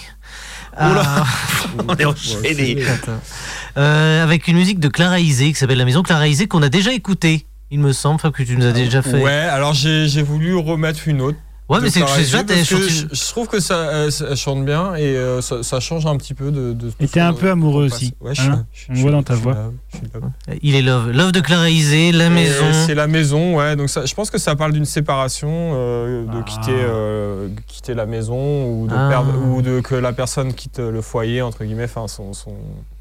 Ah, 0.77 1.23
On 1.87 1.95
est 1.95 2.05
enchaîné. 2.05 2.83
euh, 3.77 4.23
avec 4.23 4.47
une 4.47 4.57
musique 4.57 4.79
de 4.79 4.87
Clara 4.87 5.19
Isé 5.19 5.49
qui 5.53 5.55
s'appelle 5.55 5.77
La 5.77 5.85
Maison 5.85 6.01
Clara 6.03 6.27
Isé 6.27 6.47
qu'on 6.47 6.63
a 6.63 6.69
déjà 6.69 6.91
écoutée 6.93 7.45
Il 7.71 7.79
me 7.79 7.93
semble 7.93 8.19
que 8.19 8.41
tu 8.43 8.55
nous 8.57 8.65
as 8.65 8.71
déjà 8.71 9.01
fait. 9.03 9.21
Ouais, 9.21 9.31
alors 9.31 9.73
j'ai 9.73 10.07
j'ai 10.07 10.21
voulu 10.23 10.55
remettre 10.55 11.07
une 11.07 11.21
autre. 11.21 11.37
Ouais, 11.70 11.80
mais 11.82 11.89
c'est 11.89 12.01
Clara 12.01 12.14
c'est 12.18 12.24
que 12.45 12.64
chante- 12.66 12.82
je, 12.82 13.05
je 13.16 13.26
trouve 13.30 13.47
que 13.47 13.59
ça, 13.61 13.76
euh, 13.76 14.11
ça- 14.11 14.36
chante 14.36 14.66
bien 14.66 14.95
et 14.95 15.16
euh, 15.16 15.39
ça, 15.41 15.64
ça 15.64 15.80
change 15.80 16.05
un 16.05 16.18
petit 16.18 16.34
peu 16.34 16.51
de. 16.51 16.74
de 16.74 16.91
Et 16.99 17.07
t'es 17.07 17.22
un 17.22 17.34
peu 17.34 17.49
amoureux 17.49 17.86
aussi. 17.86 18.14
Ouais, 18.20 18.36
je 18.36 18.41
hein 18.51 18.66
suis- 18.74 18.88
On 18.91 18.95
voit 18.95 19.11
dans 19.11 19.24
ta 19.24 19.34
je 19.34 19.38
suis 19.39 19.43
voix. 19.45 19.53
là, 19.53 19.70
je 19.93 19.97
suis 19.97 20.07
là. 20.14 20.55
Il 20.61 20.76
est 20.76 20.82
love. 20.82 21.11
Love 21.11 21.32
de 21.32 21.39
Clara 21.39 21.70
Isé, 21.70 22.11
la 22.11 22.26
Et 22.26 22.30
maison. 22.30 22.66
C'est 22.86 22.93
la 22.95 23.07
maison, 23.07 23.55
ouais. 23.57 23.78
Donc 23.78 23.89
ça, 23.89 24.05
je 24.05 24.14
pense 24.14 24.30
que 24.30 24.38
ça 24.38 24.55
parle 24.57 24.74
d'une 24.74 24.84
séparation, 24.86 25.49
euh, 25.74 26.26
de 26.26 26.38
Ah. 26.39 26.43
quitter, 26.43 26.76
euh, 26.76 27.47
quitter 27.66 27.93
la 27.93 28.05
maison 28.05 28.66
ou 28.68 28.88
de 28.88 28.93
Ah. 28.95 29.07
perdre, 29.09 29.34
ou 29.47 29.61
de 29.61 29.80
que 29.80 29.95
la 29.95 30.11
personne 30.11 30.53
quitte 30.53 30.80
le 30.80 31.01
foyer 31.01 31.41
entre 31.41 31.64
guillemets, 31.64 31.86
enfin 31.86 32.09
son, 32.09 32.34
son, 32.34 32.55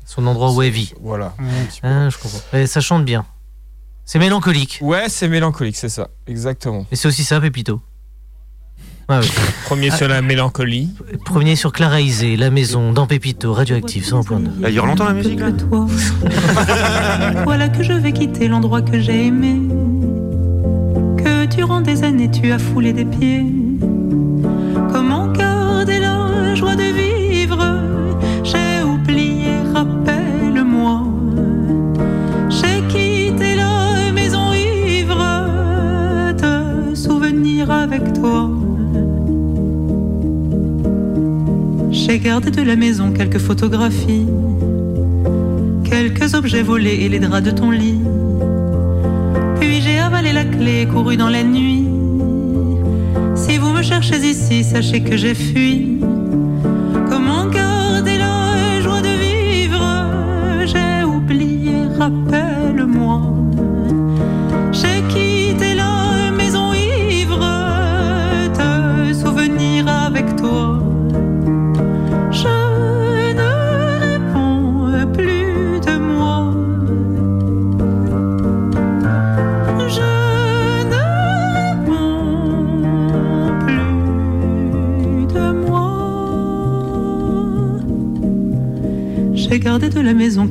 Son 0.06 0.24
endroit 0.26 0.52
où 0.52 0.62
elle 0.62 0.70
vit. 0.70 0.94
voilà. 1.02 1.34
Ah, 1.82 2.08
je 2.08 2.16
comprends. 2.16 2.38
Et 2.56 2.66
ça 2.68 2.80
chante 2.80 3.04
bien. 3.04 3.26
C'est 4.04 4.20
mélancolique. 4.20 4.78
Ouais, 4.82 5.08
c'est 5.08 5.28
mélancolique, 5.28 5.76
c'est 5.76 5.88
ça, 5.88 6.08
exactement. 6.28 6.86
Et 6.92 6.96
c'est 6.96 7.08
aussi 7.08 7.24
ça, 7.24 7.40
Pépito? 7.40 7.80
Ouais. 9.08 9.20
Premier 9.64 9.90
sur 9.90 10.08
la 10.08 10.22
mélancolie. 10.22 10.90
Premier 11.24 11.56
sur 11.56 11.72
Clara 11.72 12.00
Isé, 12.00 12.36
la 12.36 12.50
maison, 12.50 12.92
dans 12.92 13.06
Pépito, 13.06 13.52
radioactive 13.52 14.04
100.9. 14.04 14.48
Ah, 14.64 14.70
il 14.70 14.80
entend 14.80 15.04
la 15.04 15.14
musique 15.14 15.40
là 15.40 15.52
toi. 15.52 15.86
voilà 17.44 17.68
que 17.68 17.82
je 17.82 17.92
vais 17.92 18.12
quitter 18.12 18.48
l'endroit 18.48 18.82
que 18.82 19.00
j'ai 19.00 19.26
aimé. 19.26 19.60
Que 21.18 21.46
durant 21.46 21.80
des 21.80 22.04
années 22.04 22.30
tu 22.30 22.52
as 22.52 22.58
foulé 22.58 22.92
des 22.92 23.04
pieds. 23.04 23.44
Gardé 42.22 42.52
de 42.52 42.62
la 42.62 42.76
maison 42.76 43.12
quelques 43.12 43.38
photographies, 43.38 44.26
quelques 45.84 46.34
objets 46.34 46.62
volés 46.62 47.00
et 47.00 47.08
les 47.08 47.18
draps 47.18 47.42
de 47.42 47.50
ton 47.50 47.70
lit. 47.70 47.98
Puis 49.58 49.80
j'ai 49.80 49.98
avalé 49.98 50.32
la 50.32 50.44
clé 50.44 50.82
et 50.82 50.86
couru 50.86 51.16
dans 51.16 51.28
la 51.28 51.42
nuit. 51.42 51.88
Si 53.34 53.58
vous 53.58 53.70
me 53.70 53.82
cherchez 53.82 54.18
ici, 54.18 54.62
sachez 54.62 55.02
que 55.02 55.16
j'ai 55.16 55.34
fui. 55.34 56.01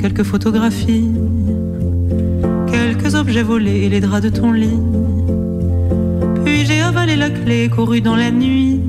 Quelques 0.01 0.23
photographies, 0.23 1.11
quelques 2.71 3.13
objets 3.13 3.43
volés 3.43 3.81
et 3.83 3.89
les 3.89 3.99
draps 3.99 4.23
de 4.23 4.29
ton 4.29 4.51
lit. 4.51 4.79
Puis 6.43 6.65
j'ai 6.65 6.81
avalé 6.81 7.15
la 7.15 7.29
clé 7.29 7.69
couru 7.69 8.01
dans 8.01 8.15
la 8.15 8.31
nuit. 8.31 8.81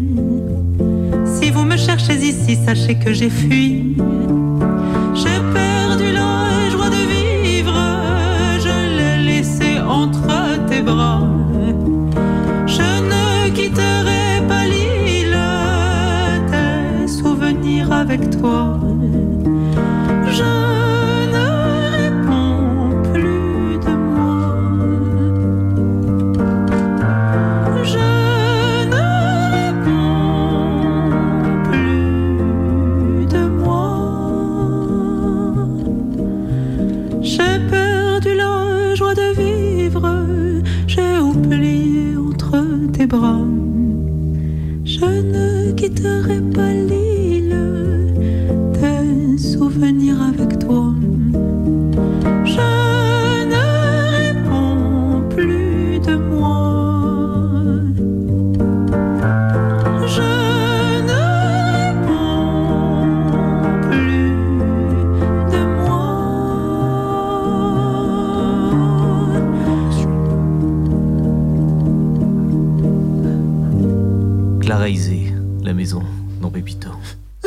Si 1.27 1.51
vous 1.51 1.65
me 1.65 1.77
cherchez 1.77 2.15
ici, 2.15 2.57
sachez 2.65 2.95
que 2.95 3.13
j'ai 3.13 3.29
fui. 3.29 3.95
J'ai 5.15 5.39
perdu 5.53 6.13
la 6.13 6.71
joie 6.71 6.89
de 6.89 7.03
vivre, 7.15 7.79
je 8.65 8.97
l'ai 8.97 9.23
laissé 9.33 9.81
entre 9.81 10.65
tes 10.67 10.81
bras. 10.81 11.29
Je 12.67 12.89
ne 13.11 13.51
quitterai 13.51 14.47
pas 14.49 14.65
l'île, 14.65 15.37
tes 16.51 17.07
souvenirs 17.07 17.93
avec 17.93 18.31
toi. 18.41 18.82
J'ai 37.43 37.59
perdu 37.69 38.35
la 38.37 38.95
joie 38.95 39.15
de 39.15 39.35
vivre, 39.35 40.27
j'ai 40.87 41.19
oublié 41.19 42.17
entre 42.17 42.57
tes 42.93 43.07
bras. 43.07 43.47
Je 44.85 45.05
ne 45.05 45.73
quitterai 45.73 46.41
pas 46.55 46.82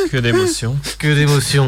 Que 0.11 0.17
d'émotions. 0.17 0.75
Que 0.99 1.13
d'émotions. 1.13 1.67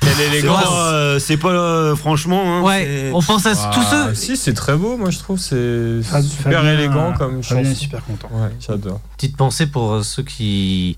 Quelle 0.00 0.14
C'est 0.16 0.26
élégance. 0.28 0.62
pas, 0.64 0.92
euh, 0.92 1.18
c'est 1.18 1.36
pas 1.36 1.50
euh, 1.50 1.94
franchement. 1.96 2.42
hein, 2.58 2.62
Ouais, 2.62 2.84
c'est- 2.86 3.12
on 3.12 3.20
pense 3.22 3.44
à 3.46 3.52
Ah, 3.54 3.70
tous 3.74 3.82
ceux. 3.82 4.14
Si, 4.14 4.36
c'est 4.36 4.54
très 4.54 4.74
beau, 4.76 4.96
moi 4.96 5.10
je 5.10 5.18
trouve. 5.18 5.38
C'est 5.38 6.00
Fab- 6.02 6.22
super 6.24 6.62
Fabien- 6.62 6.72
élégant 6.72 7.12
comme 7.12 7.42
Fabien 7.42 7.64
chanson. 7.64 7.70
est 7.70 7.74
super 7.74 8.04
content. 8.04 8.28
Ouais, 8.32 8.48
j'adore. 8.66 9.00
Petite 9.16 9.36
pensée 9.36 9.66
pour 9.66 9.92
euh, 9.92 10.02
ceux 10.02 10.22
qui, 10.22 10.96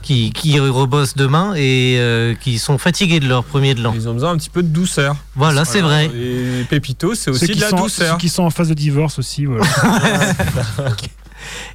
qui, 0.00 0.32
qui 0.32 0.58
rebossent 0.58 1.14
demain 1.14 1.52
et 1.56 1.96
euh, 1.98 2.34
qui 2.34 2.58
sont 2.58 2.78
fatigués 2.78 3.20
de 3.20 3.28
leur 3.28 3.44
premier 3.44 3.74
de 3.74 3.82
l'an. 3.82 3.92
Ils 3.94 4.08
ont 4.08 4.14
besoin 4.14 4.30
un 4.30 4.38
petit 4.38 4.50
peu 4.50 4.62
de 4.62 4.68
douceur. 4.68 5.16
Voilà, 5.36 5.66
c'est 5.66 5.82
vrai. 5.82 6.06
Et 6.06 6.64
Pépito, 6.70 7.14
c'est 7.14 7.30
aussi 7.30 7.48
qui, 7.48 7.56
de 7.56 7.60
la 7.60 7.68
sont, 7.68 7.76
douceur. 7.76 8.12
ceux 8.14 8.18
qui 8.18 8.30
sont 8.30 8.44
en 8.44 8.50
phase 8.50 8.68
de 8.70 8.74
divorce 8.74 9.18
aussi. 9.18 9.44
Voilà. 9.44 9.66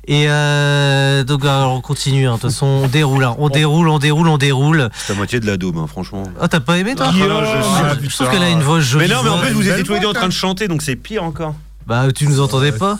Et 0.08 0.26
euh, 0.30 1.24
donc 1.24 1.44
alors, 1.46 1.74
on 1.74 1.82
continue. 1.82 2.28
hein. 2.28 2.36
De 2.36 2.40
toute 2.42 2.52
façon, 2.52 2.66
on 2.66 2.88
déroule. 2.88 3.24
hein. 3.24 3.36
On 3.40 3.50
déroule, 3.50 3.88
on 3.90 4.00
déroule, 4.00 4.28
on 4.28 4.38
déroule. 4.38 4.90
C'est 4.96 5.14
la 5.14 5.18
moitié 5.18 5.40
de 5.40 5.46
la 5.48 5.58
daube, 5.58 5.78
hein, 5.78 5.88
franchement. 5.88 6.24
Ah, 6.42 6.48
t'as 6.48 6.60
pas 6.60 6.78
aimé 6.78 6.96
toi 6.96 7.08
Ah, 7.10 7.12
non, 7.14 7.20
je 7.44 7.46
Ah, 7.46 7.96
suis- 8.00 8.10
Je 8.10 8.16
trouve 8.16 8.30
qu'elle 8.30 8.44
a 8.44 8.50
une 8.50 8.62
voix 8.62 8.80
jolie. 8.80 9.08
Mais 9.08 9.14
non, 9.14 9.22
mais 9.24 9.30
en 9.30 9.40
plus, 9.40 9.52
vous 9.52 9.68
étiez 9.70 9.84
tous 9.84 9.94
les 9.94 10.00
deux 10.00 10.08
en 10.08 10.14
train 10.14 10.28
de 10.28 10.34
chanter, 10.34 10.68
donc 10.68 10.82
c'est 10.82 10.96
pire 10.96 11.24
encore. 11.24 11.56
Bah, 11.88 12.06
tu 12.16 12.28
nous 12.28 12.40
entendais 12.40 12.72
pas 12.72 12.98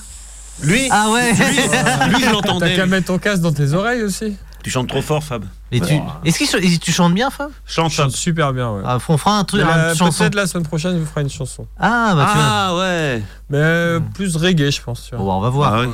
Lui 0.62 0.88
Ah 0.92 1.10
ouais 1.12 1.32
Lui, 1.34 1.40
lui, 1.46 1.64
je 1.64 2.26
T'as 2.26 2.32
l'entendais. 2.32 2.76
qu'à 2.76 2.86
mettre 2.86 3.08
ton 3.08 3.18
casque 3.18 3.42
dans 3.42 3.54
tes 3.54 3.74
oreilles 3.74 4.04
aussi. 4.04 4.36
Tu 4.64 4.70
chantes 4.70 4.88
trop 4.88 5.02
fort, 5.02 5.22
Fab. 5.24 5.44
Et 5.74 5.82
tu... 5.82 5.94
Est-ce 6.24 6.40
que 6.40 6.58
tu- 6.62 6.80
tu 6.80 6.92
chantes 6.94 7.14
bien, 7.14 7.30
Fab? 7.30 7.50
Chante, 7.66 7.92
chante 7.92 8.12
super 8.12 8.54
bien, 8.54 8.70
ouais. 8.72 8.82
ah, 8.86 8.98
On 9.10 9.18
fera 9.18 9.38
un 9.40 9.44
truc, 9.44 9.62
la- 9.62 9.90
une 9.92 9.98
chanson. 9.98 10.20
Peut-être 10.24 10.36
la 10.36 10.48
semaine 10.48 10.66
prochaine, 10.66 10.94
je 10.94 11.00
vous 11.00 11.06
ferai 11.06 11.22
une 11.22 11.30
chanson. 11.30 11.66
Ah, 11.78 12.14
bah 12.16 12.28
tu 12.32 12.38
vois. 12.38 12.48
Ah 12.48 12.76
ouais. 12.78 13.24
Mais 13.50 13.58
euh, 13.58 14.00
plus 14.14 14.38
reggae, 14.38 14.70
je 14.72 14.82
pense. 14.82 15.08
Tu 15.10 15.16
vois. 15.16 15.26
Bon, 15.26 15.34
on 15.34 15.42
va 15.42 15.50
voir. 15.50 15.74
Ah 15.74 15.80
ouais. 15.82 15.88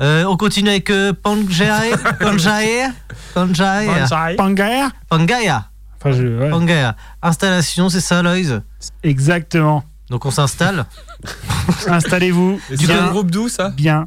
Euh, 0.00 0.24
on 0.24 0.36
continue 0.36 0.70
avec 0.70 0.88
euh, 0.90 1.12
Pangaea. 1.12 1.96
Pangaea. 2.20 2.90
Pangaea. 3.34 4.34
Pangaea 4.36 4.88
Pangaea. 5.08 5.64
Enfin, 5.98 6.12
je, 6.12 6.26
ouais. 6.26 6.48
Pangaea. 6.50 6.96
Installation, 7.22 7.88
c'est 7.90 8.00
ça, 8.00 8.22
Loïs 8.22 8.52
Exactement. 9.02 9.84
Donc 10.08 10.24
on 10.24 10.30
s'installe. 10.30 10.86
Installez-vous. 11.88 12.60
C'est 12.74 12.90
un 12.90 13.10
groupe 13.10 13.30
d'où 13.30 13.48
ça 13.48 13.68
Bien. 13.70 14.06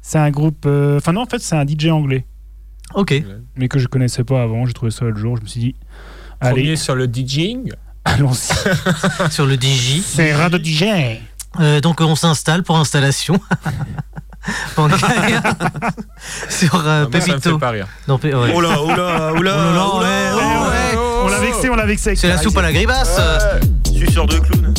C'est 0.00 0.18
un 0.18 0.30
groupe. 0.30 0.64
euh, 0.66 0.96
Enfin, 0.98 1.12
non, 1.12 1.22
en 1.22 1.26
fait, 1.26 1.38
c'est 1.40 1.56
un 1.56 1.66
DJ 1.66 1.88
anglais. 1.88 2.26
Ok. 2.94 3.14
Mais 3.56 3.68
que 3.68 3.78
je 3.78 3.86
connaissais 3.86 4.24
pas 4.24 4.42
avant. 4.42 4.66
J'ai 4.66 4.72
trouvé 4.72 4.90
ça 4.90 5.04
l'autre 5.04 5.18
jour. 5.18 5.36
Je 5.36 5.42
me 5.42 5.46
suis 5.46 5.60
dit. 5.60 5.74
Allez, 6.40 6.62
Premier 6.62 6.76
sur 6.76 6.94
le 6.94 7.06
DJing. 7.06 7.70
allons-y. 8.04 9.30
Sur 9.30 9.46
le 9.46 9.54
DJ. 9.56 10.00
C'est 10.04 10.34
Radio 10.34 10.58
DJ. 10.58 10.84
Euh, 11.60 11.80
donc 11.80 12.00
on 12.00 12.16
s'installe 12.16 12.62
pour 12.62 12.76
installation. 12.78 13.38
Pangaea. 14.76 14.96
Sur 16.48 16.74
euh, 16.86 17.06
moi, 17.10 17.20
ça 17.20 17.26
me 17.26 17.32
fait 17.32 17.32
Pépito. 17.32 17.58
pas 17.58 17.70
rire. 17.70 17.86
Non, 18.08 18.18
Pé- 18.18 18.34
ouais. 18.34 18.52
Oh 18.54 18.60
là, 18.60 18.76
oh 18.80 18.88
là, 18.88 18.96
oh 18.96 18.96
là, 18.96 19.32
Oh 19.38 19.42
là 19.42 19.56
là, 19.56 19.86
oh 19.86 20.00
ouais, 20.00 20.06
oh 20.34 20.70
ouais. 20.70 20.98
On 21.24 21.28
l'a 21.28 21.38
vexé, 21.40 21.70
on 21.70 21.76
l'a 21.76 21.86
vexé. 21.86 22.10
avec 22.10 22.18
C'est 22.18 22.28
la 22.28 22.38
soupe 22.38 22.56
à 22.58 22.62
la 22.62 22.72
grimace. 22.72 23.18
Suceur 23.96 24.26
de 24.26 24.38
clown. 24.38 24.73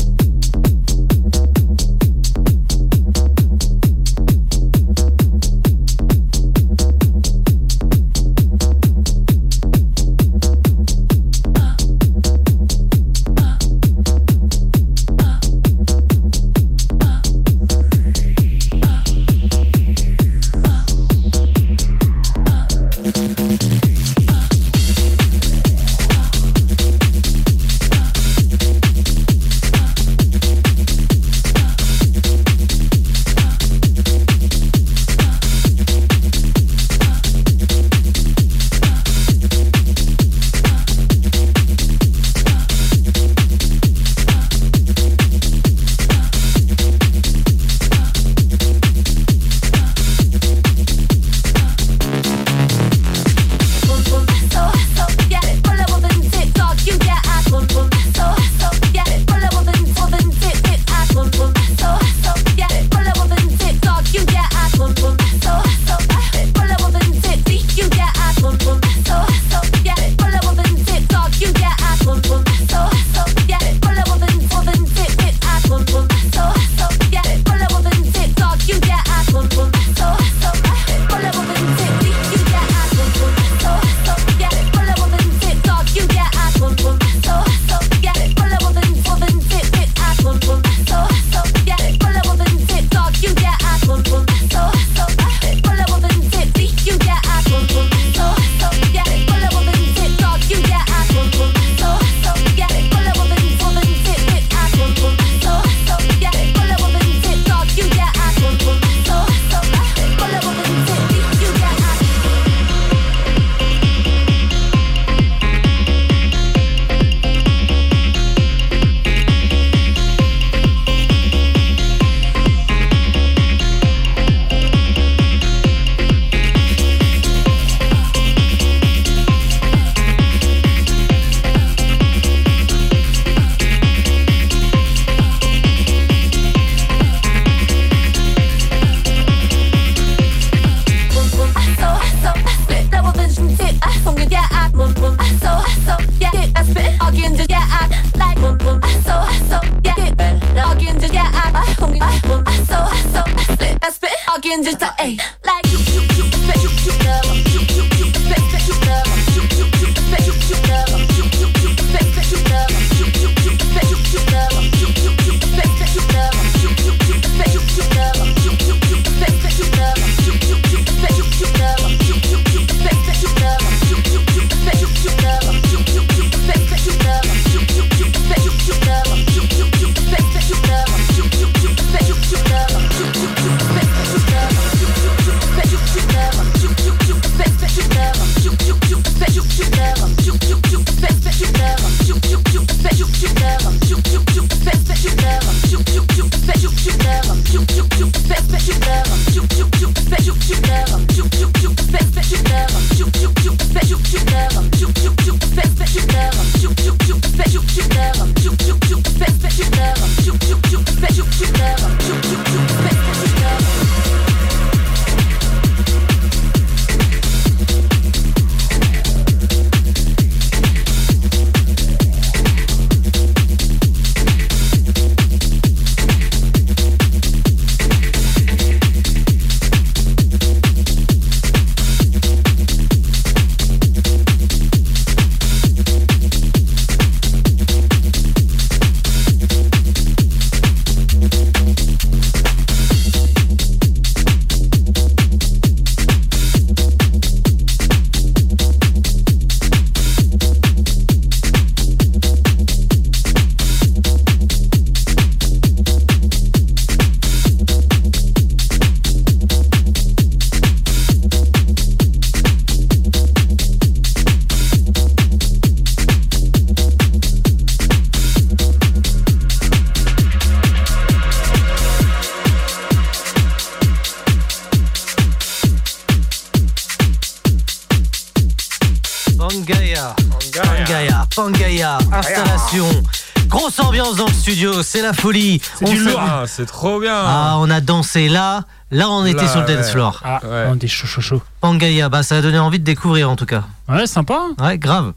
Ah, 286.46 286.48
c'est 286.48 286.66
trop 286.66 287.00
bien. 287.00 287.14
Ah, 287.16 287.56
on 287.60 287.70
a 287.70 287.82
dansé 287.82 288.30
là. 288.30 288.64
Là, 288.92 289.10
on 289.10 289.26
était 289.26 289.42
Là, 289.44 289.48
sur 289.52 289.62
le 289.62 289.68
dance 289.68 289.86
ouais. 289.88 289.92
floor. 289.92 290.22
Ah, 290.24 290.40
Ouais. 290.44 290.68
on 290.70 290.78
est 290.80 290.88
chaud, 290.88 291.08
chaud, 291.08 291.22
chaud. 291.22 291.42
Pangaya, 291.60 292.08
bah 292.10 292.24
ça 292.24 292.38
a 292.38 292.42
donné 292.42 292.60
envie 292.60 292.80
de 292.80 292.84
découvrir 292.86 293.30
en 293.30 293.36
tout 293.36 293.46
cas. 293.48 293.64
Ouais, 293.90 294.06
sympa. 294.08 294.40
Ouais, 294.60 294.78
grave. 294.78 295.14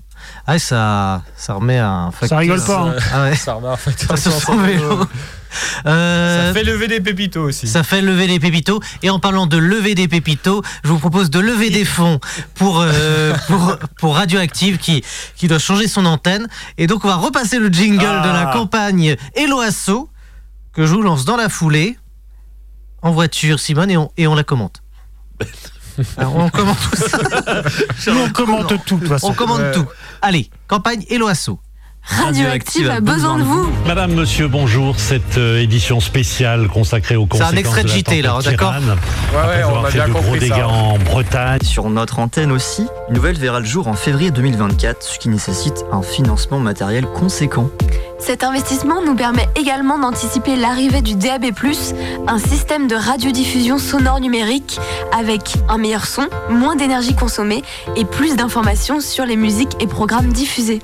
Ouais, 0.49 0.59
ça, 0.59 1.22
ça 1.37 1.55
remet 1.55 1.79
un 1.79 2.11
facteur. 2.11 2.39
rigole 2.39 2.64
pas, 2.64 2.81
hein. 2.81 2.95
Ah 3.14 3.22
ouais. 3.22 3.37
Ça 3.37 3.53
remet 3.55 3.68
un 3.68 3.76
facteur 3.76 4.18
Ça, 4.18 4.31
sur 4.31 4.41
son 4.41 4.57
vélo. 4.57 5.07
Euh, 5.87 6.49
Ça 6.49 6.55
fait 6.55 6.64
lever 6.64 6.89
des 6.89 7.01
pépitos 7.01 7.43
aussi. 7.45 7.66
Ça 7.68 7.83
fait 7.83 8.03
lever 8.03 8.26
des 8.26 8.41
pépitos. 8.41 8.81
Et 9.03 9.11
en 9.11 9.18
parlant 9.20 9.47
de 9.47 9.57
lever 9.57 9.95
des 9.95 10.09
pépitos, 10.09 10.62
je 10.83 10.89
vous 10.89 10.99
propose 10.99 11.31
de 11.31 11.39
lever 11.39 11.70
des 11.70 11.85
fonds 11.85 12.18
pour, 12.55 12.81
euh, 12.81 13.33
pour, 13.47 13.76
pour 13.99 14.16
Radioactive 14.16 14.79
qui, 14.79 15.05
qui 15.37 15.47
doit 15.49 15.59
changer 15.61 15.87
son 15.89 16.05
antenne. 16.05 16.49
Et 16.79 16.87
donc, 16.87 17.05
on 17.05 17.09
va 17.09 17.16
repasser 17.16 17.59
le 17.59 17.68
jingle 17.68 17.99
de 18.01 18.29
la 18.29 18.51
Ah. 18.51 18.53
campagne 18.53 19.16
Eloasso 19.37 20.09
que 20.79 20.87
je 20.87 20.95
vous 20.95 21.03
lance 21.03 21.24
dans 21.24 21.37
la 21.37 21.49
foulée 21.49 21.99
en 23.03 23.11
voiture, 23.11 23.59
Simone, 23.59 23.91
et 23.91 23.97
on, 23.97 24.12
et 24.16 24.29
on 24.29 24.37
la 24.37 24.45
commente. 24.45 24.81
Alors, 26.16 26.37
on 26.37 26.49
commente 26.51 26.79
tout 26.93 26.97
ça. 27.99 28.12
On 28.12 28.31
commente 28.31 28.68
tout, 28.68 28.76
de 28.76 28.83
toute 29.01 29.09
façon. 29.09 29.31
On 29.31 29.35
commande 29.35 29.61
Ouais. 29.61 29.72
tout. 29.72 29.87
Allez, 30.22 30.49
campagne 30.68 31.05
Eloasso. 31.11 31.59
Radioactive 32.09 32.91
a 32.91 33.01
besoin 33.01 33.39
de 33.39 33.43
vous. 33.43 33.69
Madame, 33.87 34.13
monsieur, 34.15 34.49
bonjour. 34.49 34.99
Cette 34.99 35.37
euh, 35.37 35.61
édition 35.61 36.01
spéciale 36.01 36.69
consacrée 36.69 37.17
aux 37.17 37.29
C'est 37.33 37.43
un 37.43 37.51
conséquences 37.51 37.79
extrait 37.79 37.83
de 37.85 37.89
JT, 37.89 38.23
là, 38.23 38.39
d'accord. 38.43 38.73
Ouais, 38.73 39.39
Après 39.39 39.59
ouais, 39.59 39.65
on 39.65 39.69
avoir 39.69 39.85
a 39.85 39.91
fait 39.91 39.99
bien 39.99 40.09
de 40.09 40.13
gros 40.13 40.37
dégâts 40.37 40.55
ça. 40.55 40.69
en 40.69 40.99
Bretagne. 40.99 41.61
Sur 41.63 41.91
notre 41.91 42.19
antenne 42.19 42.51
aussi, 42.51 42.87
une 43.09 43.15
nouvelle 43.15 43.37
verra 43.37 43.61
le 43.61 43.67
jour 43.67 43.89
en 43.89 43.95
février 43.95 44.31
2024, 44.31 45.03
ce 45.03 45.19
qui 45.19 45.29
nécessite 45.29 45.85
un 45.93 46.03
financement 46.03 46.59
matériel 46.59 47.05
conséquent. 47.07 47.69
Cet 48.19 48.43
investissement 48.43 49.03
nous 49.05 49.15
permet 49.15 49.47
également 49.55 49.99
d'anticiper 49.99 50.57
l'arrivée 50.57 51.03
du 51.03 51.15
DAB+, 51.15 51.47
un 52.27 52.39
système 52.39 52.89
de 52.89 52.97
radiodiffusion 52.97 53.79
sonore 53.79 54.21
numérique 54.21 54.81
avec 55.17 55.55
un 55.69 55.79
meilleur 55.79 56.07
son, 56.07 56.27
moins 56.51 56.75
d'énergie 56.75 57.15
consommée 57.15 57.63
et 57.97 58.05
plus 58.05 58.35
d'informations 58.35 59.01
sur 59.01 59.25
les 59.25 59.37
musiques 59.37 59.77
et 59.81 59.87
programmes 59.87 60.33
diffusés. 60.33 60.81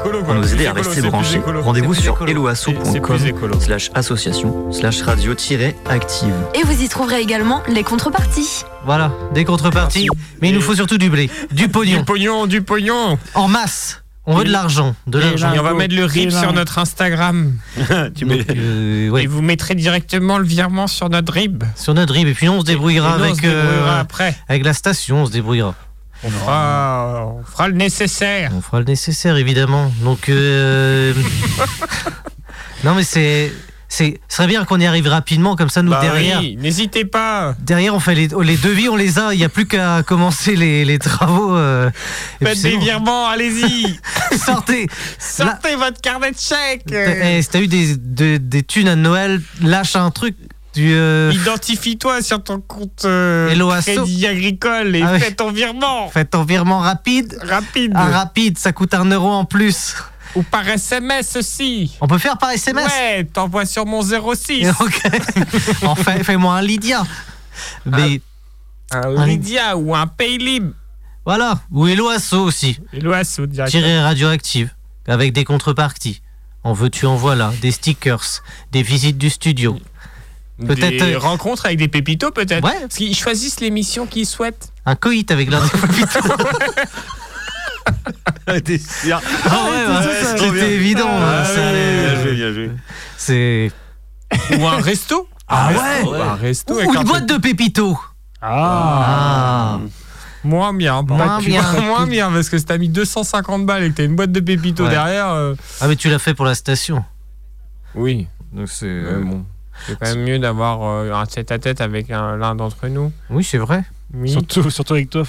Écolo, 0.00 0.18
quoi. 0.22 0.34
Pour 0.34 0.34
nous 0.42 0.54
aider 0.54 0.66
à 0.66 0.72
rester 0.72 1.02
branchés, 1.02 1.40
rendez-vous 1.64 1.94
sur 1.94 2.26
eloasso.com 2.28 3.18
slash 3.60 3.90
association 3.94 4.72
slash 4.72 5.02
radio-active. 5.02 6.34
Et 6.54 6.62
vous 6.64 6.82
y 6.82 6.88
trouverez 6.88 7.20
également 7.20 7.62
les 7.68 7.82
contreparties. 7.82 8.64
Voilà, 8.84 9.12
des 9.34 9.44
contreparties. 9.44 10.08
Mais 10.40 10.50
il 10.50 10.54
nous 10.54 10.60
faut 10.60 10.74
surtout 10.74 10.98
du 10.98 11.10
blé, 11.10 11.30
du 11.52 11.68
pognon, 11.68 11.98
Du 11.98 12.04
pognon, 12.04 12.46
du 12.46 12.62
pognon. 12.62 13.18
en 13.34 13.48
masse. 13.48 14.02
On 14.30 14.36
veut 14.36 14.44
de 14.44 14.50
l'argent, 14.52 14.94
de 15.06 15.18
l'argent. 15.18 15.54
Et 15.54 15.58
on 15.58 15.62
va 15.62 15.72
mettre 15.72 15.94
le 15.96 16.04
RIP 16.04 16.30
là- 16.30 16.40
sur 16.42 16.52
notre 16.52 16.78
Instagram. 16.78 17.54
tu 18.14 18.26
mets... 18.26 18.44
Euh, 18.50 19.08
ouais, 19.08 19.24
Et 19.24 19.26
vous 19.26 19.40
mettrez 19.40 19.74
directement 19.74 20.36
le 20.36 20.44
virement 20.44 20.86
sur 20.86 21.08
notre 21.08 21.32
RIB. 21.32 21.64
sur 21.76 21.94
notre 21.94 22.12
RIB. 22.12 22.28
Et 22.28 22.34
puis 22.34 22.46
on 22.48 22.60
se 22.60 22.66
débrouillera 22.66 23.08
Et 23.08 23.12
nous, 23.14 23.20
on 23.20 23.22
avec, 23.24 23.36
se 23.36 23.40
débrouillera 23.40 23.94
euh, 23.96 24.00
après. 24.00 24.36
avec 24.48 24.64
la 24.66 24.74
station, 24.74 25.22
on 25.22 25.26
se 25.26 25.32
débrouillera. 25.32 25.74
On 26.24 26.30
fera, 26.30 27.26
on 27.40 27.44
fera 27.44 27.68
le 27.68 27.74
nécessaire. 27.74 28.50
On 28.54 28.60
fera 28.60 28.80
le 28.80 28.84
nécessaire, 28.86 29.36
évidemment. 29.36 29.92
Donc, 30.02 30.28
euh... 30.28 31.14
non, 32.84 32.94
mais 32.94 33.04
c'est, 33.04 33.52
c'est, 33.88 34.20
ce 34.28 34.36
serait 34.36 34.48
bien 34.48 34.64
qu'on 34.64 34.80
y 34.80 34.86
arrive 34.86 35.06
rapidement, 35.06 35.54
comme 35.54 35.68
ça, 35.70 35.82
nous 35.82 35.90
Bah 35.92 36.00
derrière. 36.00 36.40
oui, 36.40 36.56
n'hésitez 36.60 37.04
pas. 37.04 37.54
Derrière, 37.60 37.94
on 37.94 38.00
fait 38.00 38.14
les, 38.14 38.28
les 38.28 38.56
devis, 38.56 38.88
on 38.88 38.96
les 38.96 39.18
a. 39.18 39.32
Il 39.32 39.38
n'y 39.38 39.44
a 39.44 39.48
plus 39.48 39.66
qu'à 39.66 40.02
commencer 40.02 40.56
les, 40.56 40.84
les 40.84 40.98
travaux. 40.98 41.54
euh, 41.56 41.88
Faites 42.42 42.62
des 42.62 42.72
bon. 42.74 42.80
virements, 42.80 43.28
allez-y. 43.28 43.98
Sortez. 44.38 44.88
Sortez 45.18 45.76
votre 45.76 46.00
carnet 46.00 46.32
de 46.32 46.36
chèques. 46.38 46.92
Eh, 46.92 47.42
si 47.42 47.48
t'as 47.48 47.60
eu 47.60 47.68
des, 47.68 47.96
de- 47.96 48.36
des 48.38 48.62
thunes 48.64 48.88
à 48.88 48.96
Noël, 48.96 49.40
lâche 49.62 49.94
un 49.96 50.10
truc. 50.10 50.36
Du, 50.78 50.94
euh, 50.94 51.32
Identifie-toi 51.34 52.22
sur 52.22 52.40
ton 52.40 52.60
compte 52.60 53.02
euh, 53.04 53.80
crédit 53.82 54.28
agricole 54.28 54.94
et 54.94 55.02
Ah 55.02 55.18
fais 55.18 55.32
ton 55.32 55.50
virement. 55.50 56.08
Faites 56.08 56.30
ton 56.30 56.44
virement 56.44 56.78
rapide. 56.78 57.36
Rapide. 57.42 57.96
Un 57.96 58.10
rapide, 58.10 58.56
ça 58.58 58.70
coûte 58.70 58.94
un 58.94 59.06
euro 59.06 59.28
en 59.28 59.44
plus. 59.44 59.96
Ou 60.36 60.44
par 60.44 60.68
SMS 60.68 61.34
aussi. 61.34 61.96
On 62.00 62.06
peut 62.06 62.18
faire 62.18 62.38
par 62.38 62.50
SMS. 62.50 62.86
Ouais, 62.86 63.24
t'envoies 63.24 63.66
sur 63.66 63.86
mon 63.86 64.02
06. 64.02 64.68
Ok. 64.80 65.02
enfin, 65.82 66.22
fais-moi 66.22 66.54
un 66.54 66.62
Lydia. 66.62 67.04
Mais 67.84 68.20
Un 68.92 69.26
Lydia 69.26 69.76
ou 69.76 69.96
un 69.96 70.06
Paylib. 70.06 70.70
voilà. 71.24 71.58
Ou 71.72 71.88
Hello 71.88 72.08
Asso 72.08 72.34
aussi. 72.34 72.78
Hello 72.92 73.12
Asso, 73.12 73.46
directement. 73.46 73.82
Tiré 73.82 74.00
radioactive. 74.00 74.70
Avec 75.08 75.32
des 75.32 75.42
contreparties. 75.42 76.22
En 76.62 76.72
veux-tu, 76.72 77.04
en 77.06 77.16
voilà. 77.16 77.52
Des 77.62 77.72
stickers. 77.72 78.44
Des 78.70 78.84
visites 78.84 79.18
du 79.18 79.28
studio. 79.28 79.80
Peut-être, 80.66 81.04
Des 81.04 81.14
euh, 81.14 81.18
rencontres 81.18 81.66
avec 81.66 81.78
des 81.78 81.86
pépitos, 81.88 82.30
peut-être. 82.32 82.64
Ouais. 82.64 82.80
Parce 82.80 82.96
qu'ils 82.96 83.14
choisissent 83.14 83.60
l'émission 83.60 84.06
qu'ils 84.06 84.26
souhaitent. 84.26 84.72
Un 84.86 84.96
coït 84.96 85.30
avec 85.30 85.50
l'un 85.50 85.60
des 85.62 85.68
pépitos. 85.80 86.34
T'es 88.64 88.78
sûr 88.78 89.20
Ah 89.44 89.66
ouais, 89.70 89.86
bah, 89.86 90.00
bien. 90.00 90.36
c'était 90.36 90.74
évident. 90.74 91.08
Ah 91.10 91.44
ça 91.44 91.54
oui. 91.54 91.60
allait- 91.66 92.00
Bien 92.10 92.22
joué, 92.22 92.34
bien 92.34 92.52
joué. 92.52 92.70
C'est. 93.16 93.70
ou 94.58 94.66
un 94.66 94.80
resto. 94.80 95.28
Ah 95.46 95.68
resto, 95.68 96.12
ouais 96.12 96.20
Un 96.20 96.34
resto 96.34 96.74
Ou 96.74 96.80
une 96.94 97.04
boîte 97.04 97.26
de 97.26 97.36
pépito. 97.38 97.98
Ah. 98.42 99.78
Ah. 99.78 99.80
Moins 100.44 100.72
bien. 100.74 101.02
Moins 101.02 101.38
bien. 101.40 101.62
Moins 101.82 102.06
bien, 102.06 102.30
parce 102.30 102.48
que 102.48 102.58
si 102.58 102.64
t'as 102.64 102.78
mis 102.78 102.88
250 102.88 103.64
balles 103.66 103.84
et 103.84 103.90
que 103.90 103.96
t'as 103.96 104.04
une 104.04 104.16
boîte 104.16 104.32
de 104.32 104.40
pépito 104.40 104.84
Ouais. 104.84 104.90
derrière. 104.90 105.28
euh, 105.30 105.54
Ah 105.80 105.88
mais 105.88 105.96
tu 105.96 106.08
l'as 106.08 106.18
fait 106.18 106.34
pour 106.34 106.44
la 106.46 106.54
station. 106.54 107.04
Oui. 107.94 108.26
Donc 108.52 108.68
c'est 108.68 108.86
euh, 108.86 109.20
bon. 109.22 109.44
C'est 109.86 109.98
quand 109.98 110.06
même 110.14 110.24
mieux 110.24 110.38
d'avoir 110.38 110.80
euh, 110.82 111.12
un 111.12 111.26
tête 111.26 111.50
à 111.52 111.58
tête 111.58 111.80
avec 111.80 112.10
un- 112.10 112.36
l'un 112.36 112.54
d'entre 112.54 112.88
nous. 112.88 113.12
Oui, 113.30 113.44
c'est 113.44 113.58
vrai. 113.58 113.84
Oui. 114.14 114.30
Surtout, 114.30 114.70
surtout 114.70 114.94
avec 114.94 115.10
toi. 115.10 115.22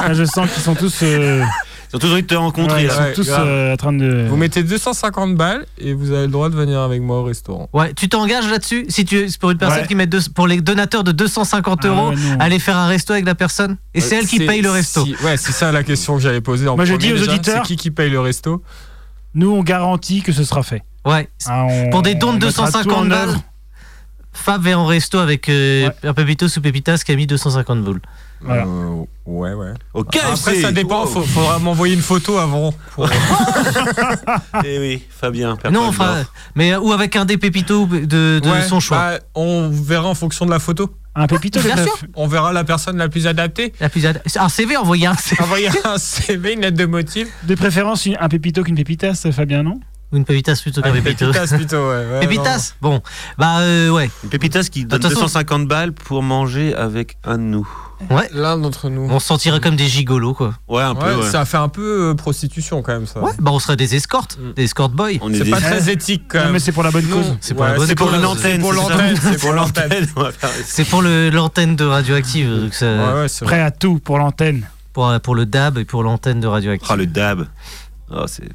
Là, 0.00 0.12
je 0.14 0.24
sens 0.24 0.48
qu'ils 0.50 0.62
sont 0.62 0.74
tous. 0.74 1.00
euh, 1.02 1.42
Ils 1.92 1.96
ont 1.96 1.98
toujours 1.98 2.14
envie 2.14 2.22
de 2.22 2.28
te 2.28 2.34
rencontrer. 2.34 2.74
ouais, 2.76 2.84
ils 2.84 2.90
sont 2.90 3.02
Ouais, 3.02 3.12
tous 3.12 3.28
euh, 3.28 3.72
en 3.72 3.76
train 3.76 3.92
de. 3.92 4.26
Vous 4.28 4.36
mettez 4.36 4.62
250 4.62 5.34
balles 5.34 5.66
et 5.78 5.94
vous 5.94 6.12
avez 6.12 6.26
le 6.26 6.32
droit 6.32 6.48
de 6.48 6.54
venir 6.54 6.78
avec 6.80 7.02
moi 7.02 7.18
au 7.18 7.24
restaurant. 7.24 7.68
Ouais, 7.72 7.92
tu 7.92 8.08
t'engages 8.08 8.48
là-dessus? 8.48 8.86
Si 8.88 9.04
tu 9.04 9.28
c'est 9.28 9.40
pour 9.40 9.50
une 9.50 9.58
personne 9.58 9.80
Ouais. 9.80 9.86
qui 9.88 9.94
met 9.96 10.06
deux- 10.06 10.20
pour 10.34 10.46
les 10.46 10.60
donateurs 10.60 11.02
de 11.04 11.10
250 11.12 11.80
Ah 11.82 11.88
euros, 11.88 12.12
aller 12.38 12.58
faire 12.60 12.76
un 12.76 12.86
resto 12.86 13.12
avec 13.14 13.26
la 13.26 13.34
personne? 13.34 13.76
Et 13.94 14.00
c'est 14.00 14.16
elle 14.16 14.26
qui 14.28 14.38
paye 14.46 14.62
le 14.62 14.70
resto. 14.70 15.04
si- 15.04 15.16
ouais, 15.24 15.36
c'est 15.36 15.52
ça 15.52 15.72
la 15.72 15.82
question 15.82 16.14
que 16.14 16.22
j'avais 16.22 16.40
posée. 16.40 16.68
en 16.68 16.76
Moi, 16.76 16.84
je 16.84 16.92
premier 16.94 17.08
dis 17.08 17.12
aux 17.14 17.16
déjà, 17.18 17.32
auditeurs- 17.32 17.66
C'est 17.66 17.74
qui 17.74 17.76
qui 17.76 17.90
paye 17.90 18.10
le 18.10 18.20
resto? 18.20 18.62
Nous, 19.34 19.50
on 19.50 19.62
garantit 19.64 20.22
que 20.22 20.30
ce 20.32 20.44
sera 20.44 20.62
fait. 20.62 20.82
Ouais. 21.04 21.28
Ah, 21.46 21.64
on- 21.68 21.90
Pour 21.90 22.02
des 22.02 22.14
dons 22.14 22.32
de 22.34 22.44
on 22.44 22.46
mettra 22.46 22.66
tout 22.66 22.88
250 22.88 22.98
en 22.98 23.06
balles. 23.06 23.36
Fab 24.34 24.62
va 24.62 24.78
en 24.78 24.86
resto 24.86 25.18
avec 25.18 25.48
euh, 25.50 25.90
un 26.02 26.14
Pépito 26.14 26.48
sous 26.48 26.60
Pépitas 26.62 27.02
qui 27.04 27.12
a 27.12 27.16
mis 27.16 27.26
250 27.26 27.82
boules. 27.82 28.00
Voilà. 28.40 28.64
Euh, 28.64 29.04
Ouais, 29.24 29.52
ouais. 29.52 29.72
Au 29.94 30.00
Après, 30.00 30.18
KFC. 30.18 30.60
ça 30.62 30.72
dépend. 30.72 31.02
Wow. 31.02 31.06
Faut, 31.06 31.22
faudra 31.22 31.58
m'envoyer 31.60 31.94
une 31.94 32.00
photo 32.02 32.38
avant. 32.38 32.72
pour- 32.92 33.08
Eh 34.64 34.78
oui, 34.78 35.02
Fabien. 35.10 35.56
Non, 35.70 35.86
enfin, 35.86 36.24
mais 36.54 36.72
euh, 36.72 36.80
ou 36.80 36.92
avec 36.92 37.14
un 37.16 37.24
des 37.24 37.38
Pépitos 37.38 37.86
de, 37.86 38.40
de 38.40 38.48
Ouais, 38.50 38.62
son 38.62 38.80
choix. 38.80 38.96
bah, 38.96 39.18
on 39.34 39.68
verra 39.70 40.08
en 40.08 40.14
fonction 40.14 40.44
de 40.46 40.50
la 40.50 40.58
photo. 40.58 40.92
Un 41.14 41.26
pépito 41.26 41.60
Bien 41.60 41.76
sûr. 41.76 41.92
On 42.14 42.26
verra 42.26 42.52
la 42.54 42.64
personne 42.64 42.96
la 42.96 43.08
plus 43.10 43.26
adaptée. 43.26 43.74
La 43.80 43.90
plus 43.90 44.06
ad- 44.06 44.22
Un 44.34 44.48
CV 44.48 44.76
envoyé 44.78 45.06
un 45.06 45.14
CV. 45.14 45.42
Envoyer 45.42 45.68
un 45.84 45.98
CV, 45.98 46.54
une 46.54 46.62
lettre 46.62 46.78
de 46.78 46.86
motif. 46.86 47.28
De 47.44 47.54
préférence, 47.54 48.08
un 48.18 48.28
pépito 48.28 48.62
qu'une 48.64 48.76
pépitas, 48.76 49.26
Fabien, 49.30 49.62
non? 49.62 49.78
Une 50.12 50.24
Pépitas 50.24 50.58
plutôt 50.62 50.82
qu'un 50.82 50.90
Ah, 50.90 50.92
Pépito. 51.00 51.26
Pépitas 51.32 51.56
plutôt, 51.56 51.88
ouais. 51.88 52.06
ouais, 52.12 52.20
Pépitas 52.20 52.74
Bon, 52.80 53.00
bah 53.38 53.58
euh, 53.60 53.88
ouais. 53.90 54.10
Une 54.24 54.30
pépitas 54.30 54.64
qui 54.70 54.84
donne 54.84 54.98
De 54.98 55.02
toute 55.04 55.12
façon- 55.14 55.24
250 55.26 55.66
balles 55.68 55.92
pour 55.92 56.22
manger 56.22 56.74
avec 56.74 57.16
un 57.24 57.38
de 57.38 57.42
nous. 57.42 57.68
Ouais. 58.10 58.28
L'un 58.32 58.58
d'entre 58.58 58.88
nous. 58.90 59.06
On 59.10 59.20
se 59.20 59.26
sentirait 59.26 59.60
comme 59.60 59.76
des 59.76 59.86
gigolos 59.86 60.34
quoi. 60.34 60.54
Ouais, 60.68 60.82
un 60.82 60.94
Ouais, 60.94 61.00
peu. 61.00 61.14
ouais. 61.22 61.30
Ça 61.30 61.44
fait 61.44 61.56
un 61.56 61.68
peu 61.68 62.10
euh, 62.10 62.14
prostitution 62.14 62.82
quand 62.82 62.92
même, 62.92 63.06
ça. 63.06 63.20
Ouais, 63.20 63.30
bah 63.38 63.52
on 63.54 63.58
serait 63.60 63.76
des 63.76 63.94
escortes, 63.94 64.38
Mm. 64.40 64.52
des 64.54 64.64
escort 64.64 64.88
boys. 64.88 65.10
On 65.20 65.32
est 65.32 65.38
C'est 65.38 65.44
des- 65.44 65.50
pas 65.50 65.60
très 65.60 65.88
éthique 65.90 66.24
quand 66.28 66.38
Non, 66.38 66.44
même. 66.44 66.52
mais 66.54 66.58
c'est 66.58 66.72
pour 66.72 66.82
la 66.82 66.90
bonne 66.90 67.06
cause. 67.06 67.36
C'est 67.40 67.54
pour 67.54 67.64
la 67.64 67.74
bonne 67.74 67.86
C'est 67.86 67.94
pour 67.94 68.08
cause. 68.10 68.18
une 68.18 68.24
antenne. 68.26 68.52
C'est 68.54 68.58
pour 68.60 68.72
c'est 68.72 68.80
ça 68.80 68.88
l'antenne. 68.88 69.12
C'est 69.30 69.38
pour 69.38 69.52
l'antenne. 69.54 70.50
C'est 70.64 70.84
pour 70.84 71.02
l'antenne 71.02 71.76
de 71.76 71.84
Radioactive, 71.84 72.60
donc 72.60 72.74
ça- 72.74 72.86
Ouais, 73.14 73.22
ouais. 73.22 73.46
Prêt 73.46 73.60
à 73.60 73.70
tout 73.70 73.98
pour 74.00 74.18
l'antenne. 74.18 74.66
pour, 74.92 75.10
pour 75.22 75.34
le 75.36 75.46
DAB 75.46 75.78
et 75.78 75.84
pour 75.84 76.02
l'antenne 76.02 76.40
de 76.40 76.46
Radioactive. 76.48 76.88
Ah, 76.90 76.96
le 76.96 77.06
dab. 77.06 77.46
Oh, 78.10 78.24
c'est... 78.26 78.48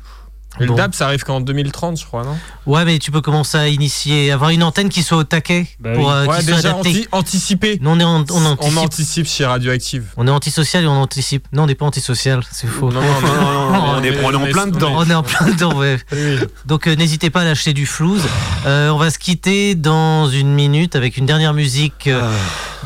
Et 0.60 0.64
le 0.64 0.70
Bon. 0.70 0.76
DAB, 0.76 0.94
ça 0.96 1.06
arrive 1.06 1.24
qu'en 1.24 1.40
2030, 1.42 2.00
je 2.00 2.06
crois, 2.06 2.24
non? 2.24 2.36
Ouais, 2.66 2.84
mais 2.86 2.98
tu 3.00 3.12
peux 3.12 3.22
commencer 3.22 3.58
à 3.58 3.68
initier, 3.68 4.32
avoir 4.32 4.50
une 4.50 4.64
antenne 4.64 4.90
qui 4.90 5.04
soit 5.04 5.18
au 5.20 5.24
taquet 5.24 5.68
Bah 5.80 5.92
pour 5.94 6.08
oui. 6.08 6.12
euh, 6.14 6.26
Ouais, 6.26 6.38
qui 6.40 6.46
soit 6.46 6.56
déjà 6.56 6.70
adaptée. 6.70 6.90
anti- 6.90 7.08
anticipé. 7.12 7.78
Nous, 7.82 7.90
on 7.90 8.00
est 8.00 8.04
en- 8.04 8.22
on 8.22 8.26
On 8.30 8.46
anticipe. 8.48 8.78
anticipe 8.78 9.28
chez 9.28 9.46
Radioactive. 9.46 10.06
On 10.18 10.28
est 10.28 10.32
antisocial 10.32 10.84
et 10.84 10.88
on 10.88 11.02
anticipe. 11.02 11.46
Non, 11.54 11.64
on 11.64 11.68
n'est 11.68 11.76
pas 11.76 11.86
antisocial, 11.86 12.42
c'est 12.52 12.68
faux. 12.68 12.92
Non, 12.92 13.02
non, 13.02 13.08
Non, 13.08 13.28
non, 13.28 13.52
non, 13.52 13.72
non, 13.72 13.84
on 14.00 14.04
est, 14.04 14.24
on 14.24 14.32
est 14.32 14.36
en 14.36 14.46
plein 14.52 14.68
dedans. 14.68 14.94
On 14.96 15.10
est 15.10 15.14
en 15.14 15.24
plein 15.24 15.48
dedans, 15.48 15.76
ouais. 15.78 15.98
Oui. 16.12 16.40
Donc 16.66 16.88
euh, 16.88 16.96
n'hésitez 16.96 17.30
pas 17.30 17.42
à 17.42 17.46
lâcher 17.46 17.74
du 17.74 17.86
flouze. 17.86 18.24
Euh, 18.66 18.90
on 18.90 18.98
va 18.98 19.10
se 19.12 19.20
quitter 19.20 19.76
dans 19.76 20.28
une 20.30 20.54
minute 20.54 20.96
avec 20.96 21.18
une 21.18 21.26
dernière 21.26 21.54
musique 21.54 22.08
euh, 22.08 22.32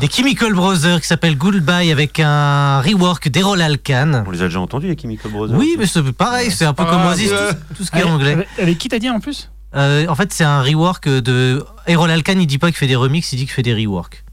des 0.00 0.08
Chemical 0.08 0.52
Brothers 0.52 1.00
qui 1.00 1.06
s'appelle 1.06 1.36
Goodbye 1.36 1.92
avec 1.92 2.18
un 2.20 2.80
rework 2.80 3.28
d'Erol 3.28 3.60
Alkan. 3.60 4.24
On 4.26 4.30
les 4.30 4.42
a 4.42 4.44
déjà 4.46 4.60
entendus, 4.60 4.88
les 4.88 4.98
Chemical 5.00 5.30
Brothers. 5.30 5.56
Oui, 5.56 5.76
mais 5.78 5.86
c'est 5.86 6.02
pareil, 6.12 6.50
c'est 6.50 6.64
un 6.64 6.72
peu 6.74 6.84
comme 6.84 6.94
grave, 7.02 7.08
Oasis, 7.10 7.30
tout, 7.30 7.74
tout 7.76 7.84
ce 7.84 7.90
qui 7.90 7.98
est 7.98 8.00
Avec- 8.00 8.12
anglais. 8.12 8.46
Avec, 8.58 8.78
qui 8.78 8.88
t'as 8.88 8.98
dit 8.98 9.10
en 9.10 9.20
plus? 9.20 9.50
Euh, 9.74 10.06
en 10.08 10.14
fait, 10.14 10.32
c'est 10.32 10.44
un 10.44 10.60
rework 10.62 11.08
de. 11.08 11.64
Erol 11.86 12.10
Alkan, 12.10 12.34
il 12.38 12.46
dit 12.46 12.58
pas 12.58 12.68
qu'il 12.68 12.76
fait 12.76 12.86
des 12.86 12.96
remixes, 12.96 13.32
il 13.32 13.36
dit 13.36 13.44
qu'il 13.44 13.52
fait 13.52 13.62
des 13.62 13.74
reworks. 13.74 14.24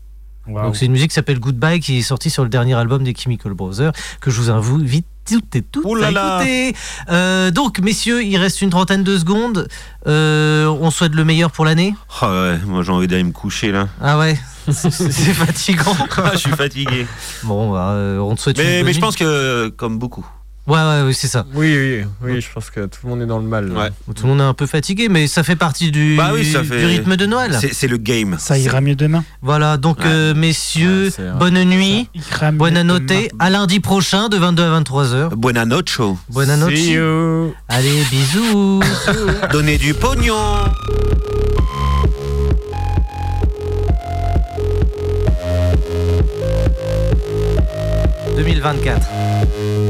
Donc 0.47 0.75
c'est 0.75 0.85
une 0.87 0.93
musique 0.93 1.09
qui 1.09 1.13
s'appelle 1.15 1.39
Goodbye 1.39 1.79
qui 1.79 1.99
est 1.99 2.01
sortie 2.01 2.31
sur 2.31 2.41
le 2.41 2.49
dernier 2.49 2.73
album 2.73 3.03
des 3.03 3.13
Chemical 3.15 3.53
Brothers 3.53 3.91
que 4.19 4.31
je 4.31 4.41
vous 4.41 4.49
invite 4.49 5.05
toutes 5.29 5.55
et 5.55 5.61
toutes 5.61 5.99
là 6.01 6.07
à 6.07 6.11
là. 6.11 6.37
écouter. 6.43 6.75
Euh, 7.11 7.51
donc 7.51 7.77
messieurs, 7.81 8.23
il 8.23 8.35
reste 8.35 8.63
une 8.63 8.71
trentaine 8.71 9.03
de 9.03 9.15
secondes. 9.19 9.67
Euh, 10.07 10.65
on 10.65 10.89
souhaite 10.89 11.13
le 11.13 11.23
meilleur 11.23 11.51
pour 11.51 11.65
l'année. 11.65 11.93
Oh, 12.23 12.25
ouais, 12.25 12.57
moi 12.65 12.81
j'ai 12.81 12.91
envie 12.91 13.05
d'aller 13.07 13.23
me 13.25 13.31
coucher 13.31 13.71
là. 13.71 13.89
Ah 14.01 14.17
ouais, 14.17 14.39
c'est 14.71 15.33
fatigant. 15.33 15.95
Ah, 16.17 16.31
je 16.33 16.39
suis 16.39 16.51
fatigué. 16.51 17.05
Bon, 17.43 17.71
bah, 17.71 17.91
euh, 17.91 18.17
on 18.19 18.35
te 18.35 18.41
souhaite 18.41 18.57
une 18.57 18.63
Mais, 18.63 18.77
bonne 18.79 18.85
mais 18.87 18.93
je 18.93 18.97
nuit. 18.97 19.01
pense 19.01 19.15
que, 19.15 19.69
comme 19.69 19.97
beaucoup. 19.99 20.25
Ouais, 20.67 20.77
ouais, 20.77 21.01
ouais, 21.01 21.13
c'est 21.13 21.27
ça. 21.27 21.45
Oui, 21.55 21.75
oui, 21.75 22.03
oui, 22.21 22.41
je 22.41 22.47
pense 22.53 22.69
que 22.69 22.81
tout 22.85 22.99
le 23.05 23.09
monde 23.09 23.21
est 23.23 23.25
dans 23.25 23.39
le 23.39 23.45
mal. 23.47 23.69
là. 23.69 23.79
Ouais. 23.85 23.89
Tout 24.13 24.23
le 24.23 24.29
monde 24.29 24.41
est 24.41 24.43
un 24.43 24.53
peu 24.53 24.67
fatigué, 24.67 25.09
mais 25.09 25.25
ça 25.25 25.41
fait 25.41 25.55
partie 25.55 25.89
du, 25.89 26.15
Bah 26.15 26.29
oui, 26.31 26.45
ça 26.45 26.63
fait- 26.63 26.77
du 26.79 26.85
rythme 26.85 27.15
de 27.15 27.25
Noël. 27.25 27.57
C'est 27.59 27.73
c'est 27.73 27.87
le 27.87 27.97
game. 27.97 28.35
Ça 28.37 28.55
ira 28.59 28.79
mieux 28.79 28.93
demain. 28.95 29.23
Voilà, 29.41 29.77
donc 29.77 29.99
Ouais. 30.01 30.05
euh, 30.07 30.33
messieurs, 30.35 31.05
Ouais, 31.05 31.09
c'est 31.15 31.23
vrai. 31.23 31.39
bonne 31.39 31.63
nuit. 31.63 32.07
Il 32.13 32.21
ira 32.21 32.51
mieux 32.51 32.57
Bonne 32.59 32.77
à 32.77 32.83
noter. 32.83 33.31
À 33.39 33.49
lundi 33.49 33.79
prochain 33.79 34.29
de 34.29 34.37
22 34.37 34.63
à 34.63 34.69
23h. 34.79 35.35
Buena 35.35 35.65
noche. 35.65 36.01
Bonne 36.29 36.55
noche. 36.59 36.75
See 36.75 36.91
you. 36.93 37.53
Allez, 37.67 38.03
bisous. 38.11 38.81
Donnez 39.51 39.79
du 39.79 39.95
pognon. 39.95 40.35
«2024. 48.39 49.05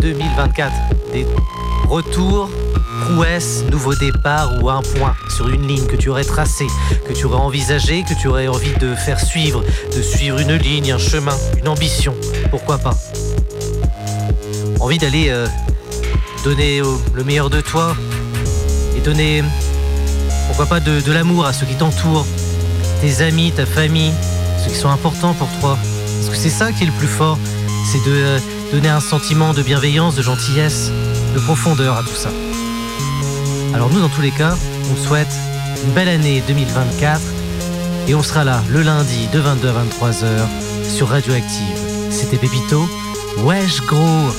2024. 0.01 0.71
Des 1.13 1.27
retours, 1.87 2.49
prouesses, 3.01 3.63
nouveaux 3.69 3.93
départs 3.93 4.51
ou 4.59 4.69
un 4.71 4.81
point 4.81 5.13
sur 5.35 5.49
une 5.49 5.67
ligne 5.67 5.85
que 5.85 5.95
tu 5.95 6.09
aurais 6.09 6.23
tracée, 6.23 6.65
que 7.07 7.13
tu 7.13 7.25
aurais 7.25 7.37
envisagé, 7.37 8.03
que 8.03 8.19
tu 8.19 8.27
aurais 8.27 8.47
envie 8.47 8.73
de 8.79 8.95
faire 8.95 9.19
suivre, 9.19 9.63
de 9.95 10.01
suivre 10.01 10.39
une 10.39 10.55
ligne, 10.55 10.91
un 10.91 10.97
chemin, 10.97 11.37
une 11.59 11.67
ambition. 11.67 12.15
Pourquoi 12.49 12.79
pas? 12.79 12.97
Envie 14.79 14.97
d'aller 14.97 15.29
euh, 15.29 15.45
donner 16.43 16.79
euh, 16.79 16.85
le 17.13 17.23
meilleur 17.23 17.51
de 17.51 17.61
toi 17.61 17.95
et 18.97 19.01
donner, 19.01 19.43
pourquoi 20.47 20.65
pas, 20.65 20.79
de, 20.79 21.01
de 21.01 21.11
l'amour 21.11 21.45
à 21.45 21.53
ceux 21.53 21.67
qui 21.67 21.75
t'entourent, 21.75 22.25
tes 23.01 23.21
amis, 23.21 23.51
ta 23.51 23.67
famille, 23.67 24.13
ceux 24.63 24.71
qui 24.71 24.77
sont 24.77 24.89
importants 24.89 25.35
pour 25.35 25.49
toi. 25.59 25.77
Parce 26.17 26.29
que 26.29 26.35
c'est 26.35 26.49
ça 26.49 26.71
qui 26.71 26.83
est 26.83 26.87
le 26.87 26.93
plus 26.93 27.07
fort, 27.07 27.37
c'est 27.91 28.05
de 28.05 28.13
euh, 28.13 28.39
donner 28.71 28.89
un 28.89 28.99
sentiment 28.99 29.51
de 29.51 29.63
bienveillance, 29.63 30.15
de 30.15 30.21
gentillesse, 30.21 30.91
de 31.33 31.39
profondeur 31.39 31.97
à 31.97 32.03
tout 32.03 32.13
ça. 32.13 32.29
Alors 33.73 33.89
nous, 33.89 33.99
dans 33.99 34.09
tous 34.09 34.21
les 34.21 34.29
cas, 34.29 34.55
on 34.91 34.93
te 34.93 34.99
souhaite 34.99 35.33
une 35.83 35.91
belle 35.93 36.09
année 36.09 36.43
2024 36.47 37.19
et 38.07 38.13
on 38.13 38.21
sera 38.21 38.43
là 38.43 38.61
le 38.69 38.83
lundi 38.83 39.27
de 39.33 39.39
22 39.39 39.69
à 39.69 39.71
23h 39.71 40.87
sur 40.87 41.07
Radioactive. 41.07 41.77
C'était 42.11 42.37
Pépito. 42.37 42.87
Wesh 43.37 43.81
gros 43.81 44.29